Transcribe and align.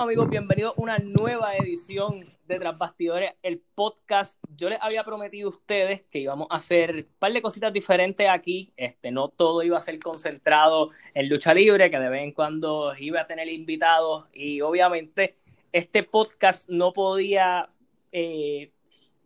amigos, 0.00 0.30
bienvenidos 0.30 0.72
a 0.78 0.80
una 0.80 0.96
nueva 0.98 1.54
edición 1.56 2.24
de 2.48 2.58
Tras 2.58 2.78
Bastidores, 2.78 3.32
el 3.42 3.60
podcast. 3.74 4.42
Yo 4.56 4.70
les 4.70 4.80
había 4.80 5.04
prometido 5.04 5.48
a 5.48 5.50
ustedes 5.50 6.00
que 6.10 6.20
íbamos 6.20 6.46
a 6.48 6.56
hacer 6.56 6.94
un 6.94 7.06
par 7.18 7.34
de 7.34 7.42
cositas 7.42 7.70
diferentes 7.70 8.26
aquí. 8.26 8.72
Este, 8.78 9.10
no 9.10 9.28
todo 9.28 9.62
iba 9.62 9.76
a 9.76 9.82
ser 9.82 9.98
concentrado 9.98 10.88
en 11.12 11.28
lucha 11.28 11.52
libre, 11.52 11.90
que 11.90 11.98
de 11.98 12.08
vez 12.08 12.22
en 12.22 12.32
cuando 12.32 12.94
iba 12.98 13.20
a 13.20 13.26
tener 13.26 13.50
invitados. 13.50 14.24
Y 14.32 14.62
obviamente 14.62 15.36
este 15.70 16.02
podcast 16.02 16.70
no 16.70 16.94
podía 16.94 17.68
eh, 18.10 18.72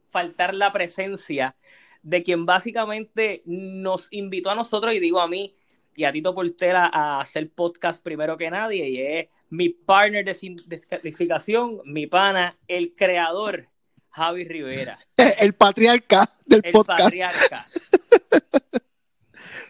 faltar 0.09 0.57
la 0.57 0.73
presencia 0.73 1.55
de 2.03 2.25
quien 2.25 2.47
básicamente 2.47 3.43
nos 3.47 4.09
invitó 4.11 4.51
a 4.51 4.57
nosotros, 4.57 4.93
y 4.93 4.99
digo 4.99 5.21
a 5.21 5.29
mí 5.29 5.55
y 5.95 6.03
a 6.03 6.11
Tito 6.11 6.35
Portela, 6.35 6.91
a 6.93 7.21
hacer 7.21 7.49
podcast 7.51 8.03
primero 8.03 8.37
que 8.37 8.51
nadie, 8.51 8.89
y 8.89 9.01
es 9.01 9.29
mi 9.55 9.69
partner 9.69 10.25
de 10.25 10.57
descalificación, 10.67 11.81
mi 11.85 12.07
pana, 12.07 12.59
el 12.67 12.95
creador, 12.95 13.69
Javi 14.11 14.45
Rivera. 14.45 14.99
El 15.41 15.55
patriarca 15.55 16.31
del 16.45 16.61
el 16.65 16.73
podcast. 16.73 17.03
Patriarca. 17.03 17.65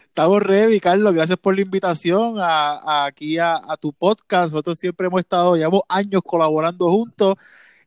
Estamos 0.07 0.41
ready, 0.41 0.79
Carlos. 0.79 1.13
Gracias 1.13 1.37
por 1.37 1.55
la 1.55 1.61
invitación 1.61 2.35
a, 2.39 3.05
aquí 3.05 3.37
a, 3.37 3.61
tu 3.79 3.91
podcast. 3.91 4.53
Nosotros 4.53 4.79
siempre 4.79 5.07
hemos 5.07 5.19
estado, 5.19 5.55
llevamos 5.55 5.81
años 5.89 6.21
colaborando 6.23 6.89
juntos 6.89 7.35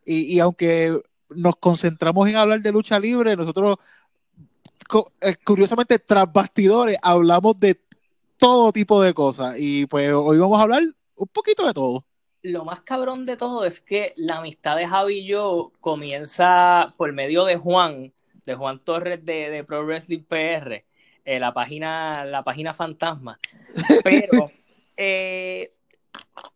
y, 0.04 0.38
aunque 0.40 1.00
nos 1.30 1.56
concentramos 1.56 2.28
en 2.28 2.36
hablar 2.36 2.60
de 2.60 2.72
lucha 2.72 2.98
libre, 2.98 3.36
nosotros 3.36 3.76
eh, 5.20 5.36
curiosamente 5.44 5.98
tras 5.98 6.30
bastidores 6.30 6.98
hablamos 7.02 7.58
de 7.60 7.80
todo 8.36 8.72
tipo 8.72 9.02
de 9.02 9.14
cosas 9.14 9.56
y 9.58 9.86
pues 9.86 10.10
hoy 10.12 10.38
vamos 10.38 10.58
a 10.58 10.62
hablar 10.62 10.82
un 11.18 11.28
poquito 11.28 11.66
de 11.66 11.74
todo. 11.74 12.04
Lo 12.42 12.64
más 12.64 12.80
cabrón 12.80 13.26
de 13.26 13.36
todo 13.36 13.64
es 13.64 13.80
que 13.80 14.12
la 14.16 14.36
amistad 14.36 14.76
de 14.76 14.86
Javi 14.86 15.18
y 15.18 15.26
yo 15.26 15.72
comienza 15.80 16.94
por 16.96 17.12
medio 17.12 17.44
de 17.44 17.56
Juan, 17.56 18.12
de 18.44 18.54
Juan 18.54 18.78
Torres 18.78 19.24
de, 19.24 19.50
de 19.50 19.64
Pro 19.64 19.84
Wrestling 19.84 20.22
PR, 20.22 20.84
eh, 21.24 21.40
la, 21.40 21.52
página, 21.52 22.24
la 22.24 22.44
página 22.44 22.72
fantasma. 22.72 23.38
Pero 24.04 24.52
eh, 24.96 25.74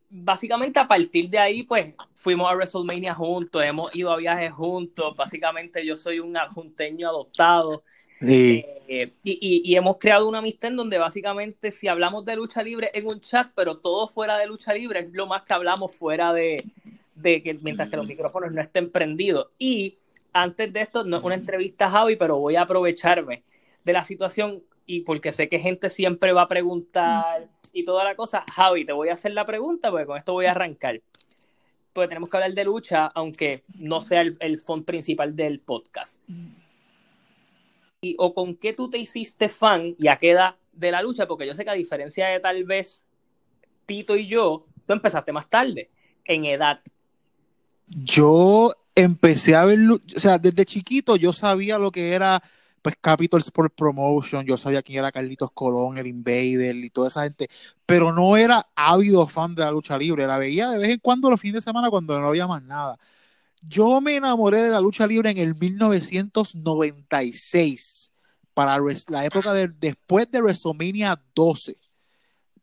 básicamente 0.09 0.79
a 0.79 0.86
partir 0.86 1.29
de 1.29 1.39
ahí, 1.39 1.62
pues 1.64 1.95
fuimos 2.14 2.51
a 2.51 2.55
WrestleMania 2.55 3.14
juntos, 3.14 3.62
hemos 3.64 3.95
ido 3.95 4.12
a 4.12 4.17
viajes 4.17 4.53
juntos. 4.53 5.17
Básicamente 5.17 5.84
yo 5.84 5.97
soy 5.97 6.20
un 6.20 6.36
adjunteño 6.36 7.08
adoptado 7.08 7.83
eh, 8.25 9.12
y, 9.25 9.75
hemos 9.75 9.97
creado 9.98 10.28
una 10.28 10.39
amistad 10.39 10.70
en 10.70 10.77
donde 10.77 10.98
básicamente 10.98 11.70
si 11.70 11.89
hablamos 11.89 12.25
de 12.25 12.37
lucha 12.37 12.62
libre 12.62 12.91
en 12.95 13.06
un 13.06 13.20
chat, 13.20 13.51
pero 13.55 13.79
todo 13.79 14.09
fuera 14.09 14.37
de 14.37 14.47
lucha 14.47 14.73
libre 14.73 15.01
es 15.01 15.12
lo 15.12 15.27
más 15.27 15.42
que 15.42 15.55
hablamos 15.55 15.95
fuera 15.95 16.33
de, 16.33 16.62
que 17.23 17.59
mientras 17.62 17.89
que 17.89 17.97
los 17.97 18.06
micrófonos 18.06 18.53
no 18.53 18.61
estén 18.61 18.91
prendidos. 18.91 19.48
Y 19.59 19.98
antes 20.33 20.73
de 20.73 20.83
esto, 20.83 21.05
no 21.05 21.17
es 21.17 21.25
una 21.25 21.34
entrevista 21.34 21.91
Javi, 21.91 22.17
pero 22.17 22.39
voy 22.39 22.56
a 22.56 22.62
aprovecharme 22.62 23.42
de 23.84 23.92
la 23.92 24.05
situación 24.05 24.62
y 24.86 25.01
porque 25.01 25.33
sé 25.33 25.48
que 25.48 25.59
gente 25.59 25.91
siempre 25.91 26.33
va 26.33 26.42
a 26.42 26.48
preguntar 26.48 27.48
y 27.73 27.84
toda 27.84 28.05
la 28.05 28.14
cosa. 28.14 28.45
Javi, 28.53 28.84
te 28.84 28.92
voy 28.92 29.09
a 29.09 29.14
hacer 29.14 29.33
la 29.33 29.47
pregunta 29.47 29.91
porque 29.91 30.07
con 30.07 30.19
esto 30.19 30.33
voy 30.33 30.47
a 30.47 30.53
arrancar. 30.53 31.01
Porque 31.92 32.09
tenemos 32.09 32.31
que 32.31 32.36
hablar 32.36 32.55
de 32.55 32.64
lucha, 32.64 33.07
aunque 33.07 33.64
no 33.79 34.01
sea 34.01 34.23
el, 34.23 34.36
el 34.41 34.59
fondo 34.59 34.86
principal 34.86 35.34
del 35.34 35.61
podcast 35.61 36.20
o 38.19 38.34
con 38.34 38.56
qué 38.56 38.72
tú 38.72 38.91
te 38.91 38.98
hiciste 38.98 39.48
fan 39.48 39.95
y 39.98 40.08
a 40.08 40.17
qué 40.17 40.31
edad 40.33 40.56
de 40.72 40.91
la 40.91 41.03
lucha, 41.03 41.27
porque 41.27 41.47
yo 41.47 41.55
sé 41.55 41.64
que 41.64 41.70
a 41.70 41.75
diferencia 41.75 42.27
de 42.27 42.41
tal 42.41 42.64
vez 42.64 43.05
Tito 43.86 44.17
y 44.17 44.27
yo, 44.27 44.67
tú 44.86 44.92
empezaste 44.92 45.33
más 45.33 45.48
tarde, 45.48 45.91
en 46.25 46.45
edad. 46.45 46.80
Yo 47.86 48.73
empecé 48.95 49.55
a 49.55 49.64
ver, 49.64 49.78
o 49.89 50.20
sea, 50.20 50.39
desde 50.39 50.64
chiquito 50.64 51.17
yo 51.17 51.33
sabía 51.33 51.78
lo 51.78 51.91
que 51.91 52.12
era 52.12 52.42
pues 52.80 52.97
Capital 53.00 53.39
Sport 53.39 53.75
Promotion, 53.77 54.45
yo 54.45 54.57
sabía 54.57 54.83
quién 54.83 54.98
era 54.98 55.13
Carlitos 55.13 55.52
Colón, 55.52 55.98
el 55.98 56.08
Invader 56.08 56.74
y 56.74 56.90
toda 56.90 57.07
esa 57.07 57.23
gente, 57.23 57.48
pero 57.86 58.13
no 58.13 58.36
era 58.36 58.67
ávido 58.74 59.29
fan 59.29 59.55
de 59.55 59.63
la 59.63 59.70
lucha 59.70 59.96
libre, 59.96 60.27
la 60.27 60.39
veía 60.39 60.70
de 60.70 60.79
vez 60.79 60.90
en 60.90 60.98
cuando 60.98 61.30
los 61.30 61.40
fines 61.40 61.57
de 61.57 61.63
semana 61.63 61.90
cuando 61.90 62.19
no 62.19 62.27
había 62.27 62.48
más 62.48 62.64
nada. 62.64 62.98
Yo 63.62 64.00
me 64.00 64.17
enamoré 64.17 64.62
de 64.62 64.70
la 64.70 64.80
lucha 64.80 65.06
libre 65.06 65.30
en 65.30 65.39
el 65.39 65.55
1996, 65.55 68.11
para 68.55 68.80
la 69.08 69.24
época 69.24 69.52
de, 69.52 69.68
después 69.68 70.28
de 70.30 70.42
WrestleMania 70.42 71.23
12. 71.34 71.77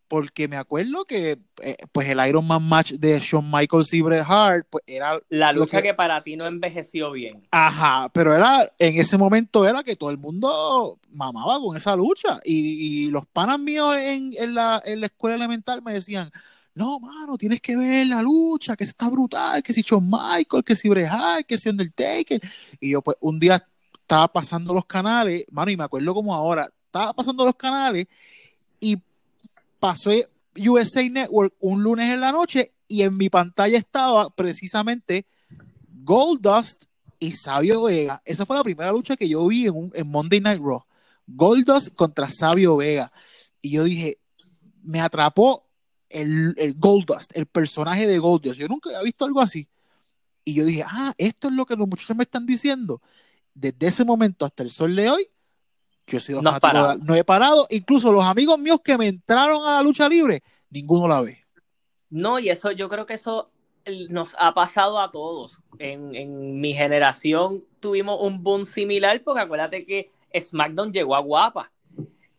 Porque 0.07 0.47
me 0.47 0.55
acuerdo 0.57 1.05
que 1.05 1.39
eh, 1.61 1.77
pues 1.91 2.09
el 2.09 2.27
Iron 2.27 2.47
Man 2.47 2.67
match 2.67 2.93
de 2.93 3.19
Shawn 3.19 3.49
Michaels 3.49 3.93
y 3.93 4.01
Bret 4.01 4.25
Hart 4.27 4.65
pues 4.67 4.83
era 4.87 5.19
la 5.29 5.53
lucha 5.53 5.83
que, 5.83 5.93
para 5.93 6.23
ti 6.23 6.35
no 6.35 6.47
envejeció 6.47 7.11
bien. 7.11 7.47
Ajá, 7.51 8.09
pero 8.11 8.33
era 8.33 8.73
en 8.79 8.99
ese 8.99 9.19
momento 9.19 9.67
era 9.67 9.83
que 9.83 9.95
todo 9.95 10.09
el 10.09 10.17
mundo 10.17 10.97
mamaba 11.11 11.59
con 11.59 11.77
esa 11.77 11.95
lucha 11.95 12.39
y, 12.43 13.11
los 13.11 13.27
panas 13.27 13.59
míos 13.59 13.95
en, 13.97 14.33
en, 14.35 14.55
la, 14.55 14.81
en 14.83 14.99
la 14.99 15.05
escuela 15.05 15.35
elemental 15.35 15.83
me 15.83 15.93
decían, 15.93 16.31
no, 16.75 16.99
mano, 16.99 17.37
tienes 17.37 17.61
que 17.61 17.75
ver 17.75 18.07
la 18.07 18.21
lucha, 18.21 18.75
que 18.75 18.83
está 18.83 19.09
brutal, 19.09 19.61
que 19.61 19.73
si 19.73 19.81
Shawn 19.81 20.09
Michael, 20.09 20.63
que 20.63 20.75
si 20.75 20.89
Brejal, 20.89 21.45
que 21.45 21.57
si 21.57 21.69
Undertaker. 21.69 22.39
Y 22.79 22.91
yo, 22.91 23.01
pues, 23.01 23.17
un 23.21 23.39
día 23.39 23.63
estaba 23.99 24.27
pasando 24.27 24.73
los 24.73 24.85
canales, 24.85 25.45
mano, 25.51 25.71
y 25.71 25.77
me 25.77 25.83
acuerdo 25.83 26.13
como 26.13 26.33
ahora, 26.33 26.69
estaba 26.85 27.13
pasando 27.13 27.45
los 27.45 27.55
canales 27.55 28.07
y 28.79 28.97
pasó 29.79 30.11
USA 30.55 31.07
Network 31.07 31.53
un 31.59 31.83
lunes 31.83 32.11
en 32.11 32.21
la 32.21 32.31
noche 32.31 32.73
y 32.87 33.03
en 33.03 33.15
mi 33.15 33.29
pantalla 33.29 33.77
estaba 33.77 34.29
precisamente 34.31 35.25
Goldust 36.03 36.85
y 37.19 37.33
Sabio 37.33 37.83
Vega. 37.83 38.21
Esa 38.25 38.45
fue 38.45 38.57
la 38.57 38.63
primera 38.63 38.91
lucha 38.91 39.15
que 39.15 39.29
yo 39.29 39.45
vi 39.45 39.67
en, 39.67 39.91
en 39.93 40.07
Monday 40.07 40.39
Night 40.39 40.59
Raw. 40.59 40.83
Goldust 41.27 41.93
contra 41.93 42.29
Sabio 42.29 42.77
Vega. 42.77 43.11
Y 43.61 43.71
yo 43.71 43.83
dije, 43.83 44.17
me 44.81 45.01
atrapó 45.01 45.68
el, 46.09 46.55
el 46.57 46.73
Goldust, 46.75 47.35
el 47.35 47.45
personaje 47.45 48.07
de 48.07 48.17
Goldust. 48.19 48.59
Yo 48.59 48.67
nunca 48.67 48.89
había 48.89 49.03
visto 49.03 49.25
algo 49.25 49.41
así. 49.41 49.69
Y 50.43 50.53
yo 50.55 50.65
dije, 50.65 50.83
ah, 50.85 51.13
esto 51.17 51.47
es 51.47 51.53
lo 51.53 51.65
que 51.65 51.75
los 51.75 51.87
muchachos 51.87 52.15
me 52.15 52.23
están 52.23 52.45
diciendo. 52.45 53.01
Desde 53.53 53.87
ese 53.87 54.05
momento 54.05 54.45
hasta 54.45 54.63
el 54.63 54.71
sol 54.71 54.95
de 54.95 55.09
hoy, 55.09 55.27
yo 56.07 56.17
he 56.17 56.21
sido 56.21 56.41
no, 56.41 56.51
no 56.51 57.15
he 57.15 57.23
parado. 57.23 57.67
Incluso 57.69 58.11
los 58.11 58.25
amigos 58.25 58.57
míos 58.57 58.79
que 58.83 58.97
me 58.97 59.07
entraron 59.07 59.63
a 59.67 59.75
la 59.75 59.83
lucha 59.83 60.09
libre, 60.09 60.41
ninguno 60.69 61.07
la 61.07 61.21
ve. 61.21 61.45
No, 62.09 62.39
y 62.39 62.49
eso, 62.49 62.71
yo 62.71 62.89
creo 62.89 63.05
que 63.05 63.13
eso 63.13 63.51
nos 64.09 64.35
ha 64.39 64.53
pasado 64.53 64.99
a 64.99 65.11
todos. 65.11 65.61
En, 65.77 66.15
en 66.15 66.59
mi 66.59 66.73
generación 66.73 67.63
tuvimos 67.79 68.19
un 68.21 68.41
boom 68.41 68.65
similar, 68.65 69.21
porque 69.23 69.41
acuérdate 69.41 69.85
que 69.85 70.09
SmackDown 70.37 70.91
llegó 70.91 71.15
a 71.15 71.21
guapa 71.21 71.71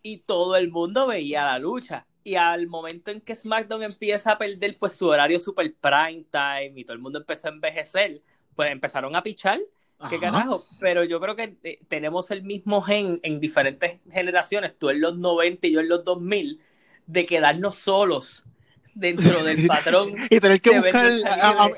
y 0.03 0.19
todo 0.19 0.57
el 0.57 0.71
mundo 0.71 1.07
veía 1.07 1.45
la 1.45 1.59
lucha 1.59 2.07
y 2.23 2.35
al 2.35 2.67
momento 2.67 3.11
en 3.11 3.21
que 3.21 3.35
SmackDown 3.35 3.83
empieza 3.83 4.33
a 4.33 4.39
perder 4.39 4.77
pues 4.79 4.93
su 4.95 5.09
horario 5.09 5.39
super 5.39 5.73
prime 5.81 6.25
time 6.31 6.73
y 6.77 6.85
todo 6.85 6.95
el 6.95 7.03
mundo 7.03 7.19
empezó 7.19 7.49
a 7.49 7.51
envejecer, 7.51 8.21
pues 8.55 8.71
empezaron 8.71 9.17
a 9.17 9.23
pichar. 9.23 9.59
¿Qué 10.09 10.19
carajo? 10.19 10.63
Pero 10.81 11.05
yo 11.05 11.21
creo 11.21 11.37
que 11.37 11.57
eh, 11.63 11.79
tenemos 11.89 12.31
el 12.31 12.43
mismo 12.43 12.81
gen 12.81 13.21
en 13.23 13.39
diferentes 13.39 14.01
generaciones, 14.11 14.79
tú 14.79 14.89
en 14.89 15.01
los 15.01 15.19
90 15.19 15.67
y 15.67 15.73
yo 15.73 15.81
en 15.81 15.89
los 15.91 16.05
2000, 16.05 16.61
de 17.07 17.27
quedarnos 17.27 17.75
solos 17.75 18.45
dentro 18.95 19.45
del 19.45 19.67
patrón. 19.67 20.15
y 20.31 20.41
tener 20.41 20.61
que 20.61 20.79
buscar 20.79 21.13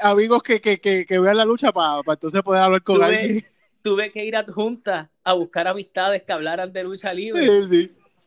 amigos 0.03 0.43
que, 0.43 0.61
que, 0.61 0.79
que, 0.79 1.19
vean 1.19 1.37
la 1.37 1.45
lucha 1.45 1.73
para 1.73 2.01
entonces 2.07 2.43
poder 2.43 2.63
hablar 2.63 2.83
con 2.83 3.03
alguien. 3.03 3.45
Tuve 3.83 4.13
que 4.13 4.25
ir 4.25 4.37
a 4.37 4.45
juntas 4.45 5.09
a 5.25 5.33
buscar 5.33 5.67
amistades 5.67 6.23
que 6.23 6.33
hablaran 6.33 6.73
de 6.73 6.85
lucha 6.85 7.13
libre. 7.13 7.45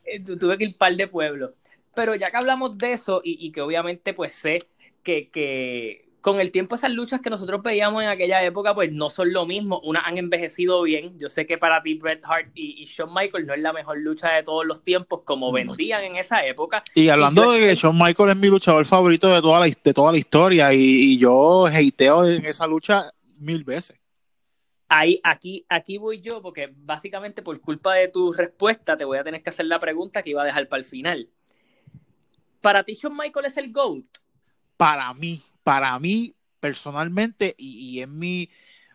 Eh, 0.04 0.20
tuve 0.20 0.58
que 0.58 0.64
ir 0.64 0.76
par 0.76 0.94
de 0.94 1.08
pueblos. 1.08 1.52
Pero 1.96 2.14
ya 2.14 2.30
que 2.30 2.36
hablamos 2.36 2.76
de 2.76 2.92
eso 2.92 3.22
y, 3.24 3.50
que 3.50 3.62
obviamente 3.62 4.12
pues 4.12 4.34
sé 4.34 4.68
que, 5.02 6.04
con 6.20 6.40
el 6.40 6.50
tiempo 6.50 6.74
esas 6.74 6.90
luchas 6.90 7.22
que 7.22 7.30
nosotros 7.30 7.62
veíamos 7.62 8.02
en 8.02 8.10
aquella 8.10 8.44
época 8.44 8.74
pues 8.74 8.92
no 8.92 9.08
son 9.08 9.32
lo 9.32 9.46
mismo, 9.46 9.80
unas 9.80 10.02
han 10.04 10.18
envejecido 10.18 10.82
bien, 10.82 11.18
yo 11.18 11.30
sé 11.30 11.46
que 11.46 11.56
para 11.56 11.82
ti 11.82 11.94
Bret 11.94 12.20
Hart 12.24 12.50
y, 12.54 12.84
Shawn 12.84 13.14
Michaels 13.14 13.46
no 13.46 13.54
es 13.54 13.60
la 13.60 13.72
mejor 13.72 13.98
lucha 13.98 14.34
de 14.34 14.42
todos 14.42 14.66
los 14.66 14.84
tiempos 14.84 15.22
como 15.24 15.50
vendían 15.52 16.04
en 16.04 16.16
esa 16.16 16.44
época. 16.44 16.84
Y 16.94 17.08
hablando 17.08 17.50
de 17.50 17.60
que 17.60 17.74
Shawn 17.74 17.96
Michaels 17.96 18.32
es 18.32 18.38
mi 18.38 18.48
luchador 18.48 18.84
favorito 18.84 19.32
de 19.32 19.40
toda 19.40 19.60
la, 19.60 19.66
de 19.66 19.94
toda 19.94 20.12
la 20.12 20.18
historia 20.18 20.74
y, 20.74 21.16
yo 21.16 21.64
hateo 21.64 22.26
en 22.26 22.44
esa 22.44 22.66
lucha 22.66 23.10
mil 23.38 23.64
veces. 23.64 23.98
Ahí, 24.88 25.18
aquí, 25.24 25.64
aquí 25.70 25.96
voy 25.96 26.20
yo, 26.20 26.42
porque 26.42 26.72
básicamente 26.76 27.42
por 27.42 27.58
culpa 27.60 27.94
de 27.94 28.08
tu 28.08 28.34
respuesta 28.34 28.98
te 28.98 29.06
voy 29.06 29.16
a 29.16 29.24
tener 29.24 29.42
que 29.42 29.50
hacer 29.50 29.64
la 29.64 29.80
pregunta 29.80 30.22
que 30.22 30.30
iba 30.30 30.42
a 30.42 30.44
dejar 30.44 30.68
para 30.68 30.80
el 30.80 30.84
final. 30.84 31.30
¿Para 32.66 32.82
ti 32.82 32.94
Shawn 32.94 33.16
Michael 33.16 33.46
es 33.46 33.56
el 33.58 33.70
GOAT? 33.70 34.04
Para 34.76 35.14
mí, 35.14 35.40
para 35.62 35.96
mí 36.00 36.34
personalmente, 36.58 37.54
y, 37.56 38.00
es 38.00 38.08
mi, 38.08 38.50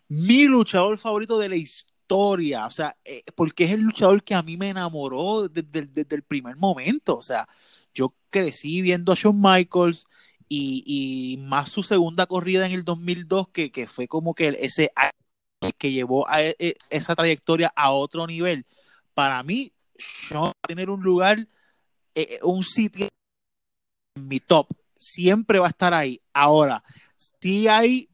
mi 0.09 0.43
luchador 0.43 0.97
favorito 0.97 1.39
de 1.39 1.47
la 1.47 1.55
historia, 1.55 2.65
o 2.65 2.69
sea, 2.69 2.97
eh, 3.05 3.23
porque 3.33 3.63
es 3.63 3.71
el 3.71 3.79
luchador 3.79 4.25
que 4.25 4.35
a 4.35 4.41
mí 4.41 4.57
me 4.57 4.71
enamoró 4.71 5.47
desde, 5.47 6.15
el 6.17 6.23
primer 6.23 6.57
momento, 6.57 7.17
o 7.17 7.21
sea, 7.21 7.47
yo 7.93 8.13
crecí 8.29 8.81
viendo 8.81 9.13
a 9.13 9.15
Shawn 9.15 9.41
Michaels 9.41 10.05
y, 10.49 11.39
más 11.39 11.71
su 11.71 11.81
segunda 11.81 12.25
corrida 12.25 12.65
en 12.65 12.73
el 12.73 12.83
2002, 12.83 13.51
que, 13.53 13.71
que 13.71 13.87
fue 13.87 14.05
como 14.09 14.35
que 14.35 14.49
ese 14.59 14.91
que 15.77 15.93
llevó 15.93 16.29
a 16.29 16.43
e, 16.43 16.57
e, 16.59 16.75
esa 16.89 17.15
trayectoria 17.15 17.71
a 17.73 17.91
otro 17.93 18.27
nivel. 18.27 18.65
Para 19.13 19.41
mí, 19.43 19.71
Sean 19.97 20.43
va 20.43 20.49
a 20.49 20.67
tener 20.67 20.89
un 20.89 21.01
lugar, 21.03 21.47
eh, 22.15 22.27
eh, 22.31 22.39
un 22.43 22.65
sitio 22.65 23.07
mi 24.15 24.39
top. 24.39 24.67
Siempre 24.97 25.59
va 25.59 25.67
a 25.67 25.69
estar 25.69 25.93
ahí. 25.93 26.21
Ahora, 26.33 26.83
si 27.39 27.67
hay 27.67 28.09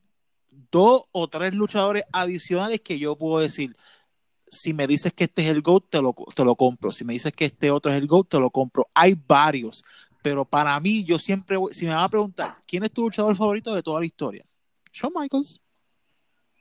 dos 0.71 1.03
o 1.11 1.27
tres 1.27 1.53
luchadores 1.53 2.03
adicionales 2.11 2.81
que 2.81 2.99
yo 2.99 3.17
puedo 3.17 3.41
decir, 3.41 3.75
si 4.49 4.73
me 4.73 4.87
dices 4.87 5.13
que 5.13 5.25
este 5.25 5.43
es 5.43 5.49
el 5.49 5.61
GOAT, 5.61 5.89
te 5.89 6.01
lo, 6.01 6.15
te 6.35 6.43
lo 6.45 6.55
compro. 6.55 6.91
Si 6.91 7.03
me 7.03 7.13
dices 7.13 7.33
que 7.33 7.45
este 7.45 7.71
otro 7.71 7.91
es 7.91 7.97
el 7.97 8.07
GOAT, 8.07 8.29
te 8.29 8.39
lo 8.39 8.49
compro. 8.49 8.87
Hay 8.93 9.15
varios, 9.27 9.83
pero 10.21 10.45
para 10.45 10.79
mí, 10.79 11.03
yo 11.03 11.19
siempre, 11.19 11.57
si 11.71 11.85
me 11.85 11.91
van 11.93 12.03
a 12.03 12.09
preguntar, 12.09 12.55
¿quién 12.65 12.83
es 12.83 12.91
tu 12.91 13.03
luchador 13.03 13.35
favorito 13.35 13.73
de 13.73 13.83
toda 13.83 13.99
la 13.99 14.05
historia? 14.05 14.45
Shawn 14.93 15.13
Michaels. 15.15 15.61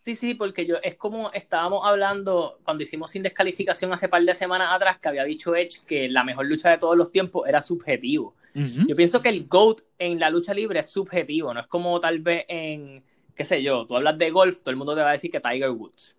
Sí, 0.07 0.15
sí, 0.15 0.35
porque 0.35 0.65
yo 0.65 0.77
es 0.85 0.95
como 0.95 1.33
estábamos 1.33 1.85
hablando 1.85 2.61
cuando 2.63 2.85
hicimos 2.85 3.11
sin 3.11 3.25
descalificación 3.25 3.93
hace 3.93 4.09
par 4.09 4.23
de 4.23 4.37
semanas 4.37 4.69
atrás 4.71 4.99
que 5.01 5.09
había 5.09 5.25
dicho 5.25 5.57
Edge 5.57 5.81
que 5.85 6.09
la 6.09 6.23
mejor 6.23 6.47
lucha 6.47 6.71
de 6.71 6.79
todos 6.79 6.97
los 6.97 7.11
tiempos 7.11 7.49
era 7.49 7.61
subjetivo. 7.61 8.37
Yo 8.55 8.95
pienso 8.95 9.21
que 9.21 9.31
el 9.31 9.49
GOAT 9.49 9.81
en 9.99 10.21
la 10.21 10.31
lucha 10.31 10.55
libre 10.55 10.79
es 10.79 10.91
subjetivo, 10.91 11.53
no 11.53 11.59
es 11.59 11.67
como 11.67 11.99
tal 11.99 12.21
vez 12.21 12.45
en, 12.47 13.03
qué 13.35 13.45
sé 13.45 13.65
yo, 13.65 13.85
tú 13.85 13.97
hablas 13.97 14.17
de 14.17 14.31
golf, 14.31 14.61
todo 14.61 14.71
el 14.71 14.77
mundo 14.77 14.95
te 14.95 15.01
va 15.01 15.09
a 15.09 15.13
decir 15.13 15.29
que 15.29 15.41
Tiger 15.41 15.71
Woods. 15.71 16.17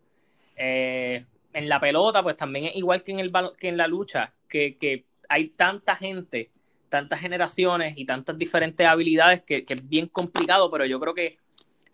Eh, 0.58 1.24
en 1.54 1.70
la 1.70 1.80
pelota, 1.80 2.22
pues 2.22 2.36
también 2.36 2.66
es 2.66 2.76
igual 2.76 3.04
que 3.04 3.14
en, 3.14 3.22
el, 3.22 3.32
que 3.58 3.70
en 3.70 3.78
la 3.78 3.88
lucha, 3.88 4.34
que, 4.50 4.76
que 4.78 5.06
hay 5.30 5.48
tanta 5.48 5.96
gente, 5.96 6.52
tantas 6.90 7.22
generaciones 7.22 7.94
y 7.98 8.04
tantas 8.04 8.38
diferentes 8.38 8.86
habilidades 8.86 9.44
que, 9.44 9.64
que 9.64 9.76
es 9.76 9.88
bien 9.88 10.08
complicado, 10.08 10.70
pero 10.70 10.86
yo 10.86 11.00
creo 11.00 11.14
que 11.14 11.38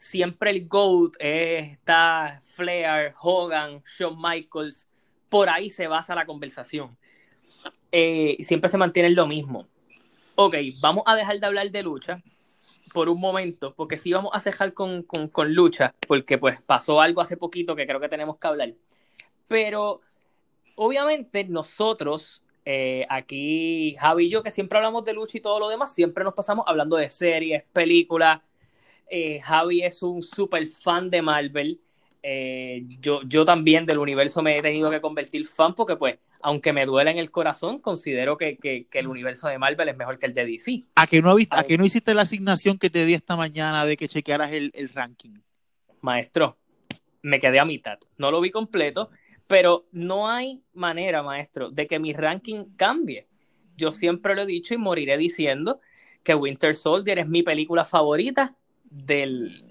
siempre 0.04 0.52
el 0.52 0.68
GOAT 0.68 1.14
está 1.20 2.42
Flair, 2.44 3.14
Hogan, 3.22 3.82
Shawn 3.86 4.22
Michaels, 4.22 4.90
por 5.30 5.50
ahí 5.50 5.70
se 5.70 5.88
basa 5.88 6.14
la 6.14 6.26
conversación. 6.26 6.98
Eh, 7.92 8.36
siempre 8.42 8.70
se 8.70 8.78
mantiene 8.78 9.10
lo 9.12 9.26
mismo. 9.28 9.66
Ok, 10.36 10.56
vamos 10.82 11.04
a 11.06 11.16
dejar 11.16 11.40
de 11.40 11.46
hablar 11.46 11.72
de 11.72 11.84
lucha 11.84 12.22
por 12.94 13.08
un 13.08 13.20
momento, 13.20 13.74
porque 13.76 13.98
sí 13.98 14.12
vamos 14.12 14.32
a 14.34 14.40
dejar 14.40 14.74
con, 14.74 15.06
lucha, 15.48 15.96
porque 16.06 16.38
pues 16.38 16.62
pasó 16.62 17.00
algo 17.00 17.22
hace 17.22 17.38
poquito 17.38 17.76
que 17.76 17.88
creo 17.88 18.02
que 18.02 18.10
tenemos 18.10 18.38
que 18.38 18.48
hablar. 18.48 18.74
Pero 19.48 20.02
obviamente 20.76 21.46
nosotros, 21.46 22.44
eh, 22.66 23.06
aquí 23.10 23.96
Javi 24.00 24.26
y 24.26 24.30
yo, 24.30 24.44
que 24.44 24.52
siempre 24.52 24.78
hablamos 24.78 25.06
de 25.06 25.14
lucha 25.14 25.38
y 25.38 25.42
todo 25.42 25.60
lo 25.60 25.70
demás, 25.70 25.96
siempre 25.96 26.26
nos 26.26 26.34
pasamos 26.34 26.66
hablando 26.68 26.98
de 26.98 27.08
series, 27.08 27.64
películas, 27.72 28.42
eh, 29.08 29.40
Javi 29.42 29.84
es 29.84 30.02
un 30.04 30.22
super 30.22 30.66
fan 30.68 31.10
de 31.10 31.22
Marvel. 31.22 31.80
Eh, 32.22 32.84
yo, 33.00 33.22
yo 33.24 33.44
también 33.44 33.86
del 33.86 34.00
universo 34.00 34.42
me 34.42 34.58
he 34.58 34.62
tenido 34.62 34.90
que 34.90 35.02
convertir 35.02 35.46
fan 35.46 35.76
porque 35.76 35.98
pues 35.98 36.18
aunque 36.42 36.74
me 36.74 36.86
duele 36.86 37.10
en 37.10 37.18
el 37.18 37.32
corazón, 37.32 37.80
considero 37.80 38.38
que, 38.38 38.58
el 38.92 39.08
universo 39.08 39.48
de 39.48 39.58
Marvel 39.58 39.88
es 39.88 39.96
mejor 39.96 40.20
que 40.20 40.26
el 40.26 40.34
de 40.34 40.46
DC. 40.46 40.84
¿A 40.96 41.08
que 41.08 41.22
no, 41.22 41.36
¿A 41.50 41.64
que 41.64 41.78
no 41.78 41.86
hiciste 41.86 42.14
la 42.14 42.24
asignación 42.24 42.78
que 42.78 42.90
te 42.90 43.06
di 43.06 43.14
esta 43.14 43.38
mañana 43.38 43.86
de 43.86 43.96
que 43.96 44.10
chequearas 44.10 44.52
el, 44.52 44.70
el 44.74 44.90
ranking? 44.90 45.40
Maestro, 46.02 46.58
me 47.22 47.40
quedé 47.40 47.60
a 47.60 47.66
mitad. 47.66 47.98
No 48.18 48.30
lo 48.30 48.42
vi 48.42 48.52
completo, 48.52 49.10
pero 49.48 49.86
no 49.94 50.30
hay 50.30 50.62
manera, 50.74 51.24
maestro, 51.24 51.72
de 51.72 51.88
que 51.88 51.98
mi 51.98 52.12
ranking 52.14 52.66
cambie. 52.76 53.28
Yo 53.78 53.92
siempre 53.92 54.36
lo 54.36 54.42
he 54.42 54.46
dicho 54.46 54.74
y 54.74 54.78
moriré 54.78 55.18
diciendo 55.18 55.80
que 56.24 56.36
Winter 56.36 56.76
Soldier 56.76 57.20
es 57.20 57.28
mi 57.28 57.42
película 57.42 57.86
favorita 57.86 58.58
del, 58.94 59.64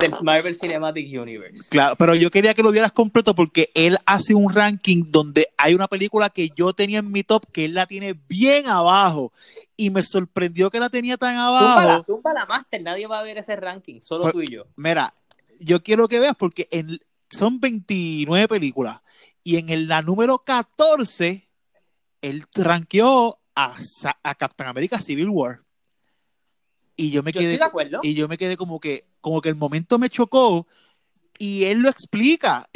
del 0.00 0.12
Marvel 0.22 0.54
Cinematic 0.54 1.06
Universe. 1.20 1.68
Claro, 1.70 1.96
pero 1.96 2.14
yo 2.14 2.30
quería 2.30 2.54
que 2.54 2.62
lo 2.62 2.72
vieras 2.72 2.92
completo 2.92 3.34
porque 3.34 3.70
él 3.74 3.98
hace 4.06 4.34
un 4.34 4.52
ranking 4.52 5.04
donde 5.08 5.48
hay 5.56 5.74
una 5.74 5.88
película 5.88 6.30
que 6.30 6.50
yo 6.54 6.72
tenía 6.72 6.98
en 6.98 7.10
mi 7.10 7.22
top 7.22 7.46
que 7.52 7.66
él 7.66 7.74
la 7.74 7.86
tiene 7.86 8.18
bien 8.28 8.66
abajo 8.66 9.32
y 9.76 9.90
me 9.90 10.02
sorprendió 10.02 10.70
que 10.70 10.80
la 10.80 10.90
tenía 10.90 11.16
tan 11.16 11.36
abajo. 11.36 12.04
Zumba 12.04 12.32
la, 12.32 12.46
Master, 12.46 12.82
nadie 12.82 13.06
va 13.06 13.20
a 13.20 13.22
ver 13.22 13.38
ese 13.38 13.56
ranking, 13.56 14.00
solo 14.00 14.22
pues, 14.22 14.32
tú 14.32 14.42
y 14.42 14.46
yo. 14.46 14.64
Mira, 14.76 15.14
yo 15.60 15.82
quiero 15.82 16.08
que 16.08 16.20
veas 16.20 16.36
porque 16.36 16.68
en, 16.70 16.98
son 17.30 17.60
29 17.60 18.48
películas 18.48 19.00
y 19.44 19.56
en 19.56 19.86
la 19.86 20.02
número 20.02 20.38
14 20.38 21.48
él 22.22 22.44
rankeó 22.54 23.38
a, 23.54 23.74
a 24.22 24.34
Captain 24.34 24.68
America 24.68 25.00
Civil 25.00 25.28
War. 25.28 25.65
Y 26.96 27.10
yo 27.10 27.22
me 27.22 27.32
quedé. 27.32 27.58
Y 28.02 28.14
yo 28.14 28.26
me 28.26 28.38
quedé 28.38 28.56
como 28.56 28.80
que, 28.80 29.04
como 29.20 29.40
que 29.40 29.50
el 29.50 29.56
momento 29.56 29.98
me 29.98 30.10
chocó. 30.10 30.66
Y 31.38 31.64
él 31.64 31.80
lo 31.80 31.88
explica. 31.88 32.68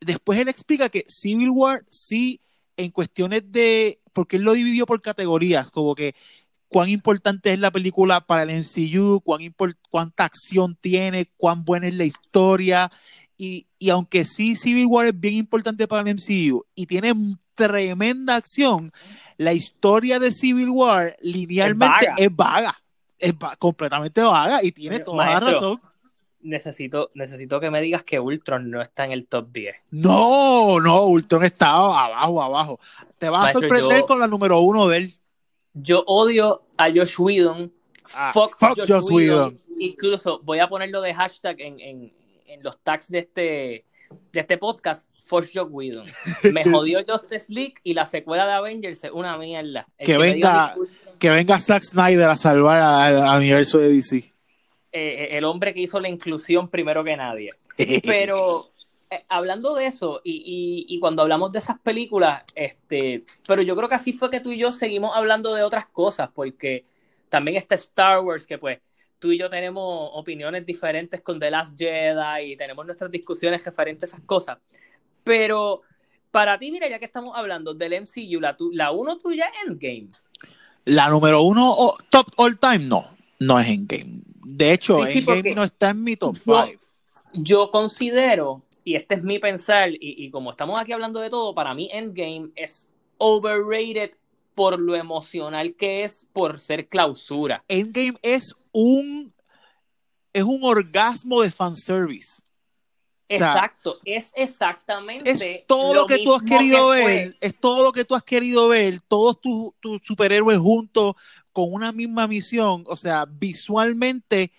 después 0.00 0.38
él 0.38 0.48
explica 0.48 0.90
que 0.90 1.04
Civil 1.08 1.50
War 1.50 1.84
sí, 1.88 2.40
en 2.76 2.90
cuestiones 2.90 3.50
de. 3.50 3.98
Porque 4.12 4.36
él 4.36 4.42
lo 4.42 4.52
dividió 4.52 4.86
por 4.86 5.00
categorías, 5.02 5.70
como 5.70 5.94
que 5.94 6.14
cuán 6.68 6.88
importante 6.88 7.52
es 7.52 7.58
la 7.58 7.70
película 7.70 8.20
para 8.20 8.42
el 8.42 8.50
MCU, 8.50 9.20
cuán 9.20 9.40
cuánta 9.90 10.24
acción 10.24 10.76
tiene, 10.80 11.26
cuán 11.36 11.64
buena 11.64 11.88
es 11.88 11.94
la 11.94 12.04
historia. 12.04 12.92
Y, 13.36 13.66
y, 13.80 13.90
aunque 13.90 14.24
sí 14.24 14.54
Civil 14.54 14.86
War 14.86 15.06
es 15.06 15.18
bien 15.18 15.34
importante 15.34 15.88
para 15.88 16.08
el 16.08 16.14
MCU 16.14 16.64
y 16.76 16.86
tiene 16.86 17.12
tremenda 17.56 18.36
acción, 18.36 18.92
la 19.36 19.52
historia 19.52 20.20
de 20.20 20.32
Civil 20.32 20.70
War 20.70 21.16
linealmente 21.20 22.06
Es 22.16 22.34
vaga 22.34 22.76
es 22.76 22.83
completamente 23.58 24.20
vaga 24.22 24.62
y 24.62 24.72
tiene 24.72 25.00
toda 25.00 25.26
la 25.26 25.40
razón. 25.40 25.80
Necesito, 26.40 27.10
necesito 27.14 27.58
que 27.58 27.70
me 27.70 27.80
digas 27.80 28.04
que 28.04 28.20
Ultron 28.20 28.70
no 28.70 28.82
está 28.82 29.06
en 29.06 29.12
el 29.12 29.26
top 29.26 29.50
10. 29.50 29.76
No, 29.92 30.78
no, 30.78 31.04
Ultron 31.06 31.42
está 31.42 31.70
abajo, 31.70 32.42
abajo. 32.42 32.80
Te 33.18 33.30
vas 33.30 33.48
a 33.48 33.52
sorprender 33.52 34.02
con 34.02 34.20
la 34.20 34.26
número 34.26 34.60
uno 34.60 34.86
de 34.86 34.98
él. 34.98 35.14
Yo 35.72 36.04
odio 36.06 36.66
a 36.76 36.88
Josh 36.88 37.14
Whedon. 37.18 37.72
Ah, 38.14 38.30
fuck, 38.34 38.56
Josh, 38.60 39.10
Whedon. 39.10 39.58
Incluso 39.78 40.40
voy 40.44 40.58
a 40.58 40.68
ponerlo 40.68 41.00
de 41.00 41.14
hashtag 41.14 41.60
en, 41.60 41.80
en, 41.80 42.12
en 42.46 42.62
los 42.62 42.78
tags 42.78 43.10
de 43.10 43.20
este, 43.20 43.84
de 44.32 44.40
este 44.40 44.58
podcast. 44.58 45.08
Fuck 45.24 45.46
Josh 45.52 45.68
Whedon. 45.70 46.06
Me 46.52 46.62
jodió 46.64 47.02
Justice 47.06 47.46
League 47.48 47.74
y 47.82 47.94
la 47.94 48.04
secuela 48.04 48.46
de 48.46 48.52
Avengers 48.52 49.02
es 49.02 49.10
una 49.10 49.38
mierda. 49.38 49.86
que, 49.98 50.18
venga, 50.18 50.76
que 51.18 51.30
venga 51.30 51.60
Zack 51.60 51.82
Snyder 51.82 52.24
a 52.24 52.36
salvar 52.36 52.80
al, 52.80 53.38
universo 53.38 53.78
de 53.78 53.88
DC. 53.90 54.16
Eh, 54.16 54.32
eh, 54.92 55.28
el 55.32 55.44
hombre 55.44 55.74
que 55.74 55.80
hizo 55.80 56.00
la 56.00 56.08
inclusión 56.08 56.68
primero 56.68 57.02
que 57.04 57.16
nadie. 57.16 57.50
Pero 58.04 58.70
eh, 59.10 59.24
hablando 59.28 59.74
de 59.74 59.86
eso, 59.86 60.20
y, 60.24 60.98
cuando 61.00 61.22
hablamos 61.22 61.52
de 61.52 61.58
esas 61.58 61.78
películas, 61.80 62.44
este, 62.54 63.24
pero 63.46 63.62
yo 63.62 63.76
creo 63.76 63.88
que 63.88 63.94
así 63.96 64.12
fue 64.12 64.30
que 64.30 64.40
tú 64.40 64.52
y 64.52 64.58
yo 64.58 64.72
seguimos 64.72 65.14
hablando 65.14 65.54
de 65.54 65.62
otras 65.62 65.86
cosas, 65.86 66.30
porque 66.34 66.86
también 67.28 67.56
está 67.56 67.74
Star 67.74 68.20
Wars, 68.20 68.46
que 68.46 68.58
pues 68.58 68.78
tú 69.18 69.32
y 69.32 69.38
yo 69.38 69.50
tenemos 69.50 70.10
opiniones 70.14 70.64
diferentes 70.64 71.20
con 71.20 71.38
The 71.38 71.50
Last 71.50 71.78
Jedi 71.78 72.52
y 72.52 72.56
tenemos 72.56 72.86
nuestras 72.86 73.10
discusiones 73.10 73.64
referentes 73.64 74.12
a 74.12 74.16
esas 74.16 74.26
cosas. 74.26 74.58
Pero 75.22 75.82
para 76.30 76.58
ti, 76.58 76.72
mira, 76.72 76.88
ya 76.88 76.98
que 76.98 77.04
estamos 77.04 77.36
hablando 77.36 77.74
del 77.74 78.02
MCU, 78.02 78.40
la, 78.40 78.56
la 78.72 78.90
uno 78.90 79.18
tuya 79.18 79.52
Endgame. 79.64 80.10
La 80.84 81.08
número 81.08 81.42
uno 81.42 81.94
top 82.10 82.28
all 82.36 82.58
time, 82.58 82.80
no, 82.80 83.06
no 83.38 83.58
es 83.58 83.68
Endgame. 83.68 84.20
De 84.44 84.72
hecho, 84.72 85.06
Endgame 85.06 85.54
no 85.54 85.64
está 85.64 85.90
en 85.90 86.04
mi 86.04 86.16
top 86.16 86.36
5. 86.36 86.66
Yo, 87.32 87.70
considero, 87.70 88.62
y 88.84 88.94
este 88.94 89.16
es 89.16 89.22
mi 89.22 89.38
pensar, 89.38 89.90
y, 89.90 89.98
y, 90.00 90.30
como 90.30 90.50
estamos 90.50 90.78
aquí 90.78 90.92
hablando 90.92 91.20
de 91.20 91.30
todo, 91.30 91.54
para 91.54 91.74
mí 91.74 91.88
Endgame 91.92 92.50
es 92.54 92.86
overrated 93.18 94.12
por 94.54 94.78
lo 94.78 94.94
emocional 94.94 95.74
que 95.74 96.04
es 96.04 96.28
por 96.32 96.58
ser 96.58 96.88
clausura. 96.88 97.64
Endgame 97.68 98.18
es 98.22 98.54
un 98.72 99.34
es 100.32 100.42
un 100.42 100.64
orgasmo 100.64 101.42
de 101.42 101.50
fanservice. 101.50 102.42
Exacto, 103.28 103.96
es 104.04 104.32
exactamente. 104.36 105.30
Es 105.30 105.66
todo 105.66 105.94
lo 105.94 106.06
que 106.06 106.18
tú 106.18 106.34
has 106.34 106.42
querido 106.42 106.88
ver, 106.88 107.36
es 107.40 107.58
todo 107.58 107.82
lo 107.82 107.92
que 107.92 108.04
tú 108.04 108.14
has 108.14 108.22
querido 108.22 108.68
ver, 108.68 109.00
todos 109.00 109.40
tus 109.40 110.02
superhéroes 110.02 110.58
juntos 110.58 111.14
con 111.52 111.72
una 111.72 111.92
misma 111.92 112.26
misión. 112.26 112.84
O 112.86 112.96
sea, 112.96 113.26
visualmente, 113.26 114.52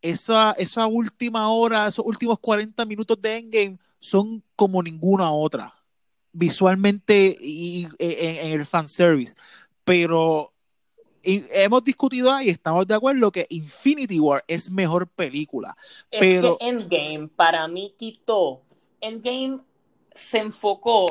esa, 0.00 0.52
esa 0.52 0.86
última 0.86 1.50
hora, 1.50 1.88
esos 1.88 2.04
últimos 2.06 2.38
40 2.38 2.84
minutos 2.86 3.20
de 3.20 3.36
Endgame 3.36 3.78
son 4.00 4.42
como 4.54 4.82
ninguna 4.82 5.30
otra, 5.32 5.74
visualmente 6.32 7.36
y, 7.40 7.86
en, 7.98 8.46
en 8.46 8.60
el 8.60 8.66
fanservice. 8.66 9.34
Pero 9.84 10.52
hemos 11.26 11.82
discutido 11.82 12.32
ahí, 12.32 12.48
estamos 12.48 12.86
de 12.86 12.94
acuerdo 12.94 13.32
que 13.32 13.46
Infinity 13.50 14.20
War 14.20 14.44
es 14.46 14.70
mejor 14.70 15.08
película. 15.08 15.76
Es 16.10 16.20
pero 16.20 16.56
que 16.58 16.68
Endgame 16.68 17.28
para 17.28 17.66
mí 17.68 17.94
quitó. 17.98 18.62
Endgame 19.00 19.60
se 20.14 20.38
enfocó, 20.38 21.06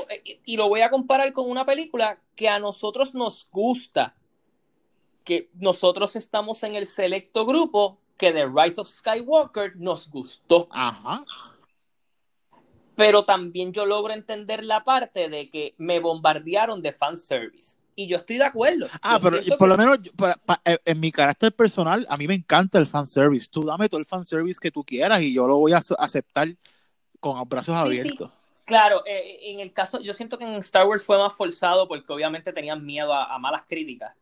y 0.46 0.58
lo 0.58 0.68
voy 0.68 0.82
a 0.82 0.90
comparar 0.90 1.32
con 1.34 1.50
una 1.50 1.66
película 1.66 2.20
que 2.36 2.50
a 2.50 2.60
nosotros 2.60 3.14
nos 3.14 3.48
gusta. 3.52 4.16
que 5.26 5.50
nosotros 5.56 6.16
estamos 6.16 6.64
en 6.64 6.76
el 6.76 6.86
selecto 6.86 7.46
grupo 7.46 8.00
que 8.16 8.32
The 8.32 8.46
Rise 8.46 8.80
of 8.80 8.88
Skywalker 8.88 9.76
nos 9.76 10.10
gustó. 10.10 10.70
Ajá. 10.72 11.26
Pero 12.96 13.26
también 13.26 13.74
yo 13.74 13.86
logro 13.86 14.14
entender 14.14 14.64
la 14.64 14.86
parte 14.86 15.28
de 15.28 15.50
que 15.50 15.74
me 15.78 16.00
bombardearon 16.00 16.82
de 16.82 16.94
fanservice. 16.94 17.78
Y 17.96 18.08
yo 18.08 18.18
estoy 18.18 18.38
de 18.38 18.44
acuerdo. 18.44 18.88
Ah, 19.02 19.18
Yo 19.22 19.30
pero 19.30 19.58
por 19.58 19.58
que- 19.58 19.68
lo 19.68 19.78
menos 19.78 20.02
yo- 20.02 20.12
pa- 20.18 20.36
pa- 20.46 20.62
eh, 20.66 20.78
en 20.84 21.00
mi 21.00 21.12
carácter 21.12 21.54
personal, 21.56 22.06
a 22.10 22.18
mí 22.18 22.28
me 22.28 22.34
encanta 22.34 22.78
el 22.78 22.88
fanservice. 22.88 23.48
Tú 23.50 23.64
dame 23.64 23.88
todo 23.88 24.00
el 24.00 24.06
fanservice 24.06 24.60
que 24.62 24.70
tú 24.72 24.84
quieras 24.84 25.22
y 25.22 25.34
yo 25.34 25.48
lo 25.48 25.58
voy 25.58 25.72
a 25.74 25.78
ace- 25.78 25.96
aceptar 25.98 26.50
con 27.22 27.48
brazos 27.48 27.74
Sí, 27.76 27.82
sí. 27.82 27.86
abiertos. 28.00 28.32
Claro, 28.66 29.04
eh, 29.06 29.38
en 29.52 29.60
el 29.60 29.72
caso, 29.72 30.02
yo 30.02 30.12
siento 30.14 30.38
que 30.38 30.44
en 30.44 30.54
Star 30.56 30.86
Wars 30.88 31.04
fue 31.06 31.18
más 31.18 31.34
forzado 31.34 31.88
porque 31.88 32.12
obviamente 32.12 32.52
tenían 32.52 32.84
miedo 32.86 33.14
a, 33.14 33.34
a 33.34 33.38
malas 33.40 33.64
críticas. 33.68 34.14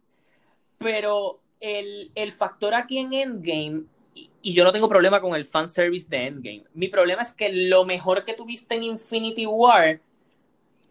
Pero 0.77 1.39
el, 1.59 2.11
el 2.15 2.31
factor 2.31 2.73
aquí 2.73 2.97
en 2.99 3.13
Endgame, 3.13 3.83
y, 4.13 4.29
y 4.41 4.53
yo 4.53 4.63
no 4.63 4.71
tengo 4.71 4.87
problema 4.89 5.21
con 5.21 5.33
el 5.35 5.45
fanservice 5.45 6.07
de 6.09 6.27
Endgame, 6.27 6.63
mi 6.73 6.89
problema 6.89 7.21
es 7.21 7.31
que 7.31 7.51
lo 7.51 7.85
mejor 7.85 8.25
que 8.25 8.33
tuviste 8.33 8.75
en 8.75 8.83
Infinity 8.83 9.45
War, 9.45 10.01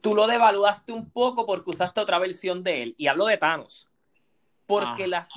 tú 0.03 0.15
lo 0.15 0.27
devaluaste 0.27 0.93
un 0.93 1.09
poco 1.09 1.47
porque 1.47 1.71
usaste 1.71 2.01
otra 2.01 2.19
versión 2.19 2.63
de 2.63 2.83
él. 2.83 2.95
Y 2.99 3.07
hablo 3.07 3.25
de 3.25 3.39
Thanos. 3.39 3.89
Porque 4.67 5.05
Ah. 5.05 5.09
las 5.09 5.29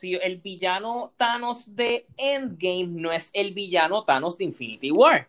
el 0.00 0.38
villano 0.38 1.12
Thanos 1.16 1.76
de 1.76 2.06
Endgame 2.16 2.86
no 2.88 3.12
es 3.12 3.30
el 3.32 3.52
villano 3.54 4.04
Thanos 4.04 4.36
de 4.36 4.44
Infinity 4.44 4.90
War. 4.90 5.28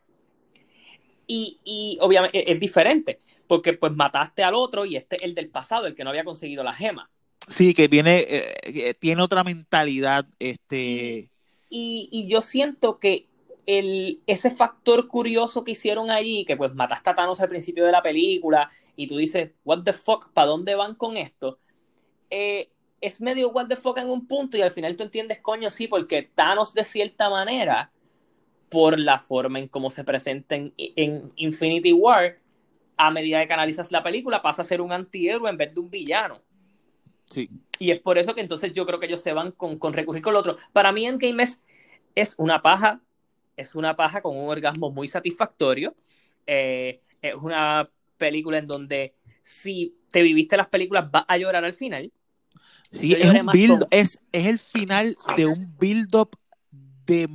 Y, 1.27 1.59
y 1.63 1.97
obviamente 2.01 2.39
es, 2.39 2.55
es 2.55 2.59
diferente, 2.59 3.19
porque 3.47 3.73
pues 3.73 3.93
mataste 3.93 4.43
al 4.43 4.55
otro 4.55 4.85
y 4.85 4.95
este 4.95 5.17
es 5.17 5.23
el 5.23 5.35
del 5.35 5.49
pasado, 5.49 5.87
el 5.87 5.95
que 5.95 6.03
no 6.03 6.11
había 6.11 6.23
conseguido 6.23 6.63
la 6.63 6.73
gema. 6.73 7.09
Sí, 7.47 7.73
que 7.73 7.87
viene, 7.87 8.25
eh, 8.27 8.55
que 8.63 8.93
tiene 8.93 9.21
otra 9.21 9.43
mentalidad, 9.43 10.25
este, 10.39 11.29
Y, 11.69 12.09
y 12.11 12.27
yo 12.27 12.41
siento 12.41 12.99
que 12.99 13.27
el, 13.65 14.21
ese 14.27 14.51
factor 14.51 15.07
curioso 15.07 15.63
que 15.63 15.71
hicieron 15.71 16.11
allí, 16.11 16.45
que 16.45 16.55
pues 16.55 16.73
mataste 16.75 17.09
a 17.09 17.15
Thanos 17.15 17.41
al 17.41 17.49
principio 17.49 17.85
de 17.85 17.91
la 17.91 18.01
película 18.01 18.71
y 18.95 19.07
tú 19.07 19.17
dices, 19.17 19.51
what 19.63 19.83
the 19.83 19.93
fuck, 19.93 20.31
¿para 20.33 20.47
dónde 20.47 20.75
van 20.75 20.95
con 20.95 21.17
esto? 21.17 21.59
Eh, 22.29 22.69
es 23.01 23.21
medio 23.21 23.49
what 23.49 23.67
the 23.67 23.75
fuck 23.75 23.97
en 23.97 24.09
un 24.09 24.27
punto 24.27 24.57
y 24.57 24.61
al 24.61 24.71
final 24.71 24.95
tú 24.97 25.03
entiendes, 25.03 25.39
coño, 25.41 25.69
sí, 25.69 25.87
porque 25.87 26.23
Thanos 26.23 26.73
de 26.73 26.83
cierta 26.83 27.29
manera, 27.29 27.91
por 28.69 28.99
la 28.99 29.19
forma 29.19 29.59
en 29.59 29.67
cómo 29.67 29.89
se 29.89 30.03
presenta 30.03 30.55
en, 30.55 30.73
en 30.77 31.31
Infinity 31.35 31.93
War, 31.93 32.39
a 32.97 33.11
medida 33.11 33.45
que 33.45 33.53
analizas 33.53 33.91
la 33.91 34.03
película 34.03 34.41
pasa 34.41 34.61
a 34.61 34.65
ser 34.65 34.81
un 34.81 34.91
antihéroe 34.91 35.49
en 35.49 35.57
vez 35.57 35.73
de 35.73 35.79
un 35.79 35.89
villano. 35.89 36.41
sí. 37.25 37.49
Y 37.77 37.91
es 37.91 37.99
por 37.99 38.17
eso 38.17 38.33
que 38.33 38.41
entonces 38.41 38.73
yo 38.73 38.85
creo 38.85 38.99
que 38.99 39.07
ellos 39.07 39.21
se 39.21 39.33
van 39.33 39.51
con, 39.51 39.77
con 39.77 39.93
recurrir 39.93 40.21
con 40.21 40.33
lo 40.33 40.39
otro. 40.39 40.57
Para 40.71 40.93
mí 40.93 41.05
Endgame 41.05 41.43
es, 41.43 41.61
es 42.15 42.35
una 42.37 42.61
paja, 42.61 43.01
es 43.57 43.75
una 43.75 43.95
paja 43.97 44.21
con 44.21 44.37
un 44.37 44.49
orgasmo 44.49 44.91
muy 44.91 45.07
satisfactorio. 45.09 45.93
Eh, 46.47 47.01
es 47.21 47.35
una 47.35 47.89
película 48.17 48.57
en 48.57 48.65
donde 48.65 49.15
si 49.43 49.95
te 50.12 50.22
viviste 50.24 50.57
las 50.57 50.67
películas 50.67 51.10
vas 51.12 51.25
a 51.27 51.38
llorar 51.38 51.65
al 51.65 51.74
final. 51.74 52.12
Sí, 52.91 53.13
es 53.13 53.29
un 53.29 53.45
build, 53.48 53.79
con- 53.79 53.88
es, 53.91 54.19
es 54.31 54.45
el 54.48 54.60
final 54.60 55.15
de 55.36 55.45
un 55.45 55.75
build-up 55.77 56.38
de, 57.05 57.29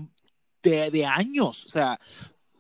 de, 0.63 0.91
de 0.91 1.07
años. 1.07 1.67
O 1.67 1.69
sea, 1.69 1.99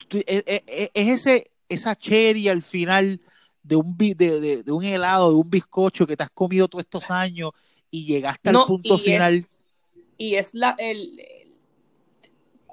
tú- 0.08 0.22
es, 0.26 0.44
es- 0.46 0.90
es 0.94 1.08
ese, 1.08 1.50
esa 1.68 1.96
cherry 1.96 2.48
al 2.48 2.62
final 2.62 3.20
de 3.62 3.76
un, 3.76 3.96
de, 3.96 4.14
de- 4.14 4.62
de 4.62 4.72
un 4.72 4.84
helado, 4.84 5.30
de 5.30 5.36
un 5.36 5.48
bizcocho 5.50 6.06
que 6.06 6.16
te 6.16 6.22
has 6.22 6.30
comido 6.30 6.68
todos 6.68 6.84
estos 6.84 7.10
años 7.10 7.52
y 7.90 8.06
llegaste 8.06 8.50
No, 8.50 8.62
al 8.62 8.66
punto 8.66 8.94
y 8.96 8.98
final. 8.98 9.46
Y 10.16 10.34
es 10.34 10.54
la 10.54 10.74
el, 10.78 11.18
el- 11.20 11.58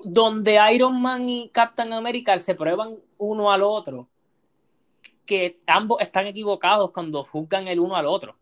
donde 0.03 0.59
Iron 0.73 1.01
Man 1.01 1.27
y 1.29 1.49
Captain 1.49 1.91
America 1.93 2.37
se 2.39 2.55
prueban 2.55 2.97
uno 3.17 3.51
al 3.51 3.63
otro, 3.63 4.09
que 5.27 5.59
ambos 5.67 6.01
están 6.01 6.25
equivocados 6.25 6.89
cuando 6.89 7.23
juzgan 7.23 7.67
el 7.67 7.79
uno 7.79 7.95
al 7.95 8.07
otro. 8.07 8.35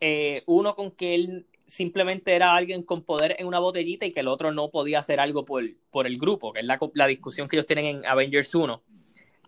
Eh, 0.00 0.44
uno 0.46 0.76
con 0.76 0.92
que 0.92 1.16
él 1.16 1.46
simplemente 1.66 2.34
era 2.34 2.54
alguien 2.54 2.84
con 2.84 3.02
poder 3.02 3.34
en 3.38 3.46
una 3.46 3.58
botellita 3.58 4.06
y 4.06 4.12
que 4.12 4.20
el 4.20 4.28
otro 4.28 4.52
no 4.52 4.70
podía 4.70 5.00
hacer 5.00 5.18
algo 5.18 5.44
por, 5.44 5.64
por 5.90 6.06
el 6.06 6.16
grupo, 6.16 6.52
que 6.52 6.60
es 6.60 6.66
la, 6.66 6.78
la 6.94 7.06
discusión 7.08 7.48
que 7.48 7.56
ellos 7.56 7.66
tienen 7.66 7.86
en 7.86 8.06
Avengers 8.06 8.54
1. 8.54 8.80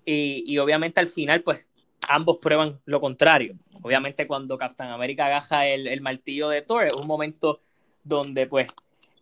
Y, 0.04 0.42
y 0.46 0.58
obviamente 0.58 0.98
al 0.98 1.08
final, 1.08 1.42
pues 1.42 1.68
ambos 2.08 2.38
prueban 2.38 2.80
lo 2.84 3.00
contrario. 3.00 3.54
Obviamente 3.82 4.26
cuando 4.26 4.58
Captain 4.58 4.90
America 4.90 5.26
agaja 5.26 5.66
el, 5.66 5.86
el 5.86 6.00
martillo 6.00 6.48
de 6.48 6.62
Thor, 6.62 6.86
es 6.86 6.94
un 6.94 7.06
momento 7.06 7.60
donde 8.02 8.46
pues 8.46 8.66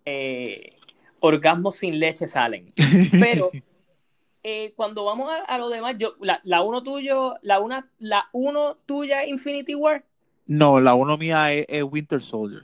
eh, 0.05 0.71
orgasmos 1.21 1.77
sin 1.77 1.99
leche 1.99 2.27
salen. 2.27 2.73
Pero 3.21 3.51
eh, 4.51 4.73
cuando 4.77 5.05
vamos 5.05 5.31
a, 5.31 5.45
a 5.45 5.59
lo 5.59 5.69
demás, 5.69 5.97
yo, 5.99 6.15
la, 6.21 6.41
la 6.45 6.63
uno 6.63 6.83
tuyo, 6.83 7.35
la 7.43 7.61
una, 7.61 7.91
la 7.99 8.29
uno 8.33 8.77
tuya 8.87 9.27
Infinity 9.27 9.75
War. 9.75 10.05
No, 10.47 10.81
la 10.81 10.95
uno 10.95 11.19
mía 11.19 11.53
es, 11.53 11.67
es 11.69 11.83
Winter 11.83 12.23
Soldier. 12.23 12.63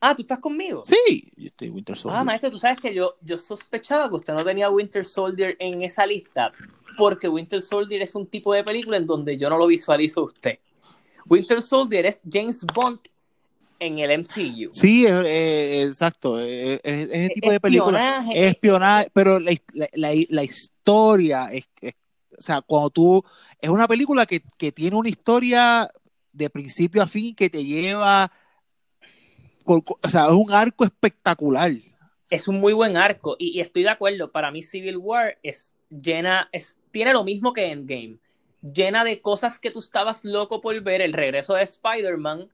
Ah, 0.00 0.14
¿tú 0.14 0.22
estás 0.22 0.38
conmigo? 0.40 0.82
Sí, 0.84 1.30
yo 1.36 1.46
estoy 1.48 1.70
Winter 1.70 1.96
Soldier. 1.96 2.20
Ah, 2.20 2.24
maestro, 2.24 2.50
tú 2.50 2.58
sabes 2.58 2.80
que 2.80 2.92
yo, 2.94 3.14
yo 3.20 3.38
sospechaba 3.38 4.08
que 4.08 4.16
usted 4.16 4.34
no 4.34 4.44
tenía 4.44 4.68
Winter 4.70 5.04
Soldier 5.04 5.56
en 5.60 5.82
esa 5.82 6.04
lista, 6.06 6.52
porque 6.96 7.28
Winter 7.28 7.60
Soldier 7.62 8.02
es 8.02 8.14
un 8.16 8.26
tipo 8.26 8.52
de 8.54 8.64
película 8.64 8.96
en 8.96 9.06
donde 9.06 9.36
yo 9.36 9.48
no 9.50 9.56
lo 9.58 9.66
visualizo 9.68 10.20
a 10.20 10.24
usted. 10.24 10.58
Winter 11.28 11.60
Soldier 11.62 12.06
es 12.06 12.22
James 12.30 12.64
Bond 12.74 13.00
en 13.80 13.98
el 14.00 14.10
MCU. 14.10 14.70
Sí, 14.72 15.06
es- 15.06 15.86
exacto. 15.88 16.38
Es, 16.40 16.80
es- 16.82 17.08
es 17.08 17.12
ese 17.12 17.34
tipo 17.34 17.50
de 17.52 17.60
película. 17.60 17.98
Espionaje, 17.98 18.44
Es 18.44 18.50
espionaje, 18.52 19.10
pero 19.12 19.38
la, 19.38 19.52
la- 19.74 19.88
la- 19.94 20.24
la 20.30 20.44
historia 20.44 20.77
es, 21.52 21.64
es- 21.80 21.94
o 22.38 22.42
sea, 22.42 22.60
cuando 22.62 22.90
tú, 22.90 23.24
es 23.60 23.68
una 23.70 23.88
película 23.88 24.24
que, 24.26 24.42
que 24.58 24.70
tiene 24.72 24.96
una 24.96 25.08
historia 25.08 25.90
de 26.32 26.50
principio 26.50 27.02
a 27.02 27.08
fin 27.08 27.34
que 27.34 27.50
te 27.50 27.64
lleva, 27.64 28.30
o 29.64 30.08
sea, 30.08 30.26
es 30.26 30.32
un 30.32 30.50
arco 30.52 30.84
espectacular. 30.84 31.72
es 32.30 32.48
un 32.48 32.60
muy 32.60 32.72
buen 32.72 32.96
arco 32.96 33.36
y, 33.38 33.50
y 33.58 33.60
estoy 33.60 33.82
de 33.82 33.90
acuerdo. 33.90 34.30
Para 34.32 34.50
mí 34.50 34.62
Civil 34.62 34.96
War 34.98 35.38
es 35.42 35.74
llena, 35.90 36.48
es, 36.52 36.78
tiene 36.90 37.12
lo 37.12 37.24
mismo 37.24 37.52
que 37.52 37.70
Endgame. 37.72 38.18
Llena 38.60 39.04
de 39.04 39.20
cosas 39.22 39.58
que 39.58 39.70
tú 39.70 39.78
estabas 39.78 40.24
loco 40.24 40.60
por 40.60 40.80
ver, 40.82 41.00
el 41.00 41.12
regreso 41.12 41.54
de 41.54 41.62
Spider-Man 41.62 42.48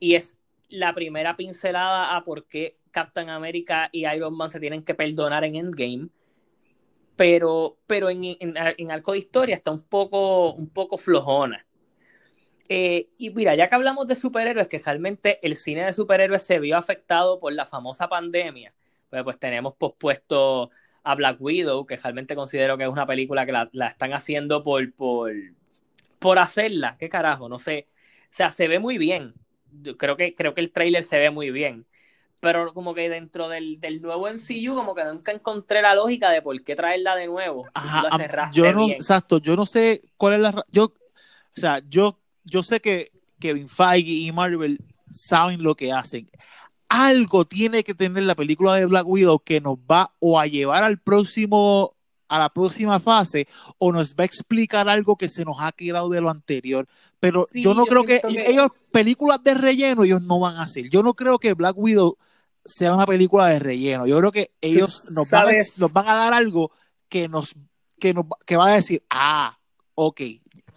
y 0.00 0.14
es 0.16 0.38
la 0.68 0.94
primera 0.94 1.36
pincelada 1.36 2.16
a 2.16 2.24
por 2.24 2.46
qué 2.46 2.78
Captain 2.92 3.30
America 3.30 3.90
y 3.92 4.06
Iron 4.06 4.36
Man 4.36 4.50
se 4.50 4.60
tienen 4.60 4.84
que 4.84 4.94
perdonar 4.94 5.44
en 5.44 5.56
Endgame. 5.56 6.08
Pero, 7.16 7.78
pero 7.86 8.10
en, 8.10 8.24
en, 8.24 8.54
en 8.56 8.90
arco 8.90 9.12
de 9.12 9.18
historia 9.18 9.54
está 9.54 9.70
un 9.70 9.82
poco, 9.82 10.54
un 10.54 10.68
poco 10.70 10.98
flojona. 10.98 11.66
Eh, 12.68 13.10
y 13.18 13.30
mira, 13.30 13.54
ya 13.54 13.68
que 13.68 13.74
hablamos 13.74 14.06
de 14.06 14.14
superhéroes, 14.14 14.68
que 14.68 14.78
realmente 14.78 15.38
el 15.46 15.56
cine 15.56 15.84
de 15.84 15.92
superhéroes 15.92 16.42
se 16.42 16.58
vio 16.58 16.76
afectado 16.76 17.38
por 17.38 17.52
la 17.52 17.66
famosa 17.66 18.08
pandemia, 18.08 18.74
pues, 19.10 19.22
pues 19.24 19.38
tenemos 19.38 19.74
pospuesto 19.74 20.70
a 21.02 21.14
Black 21.14 21.36
Widow, 21.40 21.84
que 21.84 21.96
realmente 21.96 22.34
considero 22.34 22.78
que 22.78 22.84
es 22.84 22.90
una 22.90 23.06
película 23.06 23.44
que 23.44 23.52
la, 23.52 23.68
la 23.72 23.88
están 23.88 24.14
haciendo 24.14 24.62
por, 24.62 24.94
por, 24.94 25.32
por 26.18 26.38
hacerla. 26.38 26.96
¿Qué 26.98 27.08
carajo? 27.08 27.48
No 27.48 27.58
sé. 27.58 27.88
O 28.30 28.34
sea, 28.34 28.50
se 28.50 28.68
ve 28.68 28.78
muy 28.78 28.96
bien. 28.98 29.34
Yo 29.82 29.96
creo 29.96 30.16
que, 30.16 30.34
creo 30.34 30.54
que 30.54 30.60
el 30.60 30.72
tráiler 30.72 31.02
se 31.02 31.18
ve 31.18 31.30
muy 31.30 31.50
bien. 31.50 31.86
Pero 32.42 32.74
como 32.74 32.92
que 32.92 33.08
dentro 33.08 33.48
del, 33.48 33.78
del 33.78 34.02
nuevo 34.02 34.26
MCU, 34.26 34.74
como 34.74 34.96
que 34.96 35.04
nunca 35.04 35.30
encontré 35.30 35.80
la 35.80 35.94
lógica 35.94 36.28
de 36.30 36.42
por 36.42 36.60
qué 36.64 36.74
traerla 36.74 37.14
de 37.14 37.28
nuevo. 37.28 37.68
Ajá, 37.72 38.50
yo 38.52 38.72
no, 38.72 38.86
bien. 38.86 38.96
exacto, 38.96 39.38
yo 39.38 39.54
no 39.54 39.64
sé 39.64 40.02
cuál 40.16 40.34
es 40.34 40.40
la, 40.40 40.64
yo, 40.72 40.86
o 40.86 40.92
sea, 41.54 41.80
yo, 41.88 42.18
yo 42.42 42.64
sé 42.64 42.80
que 42.80 43.12
Kevin 43.38 43.68
Feige 43.68 44.10
y 44.10 44.32
Marvel 44.32 44.76
saben 45.08 45.62
lo 45.62 45.76
que 45.76 45.92
hacen. 45.92 46.28
Algo 46.88 47.44
tiene 47.44 47.84
que 47.84 47.94
tener 47.94 48.24
la 48.24 48.34
película 48.34 48.74
de 48.74 48.86
Black 48.86 49.06
Widow 49.06 49.38
que 49.38 49.60
nos 49.60 49.76
va 49.78 50.12
o 50.18 50.40
a 50.40 50.48
llevar 50.48 50.82
al 50.82 50.98
próximo, 50.98 51.94
a 52.26 52.40
la 52.40 52.48
próxima 52.48 52.98
fase, 52.98 53.46
o 53.78 53.92
nos 53.92 54.16
va 54.16 54.22
a 54.22 54.26
explicar 54.26 54.88
algo 54.88 55.14
que 55.14 55.28
se 55.28 55.44
nos 55.44 55.58
ha 55.60 55.70
quedado 55.70 56.08
de 56.08 56.20
lo 56.20 56.28
anterior. 56.28 56.88
Pero 57.20 57.46
Sí, 57.52 57.62
yo 57.62 57.72
no 57.72 57.84
yo 57.86 58.02
creo 58.02 58.04
que- 58.04 58.20
ellos, 58.46 58.70
películas 58.90 59.40
de 59.44 59.54
relleno, 59.54 60.02
ellos 60.02 60.22
no 60.22 60.40
van 60.40 60.56
a 60.56 60.62
hacer. 60.62 60.90
Yo 60.90 61.04
no 61.04 61.14
creo 61.14 61.38
que 61.38 61.54
Black 61.54 61.78
Widow 61.78 62.18
sea 62.64 62.94
una 62.94 63.06
película 63.06 63.48
de 63.48 63.58
relleno. 63.58 64.06
Yo 64.06 64.18
creo 64.18 64.32
que 64.32 64.52
ellos 64.60 65.08
nos 65.10 65.30
van, 65.30 65.48
a, 65.48 65.52
nos 65.78 65.92
van 65.92 66.08
a 66.08 66.14
dar 66.14 66.34
algo 66.34 66.70
que 67.08 67.28
nos, 67.28 67.54
que 67.98 68.14
nos 68.14 68.26
que 68.46 68.56
va 68.56 68.68
a 68.68 68.74
decir, 68.74 69.02
ah, 69.10 69.58
ok, 69.94 70.20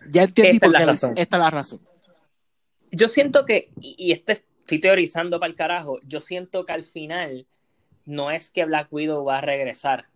ya 0.09 0.23
entendí 0.23 0.57
Esta 0.57 0.65
es 0.67 0.71
por 0.71 0.71
la 0.71 0.79
qué 0.79 0.85
razón. 0.85 1.13
esta 1.15 1.37
es 1.37 1.43
la 1.43 1.49
razón. 1.49 1.81
Yo 2.91 3.09
siento 3.09 3.45
que, 3.45 3.69
y, 3.79 3.95
y 3.97 4.11
este 4.11 4.43
estoy 4.65 4.79
teorizando 4.79 5.39
para 5.39 5.49
el 5.49 5.55
carajo, 5.55 5.99
yo 6.03 6.19
siento 6.19 6.65
que 6.65 6.73
al 6.73 6.83
final 6.83 7.45
no 8.05 8.31
es 8.31 8.49
que 8.49 8.65
Black 8.65 8.87
Widow 8.91 9.23
va 9.23 9.37
a 9.37 9.41
regresar. 9.41 10.07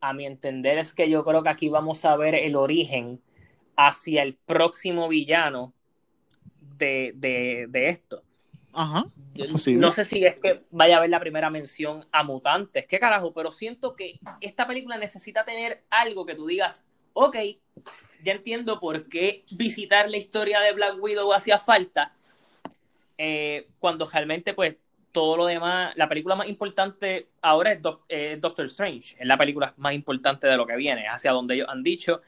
A 0.00 0.12
mi 0.12 0.26
entender 0.26 0.78
es 0.78 0.92
que 0.92 1.08
yo 1.08 1.24
creo 1.24 1.42
que 1.42 1.48
aquí 1.48 1.68
vamos 1.68 2.04
a 2.04 2.16
ver 2.16 2.34
el 2.34 2.56
origen 2.56 3.20
hacia 3.76 4.22
el 4.22 4.34
próximo 4.34 5.08
villano 5.08 5.72
de, 6.78 7.12
de, 7.14 7.66
de 7.68 7.88
esto. 7.88 8.22
Ajá. 8.76 9.06
No 9.34 9.90
sé 9.92 10.04
si 10.04 10.24
es 10.24 10.38
que 10.38 10.62
vaya 10.70 10.96
a 10.96 10.98
haber 10.98 11.10
la 11.10 11.18
primera 11.18 11.50
mención 11.50 12.04
a 12.12 12.22
mutantes, 12.22 12.86
qué 12.86 12.98
carajo, 12.98 13.32
pero 13.32 13.50
siento 13.50 13.96
que 13.96 14.20
esta 14.40 14.66
película 14.66 14.98
necesita 14.98 15.44
tener 15.44 15.84
algo 15.90 16.26
que 16.26 16.34
tú 16.34 16.46
digas, 16.46 16.84
ok, 17.14 17.36
ya 18.22 18.32
entiendo 18.32 18.78
por 18.78 19.08
qué 19.08 19.44
visitar 19.50 20.10
la 20.10 20.16
historia 20.18 20.60
de 20.60 20.72
Black 20.72 20.96
Widow 21.00 21.32
hacía 21.32 21.58
falta, 21.58 22.14
eh, 23.18 23.68
cuando 23.78 24.06
realmente 24.06 24.52
pues 24.54 24.76
todo 25.12 25.38
lo 25.38 25.46
demás, 25.46 25.94
la 25.96 26.08
película 26.08 26.34
más 26.34 26.48
importante 26.48 27.28
ahora 27.40 27.72
es 28.08 28.40
Doctor 28.40 28.66
Strange, 28.66 29.16
es 29.18 29.26
la 29.26 29.38
película 29.38 29.72
más 29.78 29.94
importante 29.94 30.46
de 30.46 30.56
lo 30.56 30.66
que 30.66 30.76
viene, 30.76 31.08
hacia 31.08 31.32
donde 31.32 31.54
ellos 31.54 31.68
han 31.70 31.82
dicho, 31.82 32.20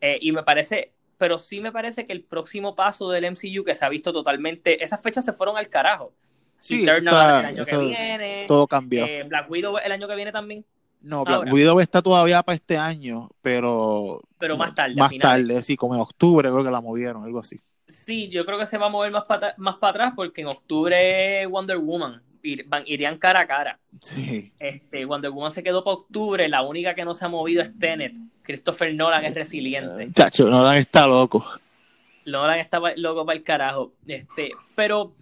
eh, 0.00 0.18
y 0.20 0.32
me 0.32 0.42
parece, 0.42 0.93
pero 1.18 1.38
sí 1.38 1.60
me 1.60 1.72
parece 1.72 2.04
que 2.04 2.12
el 2.12 2.22
próximo 2.24 2.74
paso 2.74 3.10
del 3.10 3.30
MCU 3.30 3.64
que 3.64 3.74
se 3.74 3.84
ha 3.84 3.88
visto 3.88 4.12
totalmente, 4.12 4.82
esas 4.82 5.00
fechas 5.00 5.24
se 5.24 5.32
fueron 5.32 5.56
al 5.56 5.68
carajo. 5.68 6.12
Sí, 6.58 6.82
el 6.82 7.08
año 7.08 7.64
que 7.64 7.76
viene, 7.76 8.44
todo 8.48 8.66
cambió. 8.66 9.04
Eh, 9.04 9.24
Black 9.24 9.50
Widow 9.50 9.78
el 9.78 9.92
año 9.92 10.08
que 10.08 10.16
viene 10.16 10.32
también. 10.32 10.64
No, 11.02 11.22
Black 11.24 11.52
Widow 11.52 11.80
está 11.80 12.00
todavía 12.00 12.42
para 12.42 12.56
este 12.56 12.78
año, 12.78 13.28
pero. 13.42 14.22
Pero 14.38 14.56
más 14.56 14.74
tarde. 14.74 14.94
Más 14.96 15.12
tarde, 15.18 15.62
sí, 15.62 15.76
como 15.76 15.94
en 15.94 16.00
octubre 16.00 16.50
creo 16.50 16.64
que 16.64 16.70
la 16.70 16.80
movieron, 16.80 17.24
algo 17.24 17.40
así. 17.40 17.60
Sí, 17.86 18.28
yo 18.30 18.46
creo 18.46 18.58
que 18.58 18.66
se 18.66 18.78
va 18.78 18.86
a 18.86 18.88
mover 18.88 19.12
más 19.12 19.24
para 19.24 19.54
más 19.58 19.76
para 19.76 19.90
atrás 19.90 20.12
porque 20.16 20.40
en 20.40 20.46
octubre 20.46 21.44
Wonder 21.46 21.76
Woman 21.76 22.22
irían 22.44 23.18
cara 23.18 23.40
a 23.40 23.46
cara. 23.46 23.78
Sí. 24.00 24.52
Este, 24.58 25.04
Wonder 25.04 25.30
Woman 25.30 25.50
se 25.50 25.62
quedó 25.62 25.82
para 25.82 25.96
octubre, 25.96 26.48
la 26.48 26.62
única 26.62 26.94
que 26.94 27.04
no 27.04 27.14
se 27.14 27.24
ha 27.24 27.28
movido 27.28 27.62
es 27.62 27.78
Tenet. 27.78 28.14
Christopher 28.42 28.94
Nolan 28.94 29.24
es 29.24 29.34
resiliente. 29.34 30.12
Chacho, 30.12 30.48
Nolan 30.48 30.76
está 30.76 31.06
loco. 31.06 31.44
Nolan 32.26 32.58
está 32.58 32.80
loco 32.96 33.24
para 33.24 33.38
el 33.38 33.44
carajo. 33.44 33.94
Este, 34.06 34.50
pero 34.76 35.14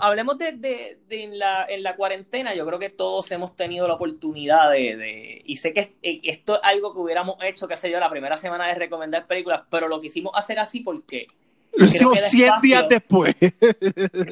hablemos 0.00 0.38
de, 0.38 0.98
en, 1.10 1.38
la, 1.38 1.66
en, 1.68 1.82
la, 1.82 1.96
cuarentena, 1.96 2.54
yo 2.54 2.66
creo 2.66 2.78
que 2.78 2.90
todos 2.90 3.30
hemos 3.32 3.56
tenido 3.56 3.86
la 3.86 3.94
oportunidad 3.94 4.70
de, 4.70 5.42
y 5.44 5.56
sé 5.56 5.72
que 5.72 5.96
eh, 6.02 6.20
esto 6.24 6.56
es 6.56 6.60
algo 6.62 6.92
que 6.92 7.00
hubiéramos 7.00 7.36
hecho, 7.42 7.68
qué 7.68 7.76
sé 7.76 7.90
yo, 7.90 8.00
la 8.00 8.10
primera 8.10 8.38
semana 8.38 8.66
de 8.66 8.74
recomendar 8.74 9.26
películas, 9.26 9.62
pero 9.70 9.88
lo 9.88 10.00
quisimos 10.00 10.32
hacer 10.34 10.58
así 10.58 10.80
porque... 10.80 11.26
Lo 11.72 11.86
hicimos 11.86 12.20
100 12.20 12.52
días 12.62 12.84
después. 12.88 13.36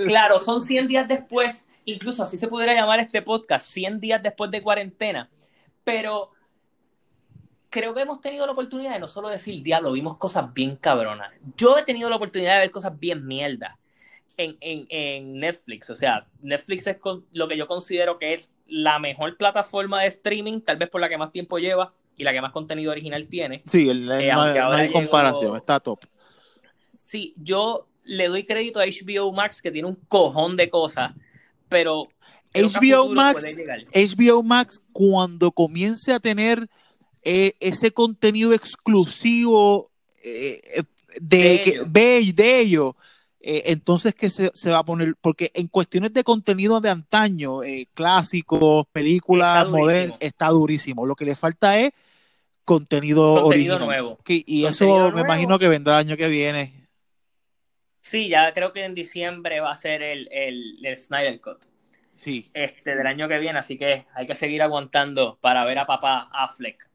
claro, 0.06 0.40
son 0.40 0.60
100 0.60 0.88
días 0.88 1.06
después, 1.06 1.67
incluso 1.92 2.22
así 2.22 2.36
se 2.36 2.48
pudiera 2.48 2.74
llamar 2.74 3.00
este 3.00 3.22
podcast, 3.22 3.66
100 3.66 4.00
días 4.00 4.22
después 4.22 4.50
de 4.50 4.62
cuarentena, 4.62 5.30
pero 5.84 6.32
creo 7.70 7.94
que 7.94 8.02
hemos 8.02 8.20
tenido 8.20 8.46
la 8.46 8.52
oportunidad 8.52 8.92
de 8.92 9.00
no 9.00 9.08
solo 9.08 9.28
decir, 9.28 9.62
diablo, 9.62 9.92
vimos 9.92 10.16
cosas 10.16 10.52
bien 10.52 10.76
cabronas. 10.76 11.32
Yo 11.56 11.78
he 11.78 11.82
tenido 11.84 12.10
la 12.10 12.16
oportunidad 12.16 12.54
de 12.54 12.60
ver 12.60 12.70
cosas 12.70 12.98
bien 12.98 13.26
mierda 13.26 13.78
en, 14.36 14.56
en, 14.60 14.86
en, 14.90 15.40
Netflix. 15.40 15.88
O 15.90 15.96
sea, 15.96 16.26
Netflix 16.42 16.86
es 16.86 16.98
lo 17.32 17.48
que 17.48 17.56
yo 17.56 17.66
considero 17.66 18.18
que 18.18 18.34
es 18.34 18.50
la 18.66 18.98
mejor 18.98 19.36
plataforma 19.36 20.02
de 20.02 20.08
streaming, 20.08 20.60
tal 20.60 20.76
vez 20.76 20.90
por 20.90 21.00
la 21.00 21.08
que 21.08 21.16
más 21.16 21.32
tiempo 21.32 21.58
lleva 21.58 21.94
y 22.16 22.24
la 22.24 22.32
que 22.32 22.40
más 22.40 22.52
contenido 22.52 22.92
original 22.92 23.26
tiene. 23.28 23.62
Sí, 23.66 23.88
el, 23.88 24.10
eh, 24.10 24.30
no, 24.32 24.42
hay 24.42 24.90
comparación, 24.90 25.56
está 25.56 25.80
top. 25.80 26.00
Sí, 26.96 27.32
yo 27.36 27.88
le 28.04 28.28
doy 28.28 28.44
crédito 28.44 28.80
a 28.80 28.84
HBO 28.84 29.32
Max 29.32 29.62
que 29.62 29.70
tiene 29.70 29.88
un 29.88 29.94
cojón 30.08 30.56
de 30.56 30.68
cosas, 30.68 31.12
pero 31.68 32.02
HBO 32.54 33.08
Max, 33.08 33.56
HBO 33.94 34.42
Max 34.42 34.80
cuando 34.92 35.52
comience 35.52 36.12
a 36.12 36.20
tener 36.20 36.68
eh, 37.22 37.52
ese 37.60 37.92
contenido 37.92 38.52
exclusivo 38.52 39.90
eh, 40.22 40.82
de, 41.20 41.84
de, 41.86 42.32
de 42.32 42.60
ello 42.60 42.96
eh, 43.40 43.70
entonces 43.72 44.14
que 44.14 44.28
se, 44.28 44.50
va 44.70 44.78
a 44.78 44.84
poner, 44.84 45.14
porque 45.20 45.50
en 45.54 45.68
cuestiones 45.68 46.12
de 46.12 46.24
contenido 46.24 46.80
de 46.80 46.90
antaño, 46.90 47.62
eh, 47.62 47.86
clásicos, 47.94 48.86
películas, 48.92 49.68
modernas, 49.68 50.18
está 50.20 50.48
durísimo. 50.48 51.06
Lo 51.06 51.14
que 51.14 51.24
le 51.24 51.36
falta 51.36 51.78
es 51.78 51.92
contenido, 52.64 53.46
original. 53.46 53.78
Nuevo. 53.78 54.18
y 54.26 54.64
eso 54.66 55.10
me 55.12 55.20
imagino 55.20 55.58
que 55.58 55.68
vendrá 55.68 55.94
el 56.00 56.08
año 56.08 56.16
que 56.16 56.28
viene. 56.28 56.77
Sí, 58.08 58.30
ya 58.30 58.54
creo 58.54 58.72
que 58.72 58.84
en 58.84 58.94
diciembre 58.94 59.60
va 59.60 59.70
a 59.70 59.76
ser 59.76 60.02
el, 60.02 60.28
el, 60.32 60.96
Snyder 60.96 61.38
Cut. 61.42 61.66
Sí. 62.16 62.50
Este, 62.54 62.96
del 62.96 63.06
año 63.06 63.28
que 63.28 63.38
viene, 63.38 63.58
así 63.58 63.76
que 63.76 64.06
hay 64.14 64.26
que 64.26 64.34
seguir 64.34 64.62
aguantando 64.62 65.36
para 65.42 65.62
ver 65.66 65.78
a 65.78 65.86
papá 65.86 66.30
Affleck 66.32 66.88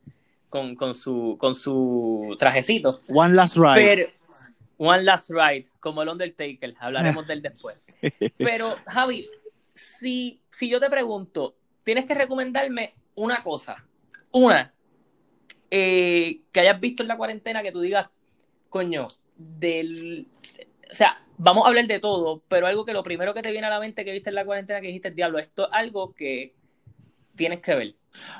con, 0.50 0.76
con, 0.76 0.96
su, 0.96 1.38
con 1.40 1.54
su 1.54 2.36
trajecito. 2.40 3.00
One 3.10 3.36
Last 3.36 3.58
Ride. 3.58 4.12
One 4.78 5.04
Last 5.04 5.30
Ride, 5.30 5.68
como 5.80 6.02
el 6.02 6.10
Undertaker, 6.10 6.74
hablaremos 6.80 7.28
del 7.28 7.44
después. 7.44 7.78
Pero, 8.38 8.74
Javi, 8.88 9.30
si, 9.72 10.42
si 10.50 10.68
yo 10.68 10.80
te 10.80 10.90
pregunto, 10.90 11.56
tienes 11.84 12.06
que 12.06 12.16
recomendarme 12.16 12.96
una 13.14 13.44
cosa, 13.44 13.86
una, 14.32 14.74
eh, 15.70 16.42
que 16.52 16.60
hayas 16.60 16.80
visto 16.80 17.04
en 17.04 17.10
la 17.10 17.18
cuarentena 17.18 17.62
que 17.62 17.72
tú 17.72 17.82
digas, 17.82 18.08
coño, 18.70 19.08
del... 19.38 20.28
O 20.94 20.96
sea, 20.96 21.18
vamos 21.40 21.66
a 21.66 21.70
hablar 21.70 21.88
de 21.88 22.00
todo, 22.00 22.44
pero 22.48 22.68
algo 22.68 22.86
que 22.86 22.94
lo 22.94 23.02
primero 23.02 23.34
que 23.34 23.42
te 23.42 23.52
viene 23.52 23.66
a 23.66 23.72
la 23.72 23.80
mente 23.80 24.06
que 24.06 24.12
viste 24.12 24.30
en 24.30 24.36
la 24.36 24.46
cuarentena 24.46 24.80
que 24.80 24.86
dijiste, 24.86 25.10
diablo, 25.10 25.40
esto 25.40 25.66
es 25.66 25.74
algo 25.74 26.14
que 26.14 26.54
tienes 27.36 27.62
que 27.62 27.74
ver. 27.74 27.96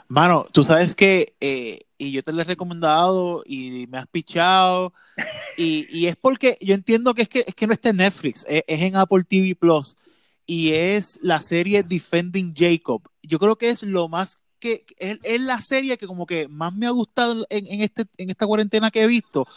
Mano, 0.08 0.46
tú 0.52 0.64
sabes 0.64 0.94
que, 0.94 1.34
eh, 1.42 1.80
y 1.98 2.12
yo 2.12 2.22
te 2.22 2.32
lo 2.32 2.42
he 2.42 2.46
recomendado 2.46 3.42
y 3.44 3.88
me 3.88 3.98
has 3.98 4.06
pichado, 4.06 4.94
y, 5.58 6.06
es 6.06 6.16
porque 6.16 6.60
yo 6.62 6.76
entiendo 6.76 7.16
que 7.16 7.24
es 7.24 7.30
que, 7.30 7.44
es 7.48 7.56
que 7.56 7.66
no 7.66 7.74
está 7.74 7.90
en 7.90 7.98
Netflix, 7.98 8.46
es, 8.48 8.64
en 8.68 8.96
Apple 8.98 9.24
TV 9.28 9.56
Plus, 9.56 9.96
y 10.46 10.74
es 10.74 11.18
la 11.24 11.42
serie 11.42 11.82
Defending 11.82 12.54
Jacob. 12.56 13.02
Yo 13.24 13.40
creo 13.40 13.56
que 13.56 13.72
es 13.72 13.82
lo 13.82 14.08
más 14.10 14.44
que, 14.60 14.86
es, 15.00 15.42
la 15.42 15.60
serie 15.60 15.98
que 15.98 16.06
como 16.06 16.28
que 16.28 16.48
más 16.48 16.72
me 16.72 16.86
ha 16.86 16.92
gustado 16.92 17.48
en, 17.50 17.82
este, 17.82 18.06
en 18.18 18.30
esta 18.30 18.46
cuarentena 18.46 18.92
que 18.92 19.02
he 19.02 19.08
visto, 19.08 19.48